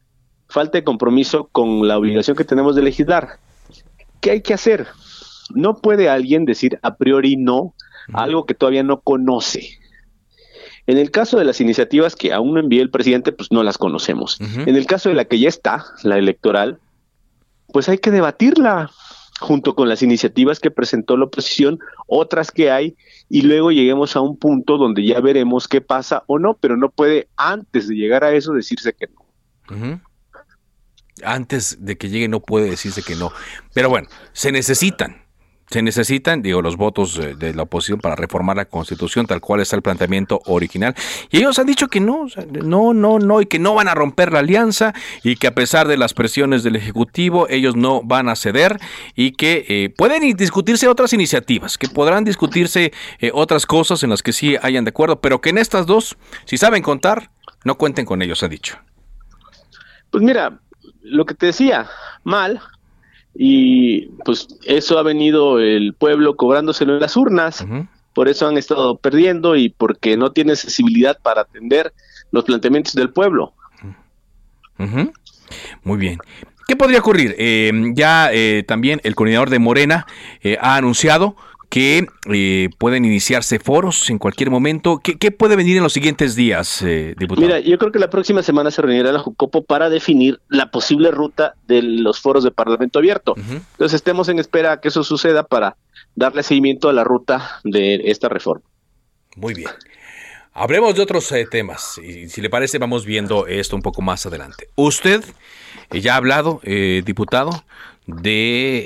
falta 0.48 0.78
de 0.78 0.84
compromiso 0.84 1.50
con 1.52 1.88
la 1.88 1.98
obligación 1.98 2.36
que 2.36 2.44
tenemos 2.44 2.76
de 2.76 2.84
legislar. 2.84 3.40
¿Qué 4.20 4.32
hay 4.32 4.42
que 4.42 4.54
hacer? 4.54 4.88
No 5.56 5.78
puede 5.78 6.10
alguien 6.10 6.46
decir 6.46 6.80
a 6.82 6.96
priori 6.96 7.36
no 7.38 7.74
a 8.14 8.24
algo 8.24 8.46
que 8.46 8.54
todavía 8.54 8.84
no 8.84 9.02
conoce. 9.02 9.78
En 10.88 10.98
el 10.98 11.12
caso 11.12 11.38
de 11.38 11.46
las 11.46 11.62
iniciativas 11.62 12.16
que 12.16 12.34
aún 12.34 12.54
no 12.54 12.60
envió 12.60 12.82
el 12.82 12.90
presidente, 12.90 13.32
pues 13.32 13.52
no 13.52 13.64
las 13.64 13.78
conocemos. 13.78 14.40
En 14.40 14.76
el 14.76 14.86
caso 14.86 15.10
de 15.10 15.16
la 15.16 15.26
que 15.26 15.40
ya 15.40 15.48
está, 15.48 15.86
la 16.04 16.18
electoral, 16.18 16.80
pues 17.68 17.88
hay 17.88 18.00
que 18.00 18.12
debatirla 18.12 18.90
junto 19.40 19.74
con 19.74 19.90
las 19.90 20.04
iniciativas 20.04 20.60
que 20.60 20.70
presentó 20.70 21.18
la 21.18 21.26
oposición, 21.26 21.80
otras 22.08 22.52
que 22.52 22.70
hay, 22.70 22.96
y 23.28 23.42
luego 23.42 23.72
lleguemos 23.72 24.16
a 24.16 24.22
un 24.22 24.38
punto 24.38 24.78
donde 24.78 25.04
ya 25.06 25.20
veremos 25.20 25.68
qué 25.68 25.82
pasa 25.82 26.24
o 26.28 26.38
no, 26.38 26.56
pero 26.56 26.78
no 26.78 26.90
puede 26.90 27.28
antes 27.38 27.88
de 27.88 27.96
llegar 27.96 28.24
a 28.24 28.34
eso 28.34 28.54
decirse 28.54 28.94
que 28.94 29.08
no. 29.08 30.02
Antes 31.24 31.78
de 31.84 31.98
que 31.98 32.10
llegue 32.10 32.28
no 32.28 32.40
puede 32.40 32.70
decirse 32.70 33.02
que 33.02 33.16
no. 33.16 33.32
Pero 33.74 33.90
bueno, 33.90 34.08
se 34.34 34.52
necesitan 34.52 35.21
se 35.72 35.82
necesitan, 35.82 36.42
digo, 36.42 36.62
los 36.62 36.76
votos 36.76 37.20
de, 37.38 37.54
la 37.54 37.64
oposición 37.64 38.00
para 38.00 38.16
reformar 38.16 38.58
la 38.58 38.66
constitución, 38.66 39.26
tal 39.26 39.40
cual 39.40 39.62
está 39.62 39.78
el 39.78 39.82
planteamiento 39.82 40.42
original. 40.46 40.94
Y 41.30 41.38
ellos 41.38 41.58
han 41.60 41.66
dicho 41.66 41.88
que 41.88 42.02
no, 42.02 42.28
no, 42.64 42.94
no, 42.94 43.20
no, 43.20 43.42
y 43.42 43.46
que 43.46 43.58
no 43.58 43.74
van 43.74 43.88
a 43.88 43.96
romper 43.96 44.34
la 44.34 44.40
alianza, 44.40 44.94
y 45.24 45.38
que 45.38 45.48
a 45.48 45.56
pesar 45.56 45.88
de 45.88 45.98
las 45.98 46.14
presiones 46.14 46.64
del 46.64 46.76
Ejecutivo, 46.76 47.48
ellos 47.50 47.76
no 47.76 48.02
van 48.04 48.28
a 48.28 48.36
ceder, 48.36 48.80
y 49.16 49.32
que 49.32 49.66
eh, 49.70 49.90
pueden 49.96 50.36
discutirse 50.36 50.90
otras 50.90 51.14
iniciativas, 51.14 51.78
que 51.78 51.88
podrán 51.88 52.26
discutirse 52.26 52.92
eh, 53.20 53.32
otras 53.34 53.66
cosas 53.66 54.04
en 54.04 54.10
las 54.10 54.22
que 54.22 54.34
sí 54.34 54.58
hayan 54.62 54.84
de 54.84 54.90
acuerdo, 54.90 55.22
pero 55.22 55.40
que 55.40 55.52
en 55.52 55.58
estas 55.58 55.86
dos, 55.86 56.18
si 56.46 56.58
saben 56.58 56.84
contar, 56.84 57.32
no 57.64 57.78
cuenten 57.78 58.06
con 58.06 58.22
ellos, 58.22 58.44
ha 58.44 58.50
dicho. 58.50 58.78
Pues 60.10 60.22
mira, 60.22 60.60
lo 61.02 61.26
que 61.26 61.34
te 61.34 61.46
decía, 61.48 61.88
mal, 62.24 62.62
y 63.34 64.08
pues 64.26 64.48
eso 64.66 64.98
ha 65.00 65.04
venido 65.04 65.60
el 65.60 65.94
pueblo 65.94 66.36
cobrándoselo 66.36 66.94
en 66.94 67.00
las 67.00 67.16
urnas, 67.16 67.66
por 68.14 68.28
eso 68.28 68.48
han 68.48 68.58
estado 68.58 68.98
perdiendo 68.98 69.56
y 69.56 69.70
porque 69.70 70.18
no 70.18 70.32
tiene 70.32 70.56
sensibilidad 70.56 71.18
para 71.22 71.42
atender 71.42 71.94
los 72.32 72.44
planteamientos 72.44 72.94
del 72.94 73.10
pueblo. 73.10 73.54
Muy 75.84 75.98
bien. 75.98 76.20
¿Qué 76.68 76.76
podría 76.76 77.00
ocurrir? 77.00 77.36
Eh, 77.38 77.72
ya 77.94 78.30
eh, 78.32 78.64
también 78.66 79.02
el 79.04 79.16
coordinador 79.16 79.50
de 79.50 79.60
Morena 79.60 80.08
eh, 80.42 80.58
ha 80.62 80.78
anunciado 80.78 81.36
que 81.72 82.06
eh, 82.30 82.70
pueden 82.78 83.06
iniciarse 83.06 83.58
foros 83.58 84.10
en 84.10 84.18
cualquier 84.20 84.50
momento. 84.50 85.00
¿Qué, 85.02 85.32
puede 85.32 85.56
venir 85.56 85.78
en 85.78 85.84
los 85.84 85.94
siguientes 85.94 86.36
días, 86.36 86.82
eh, 86.82 87.16
diputado? 87.18 87.48
Mira, 87.48 87.62
yo 87.62 87.78
creo 87.78 87.94
que 87.94 88.00
la 88.00 88.10
próxima 88.10 88.44
semana 88.44 88.72
se 88.72 88.82
reunirá 88.82 89.14
la 89.14 89.20
Jucopo 89.20 89.64
para 89.64 89.90
definir 89.90 90.42
la 90.50 90.70
posible 90.70 91.12
ruta 91.12 91.56
de 91.68 91.82
los 91.82 92.20
foros 92.20 92.44
de 92.44 92.52
Parlamento 92.52 93.00
abierto. 93.00 93.36
Entonces 93.38 93.94
estemos 93.94 94.28
en 94.28 94.40
espera 94.40 94.74
a 94.74 94.82
que 94.82 94.90
eso 94.90 95.06
suceda 95.06 95.44
para 95.44 95.78
darle 96.14 96.44
seguimiento 96.44 96.90
a 96.90 96.94
la 96.94 97.06
ruta 97.06 97.62
de 97.64 98.02
esta 98.04 98.28
reforma. 98.28 98.66
Muy 99.38 99.54
bien. 99.54 99.70
Hablemos 100.52 100.96
de 100.96 101.04
otros 101.04 101.32
eh, 101.32 101.48
temas 101.50 101.98
y 102.00 102.28
si 102.28 102.42
le 102.42 102.50
parece 102.50 102.80
vamos 102.80 103.06
viendo 103.06 103.48
esto 103.48 103.78
un 103.78 103.82
poco 103.82 104.02
más 104.02 104.26
adelante. 104.26 104.68
Usted 104.76 105.24
ya 105.90 106.16
ha 106.16 106.18
hablado, 106.18 106.60
diputado, 107.06 107.64
de 108.08 108.84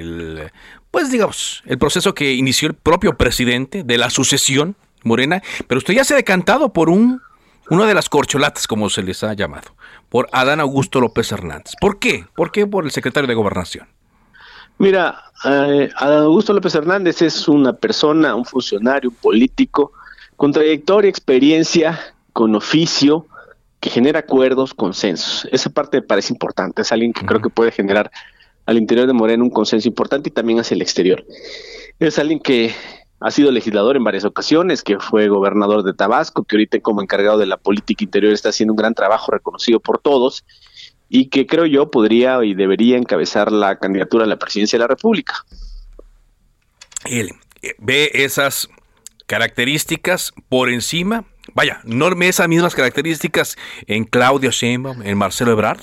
el 0.00 0.50
pues 0.94 1.10
digamos, 1.10 1.64
el 1.66 1.76
proceso 1.76 2.14
que 2.14 2.34
inició 2.34 2.68
el 2.68 2.74
propio 2.74 3.16
presidente 3.16 3.82
de 3.82 3.98
la 3.98 4.10
sucesión 4.10 4.76
Morena, 5.02 5.42
pero 5.66 5.78
usted 5.78 5.92
ya 5.92 6.04
se 6.04 6.14
ha 6.14 6.16
decantado 6.16 6.72
por 6.72 6.88
un, 6.88 7.20
una 7.68 7.86
de 7.86 7.94
las 7.94 8.08
corcholatas, 8.08 8.68
como 8.68 8.88
se 8.88 9.02
les 9.02 9.24
ha 9.24 9.34
llamado, 9.34 9.74
por 10.08 10.28
Adán 10.30 10.60
Augusto 10.60 11.00
López 11.00 11.32
Hernández. 11.32 11.72
¿Por 11.80 11.98
qué? 11.98 12.26
¿Por 12.36 12.52
qué 12.52 12.68
por 12.68 12.84
el 12.84 12.92
secretario 12.92 13.26
de 13.26 13.34
Gobernación? 13.34 13.88
Mira, 14.78 15.20
eh, 15.44 15.90
Adán 15.96 16.22
Augusto 16.22 16.52
López 16.52 16.76
Hernández 16.76 17.22
es 17.22 17.48
una 17.48 17.72
persona, 17.72 18.36
un 18.36 18.44
funcionario, 18.44 19.10
un 19.10 19.16
político, 19.16 19.90
con 20.36 20.52
trayectoria, 20.52 21.10
experiencia, 21.10 21.98
con 22.32 22.54
oficio, 22.54 23.26
que 23.80 23.90
genera 23.90 24.20
acuerdos, 24.20 24.74
consensos. 24.74 25.48
Esa 25.50 25.70
parte 25.70 25.96
me 25.96 26.02
parece 26.06 26.32
importante, 26.32 26.82
es 26.82 26.92
alguien 26.92 27.12
que 27.12 27.26
creo 27.26 27.42
que 27.42 27.50
puede 27.50 27.72
generar 27.72 28.12
al 28.66 28.78
interior 28.78 29.06
de 29.06 29.12
Morena 29.12 29.42
un 29.42 29.50
consenso 29.50 29.88
importante 29.88 30.30
y 30.30 30.32
también 30.32 30.60
hacia 30.60 30.74
el 30.74 30.82
exterior. 30.82 31.24
Es 31.98 32.18
alguien 32.18 32.40
que 32.40 32.74
ha 33.20 33.30
sido 33.30 33.50
legislador 33.50 33.96
en 33.96 34.04
varias 34.04 34.24
ocasiones, 34.24 34.82
que 34.82 34.98
fue 34.98 35.28
gobernador 35.28 35.82
de 35.82 35.94
Tabasco, 35.94 36.44
que 36.44 36.56
ahorita 36.56 36.80
como 36.80 37.00
encargado 37.00 37.38
de 37.38 37.46
la 37.46 37.56
política 37.56 38.04
interior 38.04 38.32
está 38.32 38.50
haciendo 38.50 38.72
un 38.72 38.76
gran 38.76 38.94
trabajo 38.94 39.32
reconocido 39.32 39.80
por 39.80 39.98
todos 39.98 40.44
y 41.08 41.28
que 41.28 41.46
creo 41.46 41.66
yo 41.66 41.90
podría 41.90 42.44
y 42.44 42.54
debería 42.54 42.96
encabezar 42.96 43.52
la 43.52 43.78
candidatura 43.78 44.24
a 44.24 44.26
la 44.26 44.38
presidencia 44.38 44.78
de 44.78 44.80
la 44.80 44.88
República. 44.88 45.34
Él 47.04 47.30
eh, 47.62 47.74
ve 47.78 48.10
esas 48.14 48.68
características 49.26 50.32
por 50.48 50.68
encima, 50.68 51.24
vaya, 51.54 51.80
no 51.84 52.14
ve 52.14 52.28
esas 52.28 52.48
mismas 52.48 52.74
características 52.74 53.56
en 53.86 54.04
Claudio 54.04 54.50
Sheinbaum, 54.50 55.02
en 55.02 55.16
Marcelo 55.16 55.52
Ebrard. 55.52 55.80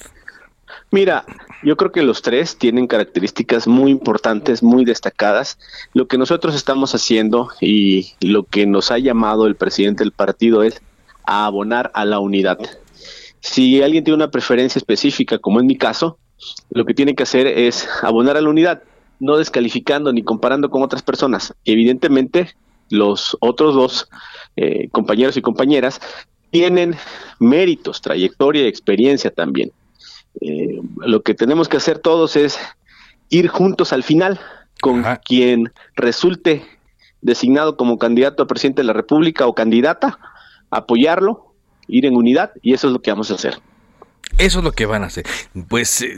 Mira, 0.94 1.24
yo 1.64 1.78
creo 1.78 1.94
que 1.94 2.04
los 2.04 2.22
tres 2.22 2.58
tienen 2.58 2.86
características 2.86 3.66
muy 3.66 3.92
importantes, 3.92 4.62
muy 4.62 4.84
destacadas. 4.84 5.58
Lo 5.94 6.08
que 6.08 6.18
nosotros 6.18 6.54
estamos 6.54 6.94
haciendo 6.94 7.50
y 7.62 8.14
lo 8.20 8.44
que 8.44 8.66
nos 8.66 8.92
ha 8.92 8.98
llamado 8.98 9.48
el 9.48 9.56
presidente 9.56 10.04
del 10.04 10.12
partido 10.12 10.64
es 10.64 10.82
abonar 11.24 11.92
a 11.94 12.04
la 12.04 12.20
unidad. 12.20 12.60
Si 13.40 13.82
alguien 13.82 14.04
tiene 14.04 14.18
una 14.18 14.32
preferencia 14.32 14.80
específica, 14.80 15.38
como 15.38 15.62
en 15.62 15.66
mi 15.66 15.78
caso, 15.78 16.18
lo 16.72 16.84
que 16.84 16.94
tiene 16.94 17.16
que 17.16 17.24
hacer 17.24 17.48
es 17.48 17.88
abonar 18.02 18.36
a 18.36 18.42
la 18.42 18.50
unidad, 18.50 18.84
no 19.22 19.38
descalificando 19.38 20.12
ni 20.12 20.24
comparando 20.24 20.70
con 20.70 20.84
otras 20.84 21.04
personas. 21.04 21.54
Evidentemente, 21.64 22.54
los 22.90 23.38
otros 23.40 23.76
dos 23.76 24.10
eh, 24.58 24.90
compañeros 24.90 25.38
y 25.38 25.42
compañeras 25.42 26.02
tienen 26.50 26.96
méritos, 27.40 28.02
trayectoria 28.02 28.64
y 28.64 28.68
experiencia 28.68 29.32
también. 29.32 29.72
Eh, 30.40 30.80
lo 30.98 31.22
que 31.22 31.34
tenemos 31.34 31.68
que 31.68 31.78
hacer 31.78 32.00
todos 32.00 32.36
es 32.36 32.58
ir 33.30 33.48
juntos 33.48 33.94
al 33.94 34.04
final 34.04 34.40
con 34.82 35.04
quien 35.26 35.72
resulte 35.96 36.64
designado 37.22 37.78
como 37.78 37.98
candidato 37.98 38.44
a 38.44 38.48
presidente 38.48 38.82
de 38.82 38.88
la 38.88 38.94
República 38.94 39.46
o 39.46 39.54
candidata, 39.54 40.18
apoyarlo 40.72 41.54
ir 41.88 42.06
en 42.06 42.16
unidad 42.16 42.52
y 42.62 42.74
eso 42.74 42.88
es 42.88 42.94
lo 42.94 43.02
que 43.02 43.12
vamos 43.12 43.30
a 43.32 43.36
hacer. 43.36 43.60
Eso 44.38 44.60
es 44.60 44.66
lo 44.66 44.72
que 44.72 44.86
van 44.86 45.04
a 45.04 45.08
hacer. 45.08 45.26
Pues 45.68 46.02
eh, 46.02 46.16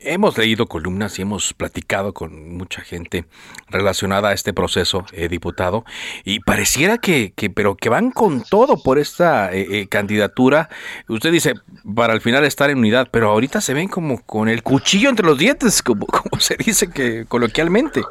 hemos 0.00 0.36
leído 0.36 0.66
columnas 0.66 1.18
y 1.18 1.22
hemos 1.22 1.52
platicado 1.52 2.12
con 2.12 2.56
mucha 2.56 2.82
gente 2.82 3.26
relacionada 3.68 4.30
a 4.30 4.32
este 4.32 4.52
proceso, 4.52 5.04
eh, 5.12 5.28
diputado, 5.28 5.84
y 6.24 6.40
pareciera 6.40 6.98
que, 6.98 7.32
que, 7.36 7.50
pero 7.50 7.76
que 7.76 7.88
van 7.88 8.10
con 8.10 8.42
todo 8.42 8.82
por 8.82 8.98
esta 8.98 9.52
eh, 9.52 9.86
candidatura. 9.88 10.68
Usted 11.08 11.30
dice, 11.30 11.54
para 11.94 12.12
al 12.12 12.20
final 12.20 12.44
estar 12.44 12.70
en 12.70 12.78
unidad, 12.78 13.08
pero 13.10 13.30
ahorita 13.30 13.60
se 13.60 13.74
ven 13.74 13.88
como 13.88 14.22
con 14.24 14.48
el 14.48 14.62
cuchillo 14.62 15.08
entre 15.08 15.26
los 15.26 15.38
dientes, 15.38 15.82
como, 15.82 16.06
como 16.06 16.40
se 16.40 16.56
dice 16.56 16.90
que 16.90 17.24
coloquialmente. 17.26 18.02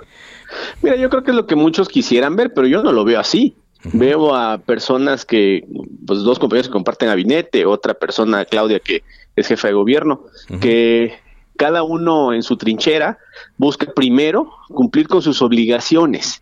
Mira, 0.81 0.95
yo 0.95 1.09
creo 1.09 1.23
que 1.23 1.31
es 1.31 1.37
lo 1.37 1.47
que 1.47 1.55
muchos 1.55 1.89
quisieran 1.89 2.35
ver, 2.35 2.53
pero 2.53 2.67
yo 2.67 2.81
no 2.81 2.91
lo 2.91 3.03
veo 3.03 3.19
así. 3.19 3.55
Veo 3.83 4.35
a 4.35 4.57
personas 4.57 5.25
que, 5.25 5.65
pues 6.05 6.19
dos 6.19 6.37
compañeros 6.37 6.67
que 6.67 6.73
comparten 6.73 7.07
gabinete, 7.07 7.65
otra 7.65 7.93
persona, 7.93 8.43
Claudia, 8.43 8.79
que 8.79 9.03
es 9.39 9.47
jefa 9.47 9.67
de 9.67 9.73
gobierno, 9.73 10.25
que 10.61 11.13
cada 11.57 11.83
uno 11.83 12.33
en 12.33 12.41
su 12.41 12.55
trinchera 12.57 13.17
busca 13.57 13.91
primero 13.93 14.49
cumplir 14.69 15.07
con 15.07 15.21
sus 15.21 15.41
obligaciones. 15.41 16.41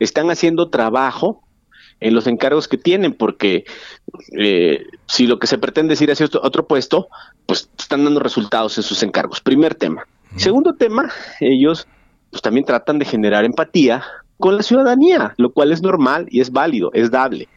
Están 0.00 0.30
haciendo 0.30 0.70
trabajo 0.70 1.42
en 2.00 2.14
los 2.14 2.26
encargos 2.26 2.68
que 2.68 2.76
tienen, 2.76 3.14
porque 3.14 3.64
eh, 4.38 4.84
si 5.06 5.26
lo 5.26 5.38
que 5.38 5.46
se 5.46 5.58
pretende 5.58 5.94
es 5.94 6.02
ir 6.02 6.10
hacia 6.10 6.28
otro 6.42 6.66
puesto, 6.66 7.08
pues 7.46 7.70
están 7.78 8.04
dando 8.04 8.20
resultados 8.20 8.76
en 8.76 8.82
sus 8.82 9.02
encargos. 9.02 9.40
Primer 9.40 9.74
tema. 9.74 10.06
Segundo 10.36 10.74
tema, 10.74 11.10
ellos 11.40 11.86
pues 12.30 12.42
también 12.42 12.66
tratan 12.66 12.98
de 12.98 13.06
generar 13.06 13.44
empatía 13.44 14.02
con 14.38 14.56
la 14.56 14.62
ciudadanía, 14.62 15.32
lo 15.38 15.52
cual 15.52 15.72
es 15.72 15.80
normal 15.80 16.26
y 16.30 16.40
es 16.40 16.50
válido, 16.50 16.90
es 16.92 17.10
dable. 17.10 17.48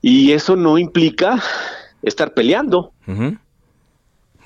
Y 0.00 0.32
eso 0.32 0.56
no 0.56 0.78
implica 0.78 1.42
estar 2.02 2.32
peleando. 2.32 2.92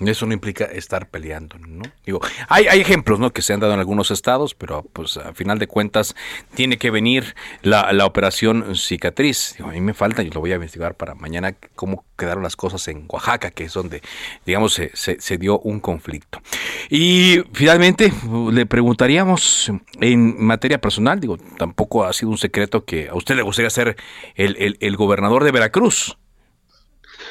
Eso 0.01 0.27
no 0.27 0.33
implica 0.33 0.65
estar 0.65 1.09
peleando, 1.09 1.59
¿no? 1.59 1.83
Digo, 2.05 2.21
hay, 2.49 2.67
hay 2.69 2.81
ejemplos, 2.81 3.19
¿no? 3.19 3.33
Que 3.33 3.43
se 3.43 3.53
han 3.53 3.61
dado 3.61 3.75
en 3.75 3.81
algunos 3.81 4.11
estados, 4.11 4.55
pero 4.55 4.83
pues 4.93 5.17
a 5.17 5.35
final 5.35 5.59
de 5.59 5.67
cuentas 5.67 6.15
tiene 6.55 6.79
que 6.79 6.91
venir 6.91 7.35
la, 7.63 7.93
la 7.93 8.07
operación 8.07 8.77
cicatriz. 8.77 9.55
Digo, 9.59 9.69
a 9.69 9.73
mí 9.73 9.81
me 9.81 9.95
falta, 9.95 10.23
y 10.23 10.31
lo 10.31 10.41
voy 10.41 10.53
a 10.53 10.55
investigar 10.57 10.95
para 10.95 11.15
mañana, 11.15 11.55
cómo 11.75 12.05
quedaron 12.17 12.43
las 12.43 12.57
cosas 12.57 12.87
en 12.89 13.05
Oaxaca, 13.09 13.51
que 13.51 13.65
es 13.65 13.73
donde, 13.73 14.03
digamos, 14.47 14.75
se, 14.75 14.91
se, 14.95 15.39
dio 15.39 15.59
un 15.61 15.81
conflicto. 15.81 16.41
Y 16.89 17.43
finalmente 17.53 18.13
le 18.53 18.67
preguntaríamos 18.67 19.73
en 20.01 20.43
materia 20.43 20.81
personal, 20.81 21.21
digo, 21.21 21.39
tampoco 21.59 22.05
ha 22.05 22.13
sido 22.13 22.31
un 22.31 22.39
secreto 22.39 22.85
que 22.85 23.09
a 23.09 23.15
usted 23.15 23.37
le 23.37 23.43
gustaría 23.43 23.71
ser 23.71 23.97
el, 24.35 24.77
el 24.81 24.97
gobernador 24.97 25.45
de 25.45 25.53
Veracruz. 25.53 26.17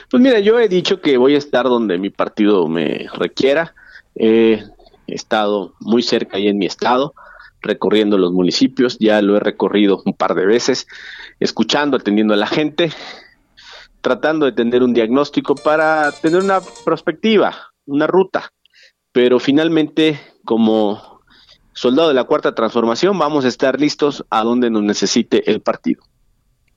Pues 0.09 0.23
mira, 0.23 0.39
yo 0.39 0.59
he 0.59 0.67
dicho 0.67 1.01
que 1.01 1.17
voy 1.17 1.35
a 1.35 1.37
estar 1.37 1.65
donde 1.65 1.99
mi 1.99 2.09
partido 2.09 2.67
me 2.67 3.07
requiera. 3.13 3.75
he 4.15 4.63
estado 5.07 5.73
muy 5.79 6.01
cerca 6.01 6.37
ahí 6.37 6.47
en 6.47 6.57
mi 6.57 6.65
estado, 6.65 7.13
recorriendo 7.61 8.17
los 8.17 8.31
municipios, 8.31 8.97
ya 8.99 9.21
lo 9.21 9.37
he 9.37 9.39
recorrido 9.39 10.01
un 10.05 10.13
par 10.13 10.33
de 10.33 10.45
veces, 10.45 10.87
escuchando, 11.39 11.97
atendiendo 11.97 12.33
a 12.33 12.37
la 12.37 12.47
gente, 12.47 12.91
tratando 14.01 14.45
de 14.45 14.51
tener 14.53 14.81
un 14.81 14.93
diagnóstico 14.93 15.55
para 15.55 16.11
tener 16.11 16.41
una 16.41 16.61
perspectiva, 16.85 17.55
una 17.85 18.07
ruta. 18.07 18.51
Pero 19.11 19.39
finalmente, 19.39 20.19
como 20.45 21.21
soldado 21.73 22.09
de 22.09 22.15
la 22.15 22.23
cuarta 22.23 22.55
transformación, 22.55 23.17
vamos 23.17 23.45
a 23.45 23.47
estar 23.47 23.79
listos 23.79 24.25
a 24.29 24.43
donde 24.43 24.69
nos 24.69 24.83
necesite 24.83 25.49
el 25.51 25.61
partido. 25.61 26.01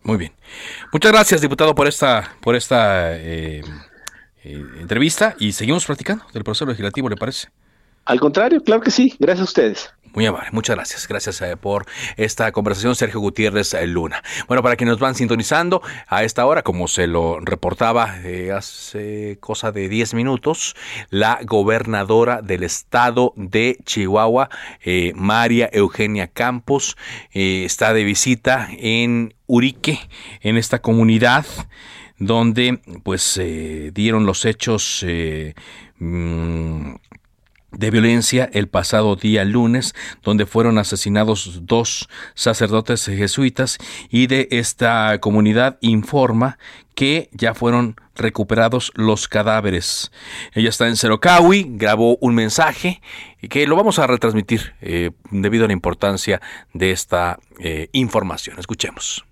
Muy 0.04 0.16
bien. 0.16 0.32
Muchas 0.92 1.12
gracias, 1.12 1.40
diputado, 1.40 1.74
por 1.74 1.86
esta, 1.86 2.34
por 2.40 2.56
esta 2.56 3.16
eh, 3.16 3.62
eh, 4.44 4.64
entrevista 4.80 5.36
y 5.38 5.52
seguimos 5.52 5.86
platicando 5.86 6.24
del 6.32 6.42
proceso 6.42 6.66
legislativo, 6.66 7.08
¿le 7.08 7.16
parece? 7.16 7.48
Al 8.04 8.18
contrario, 8.18 8.62
claro 8.64 8.82
que 8.82 8.90
sí. 8.90 9.14
Gracias 9.20 9.42
a 9.42 9.44
ustedes. 9.44 9.90
Muy 10.14 10.26
amable, 10.26 10.48
muchas 10.50 10.74
gracias. 10.76 11.06
Gracias 11.06 11.40
eh, 11.40 11.56
por 11.56 11.86
esta 12.16 12.50
conversación, 12.50 12.96
Sergio 12.96 13.20
Gutiérrez 13.20 13.74
Luna. 13.86 14.24
Bueno, 14.48 14.62
para 14.62 14.74
quienes 14.74 14.94
nos 14.94 15.00
van 15.00 15.14
sintonizando 15.14 15.82
a 16.08 16.24
esta 16.24 16.44
hora, 16.46 16.62
como 16.62 16.88
se 16.88 17.06
lo 17.06 17.38
reportaba 17.38 18.16
hace 18.54 19.38
cosa 19.40 19.70
de 19.70 19.88
10 19.88 20.14
minutos, 20.14 20.74
la 21.10 21.38
gobernadora 21.44 22.42
del 22.42 22.64
estado 22.64 23.32
de 23.36 23.78
Chihuahua, 23.84 24.50
María 25.14 25.70
Eugenia 25.72 26.26
Campos, 26.26 26.96
está 27.30 27.94
de 27.94 28.04
visita 28.04 28.68
en 28.70 29.32
Urique, 29.52 29.98
en 30.40 30.56
esta 30.56 30.80
comunidad 30.80 31.44
donde 32.18 32.80
pues 33.02 33.38
dieron 33.92 34.24
los 34.24 34.44
hechos 34.44 35.04
eh, 35.06 35.54
mm, 35.98 36.94
de 37.72 37.90
violencia 37.90 38.48
el 38.52 38.68
pasado 38.68 39.16
día 39.16 39.44
lunes, 39.44 39.94
donde 40.22 40.46
fueron 40.46 40.78
asesinados 40.78 41.60
dos 41.62 42.08
sacerdotes 42.34 43.06
jesuitas 43.06 43.78
y 44.10 44.26
de 44.26 44.48
esta 44.50 45.18
comunidad 45.20 45.78
informa 45.80 46.58
que 46.94 47.30
ya 47.32 47.54
fueron 47.54 47.96
recuperados 48.14 48.92
los 48.94 49.26
cadáveres. 49.26 50.12
Ella 50.52 50.68
está 50.68 50.86
en 50.88 50.96
Cerocawi, 50.96 51.66
grabó 51.70 52.18
un 52.20 52.34
mensaje 52.34 53.00
que 53.48 53.66
lo 53.66 53.76
vamos 53.76 53.98
a 53.98 54.06
retransmitir 54.06 54.74
eh, 54.82 55.10
debido 55.30 55.64
a 55.64 55.68
la 55.68 55.72
importancia 55.72 56.40
de 56.74 56.90
esta 56.90 57.38
eh, 57.58 57.88
información. 57.92 58.58
Escuchemos. 58.58 59.24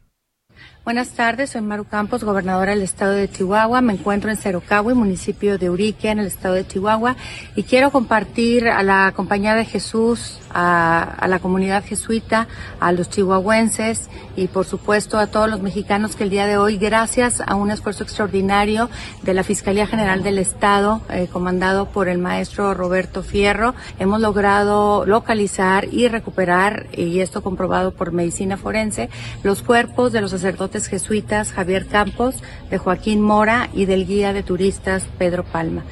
Buenas 0.90 1.10
tardes, 1.10 1.50
soy 1.50 1.60
Maru 1.60 1.84
Campos, 1.84 2.24
gobernadora 2.24 2.72
del 2.72 2.82
estado 2.82 3.12
de 3.12 3.30
Chihuahua. 3.30 3.80
Me 3.80 3.92
encuentro 3.92 4.28
en 4.28 4.36
Cerocagui, 4.36 4.92
municipio 4.92 5.56
de 5.56 5.70
Urique, 5.70 6.10
en 6.10 6.18
el 6.18 6.26
estado 6.26 6.56
de 6.56 6.66
Chihuahua, 6.66 7.14
y 7.54 7.62
quiero 7.62 7.92
compartir 7.92 8.66
a 8.66 8.82
la 8.82 9.12
Compañía 9.14 9.54
de 9.54 9.64
Jesús, 9.64 10.40
a, 10.52 11.26
la 11.28 11.38
comunidad 11.38 11.84
jesuita, 11.84 12.48
a 12.80 12.92
los 12.92 13.10
chihuahuenses 13.10 14.08
y 14.36 14.48
por 14.48 14.66
supuesto 14.66 15.18
a 15.18 15.26
todos 15.26 15.48
los 15.48 15.60
mexicanos 15.60 16.16
que 16.16 16.24
el 16.24 16.30
día 16.30 16.46
de 16.46 16.56
hoy, 16.56 16.76
gracias 16.76 17.42
a 17.46 17.54
un 17.54 17.70
esfuerzo 17.70 18.04
extraordinario 18.04 18.90
de 19.22 19.34
la 19.34 19.44
Fiscalía 19.44 19.86
General 19.86 20.22
del 20.22 20.38
Estado, 20.38 21.02
eh, 21.10 21.28
comandado 21.32 21.86
por 21.86 22.08
el 22.08 22.18
maestro 22.18 22.74
Roberto 22.74 23.22
Fierro, 23.22 23.74
hemos 23.98 24.20
logrado 24.20 25.06
localizar 25.06 25.86
y 25.92 26.08
recuperar, 26.08 26.86
y 26.96 27.20
esto 27.20 27.42
comprobado 27.42 27.92
por 27.92 28.12
medicina 28.12 28.56
forense, 28.56 29.10
los 29.42 29.62
cuerpos 29.62 30.12
de 30.12 30.20
los 30.20 30.30
sacerdotes 30.30 30.86
jesuitas 30.86 31.52
Javier 31.52 31.86
Campos, 31.86 32.36
de 32.70 32.78
Joaquín 32.78 33.20
Mora 33.20 33.68
y 33.72 33.84
del 33.84 34.06
guía 34.06 34.32
de 34.32 34.42
turistas 34.42 35.04
Pedro 35.18 35.44
Palma. 35.44 35.82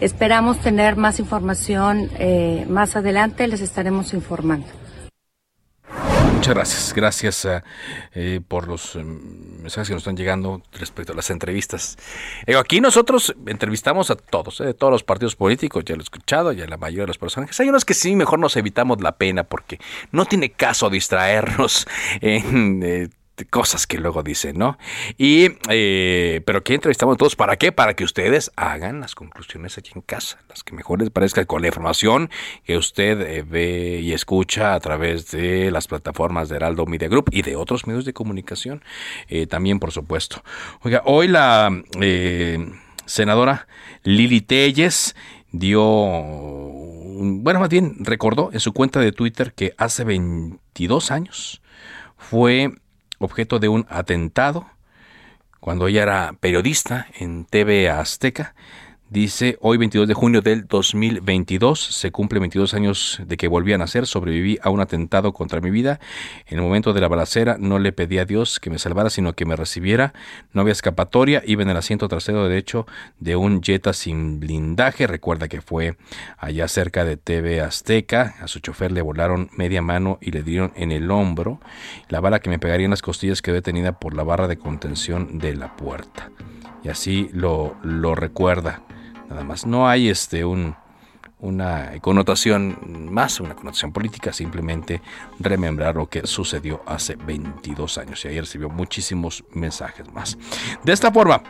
Esperamos 0.00 0.58
tener 0.60 0.96
más 0.96 1.20
información 1.20 2.10
eh, 2.18 2.64
más 2.70 2.96
adelante, 2.96 3.46
les 3.46 3.60
estaremos 3.60 4.14
informando. 4.14 4.66
Muchas 6.34 6.54
gracias. 6.54 6.94
Gracias 6.94 7.44
eh, 7.44 7.62
eh, 8.14 8.40
por 8.46 8.66
los 8.66 8.96
mensajes 8.96 9.88
que 9.88 9.92
nos 9.94 10.00
están 10.00 10.16
llegando 10.16 10.62
respecto 10.72 11.12
a 11.12 11.16
las 11.16 11.28
entrevistas. 11.28 11.98
aquí 12.58 12.80
nosotros 12.80 13.34
entrevistamos 13.46 14.10
a 14.10 14.16
todos, 14.16 14.56
de 14.56 14.72
todos 14.72 14.90
los 14.90 15.04
partidos 15.04 15.36
políticos, 15.36 15.84
ya 15.84 15.96
lo 15.96 16.00
he 16.00 16.04
escuchado, 16.04 16.52
ya 16.52 16.66
la 16.66 16.78
mayoría 16.78 17.02
de 17.02 17.08
los 17.08 17.18
personajes. 17.18 17.60
Hay 17.60 17.68
unos 17.68 17.84
que 17.84 17.92
sí, 17.92 18.16
mejor 18.16 18.38
nos 18.38 18.56
evitamos 18.56 19.02
la 19.02 19.18
pena 19.18 19.44
porque 19.44 19.78
no 20.12 20.24
tiene 20.24 20.50
caso 20.52 20.88
distraernos 20.88 21.86
en 22.22 23.10
cosas 23.46 23.86
que 23.86 23.98
luego 23.98 24.22
dicen, 24.22 24.58
¿no? 24.58 24.78
Y, 25.16 25.48
eh, 25.68 26.40
pero 26.44 26.58
aquí 26.58 26.74
entrevistamos 26.74 27.16
todos, 27.16 27.36
¿para 27.36 27.56
qué? 27.56 27.72
Para 27.72 27.94
que 27.94 28.04
ustedes 28.04 28.50
hagan 28.56 29.00
las 29.00 29.14
conclusiones 29.14 29.78
aquí 29.78 29.92
en 29.94 30.02
casa, 30.02 30.38
las 30.48 30.62
que 30.62 30.74
mejor 30.74 31.00
les 31.00 31.10
parezca 31.10 31.44
con 31.44 31.62
la 31.62 31.68
información 31.68 32.30
que 32.64 32.76
usted 32.76 33.20
eh, 33.20 33.42
ve 33.42 34.00
y 34.02 34.12
escucha 34.12 34.74
a 34.74 34.80
través 34.80 35.30
de 35.30 35.70
las 35.70 35.88
plataformas 35.88 36.48
de 36.48 36.56
Heraldo 36.56 36.86
Media 36.86 37.08
Group 37.08 37.30
y 37.30 37.42
de 37.42 37.56
otros 37.56 37.86
medios 37.86 38.04
de 38.04 38.12
comunicación, 38.12 38.82
eh, 39.28 39.46
también 39.46 39.78
por 39.78 39.92
supuesto. 39.92 40.42
Oiga, 40.82 41.02
hoy 41.04 41.28
la 41.28 41.70
senadora 43.06 43.66
Lili 44.02 44.40
Telles 44.40 45.14
dio, 45.52 45.82
bueno, 45.82 47.60
más 47.60 47.68
bien 47.68 47.96
recordó 48.00 48.50
en 48.52 48.60
su 48.60 48.72
cuenta 48.72 49.00
de 49.00 49.12
Twitter 49.12 49.52
que 49.52 49.74
hace 49.76 50.04
22 50.04 51.10
años 51.10 51.60
fue 52.16 52.72
objeto 53.20 53.58
de 53.58 53.68
un 53.68 53.86
atentado 53.88 54.66
cuando 55.60 55.86
ella 55.86 56.02
era 56.02 56.34
periodista 56.40 57.06
en 57.14 57.44
TV 57.44 57.90
Azteca 57.90 58.54
Dice, 59.10 59.58
hoy 59.60 59.76
22 59.76 60.06
de 60.06 60.14
junio 60.14 60.40
del 60.40 60.68
2022, 60.68 61.80
se 61.80 62.12
cumple 62.12 62.38
22 62.38 62.74
años 62.74 63.20
de 63.26 63.36
que 63.36 63.48
volví 63.48 63.72
a 63.72 63.78
nacer, 63.78 64.06
sobreviví 64.06 64.60
a 64.62 64.70
un 64.70 64.78
atentado 64.78 65.32
contra 65.32 65.60
mi 65.60 65.72
vida. 65.72 65.98
En 66.46 66.58
el 66.58 66.62
momento 66.62 66.92
de 66.92 67.00
la 67.00 67.08
balacera 67.08 67.56
no 67.58 67.80
le 67.80 67.90
pedí 67.90 68.18
a 68.18 68.24
Dios 68.24 68.60
que 68.60 68.70
me 68.70 68.78
salvara, 68.78 69.10
sino 69.10 69.32
que 69.32 69.46
me 69.46 69.56
recibiera. 69.56 70.12
No 70.52 70.60
había 70.60 70.70
escapatoria, 70.70 71.42
iba 71.44 71.64
en 71.64 71.70
el 71.70 71.76
asiento 71.76 72.06
trasero 72.06 72.46
derecho 72.46 72.86
de 73.18 73.34
un 73.34 73.64
Jetta 73.64 73.94
sin 73.94 74.38
blindaje. 74.38 75.08
Recuerda 75.08 75.48
que 75.48 75.60
fue 75.60 75.96
allá 76.38 76.68
cerca 76.68 77.04
de 77.04 77.16
TV 77.16 77.60
Azteca. 77.62 78.36
A 78.40 78.46
su 78.46 78.60
chofer 78.60 78.92
le 78.92 79.02
volaron 79.02 79.50
media 79.56 79.82
mano 79.82 80.18
y 80.20 80.30
le 80.30 80.44
dieron 80.44 80.72
en 80.76 80.92
el 80.92 81.10
hombro. 81.10 81.58
La 82.10 82.20
bala 82.20 82.38
que 82.38 82.48
me 82.48 82.60
pegaría 82.60 82.84
en 82.84 82.90
las 82.90 83.02
costillas 83.02 83.42
quedó 83.42 83.56
detenida 83.56 83.98
por 83.98 84.14
la 84.14 84.22
barra 84.22 84.46
de 84.46 84.56
contención 84.56 85.40
de 85.40 85.56
la 85.56 85.74
puerta. 85.74 86.30
Y 86.84 86.90
así 86.90 87.28
lo, 87.32 87.74
lo 87.82 88.14
recuerda 88.14 88.84
nada 89.30 89.44
más. 89.44 89.64
No 89.64 89.88
hay 89.88 90.08
este 90.08 90.44
un, 90.44 90.74
una 91.38 91.92
connotación 92.00 93.08
más, 93.10 93.40
una 93.40 93.54
connotación 93.54 93.92
política, 93.92 94.32
simplemente 94.32 95.00
remembrar 95.38 95.96
lo 95.96 96.08
que 96.08 96.26
sucedió 96.26 96.82
hace 96.86 97.16
22 97.16 97.98
años. 97.98 98.24
Y 98.24 98.28
ayer 98.28 98.42
recibió 98.42 98.68
muchísimos 98.68 99.44
mensajes 99.52 100.12
más. 100.12 100.36
De 100.84 100.92
esta 100.92 101.10
forma, 101.10 101.42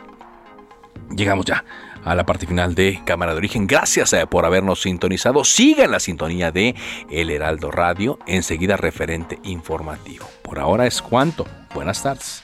llegamos 1.15 1.45
ya 1.45 1.65
a 2.03 2.15
la 2.15 2.25
parte 2.25 2.47
final 2.47 2.73
de 2.73 3.01
Cámara 3.05 3.33
de 3.33 3.37
Origen. 3.37 3.67
Gracias 3.67 4.13
eh, 4.13 4.25
por 4.27 4.45
habernos 4.45 4.81
sintonizado. 4.81 5.43
Sigan 5.43 5.91
la 5.91 5.99
sintonía 5.99 6.51
de 6.51 6.75
El 7.09 7.29
Heraldo 7.29 7.71
Radio. 7.71 8.19
Enseguida 8.25 8.77
referente 8.77 9.39
informativo. 9.43 10.25
Por 10.41 10.59
ahora 10.59 10.87
es 10.87 11.01
cuanto. 11.01 11.45
Buenas 11.73 12.01
tardes. 12.01 12.43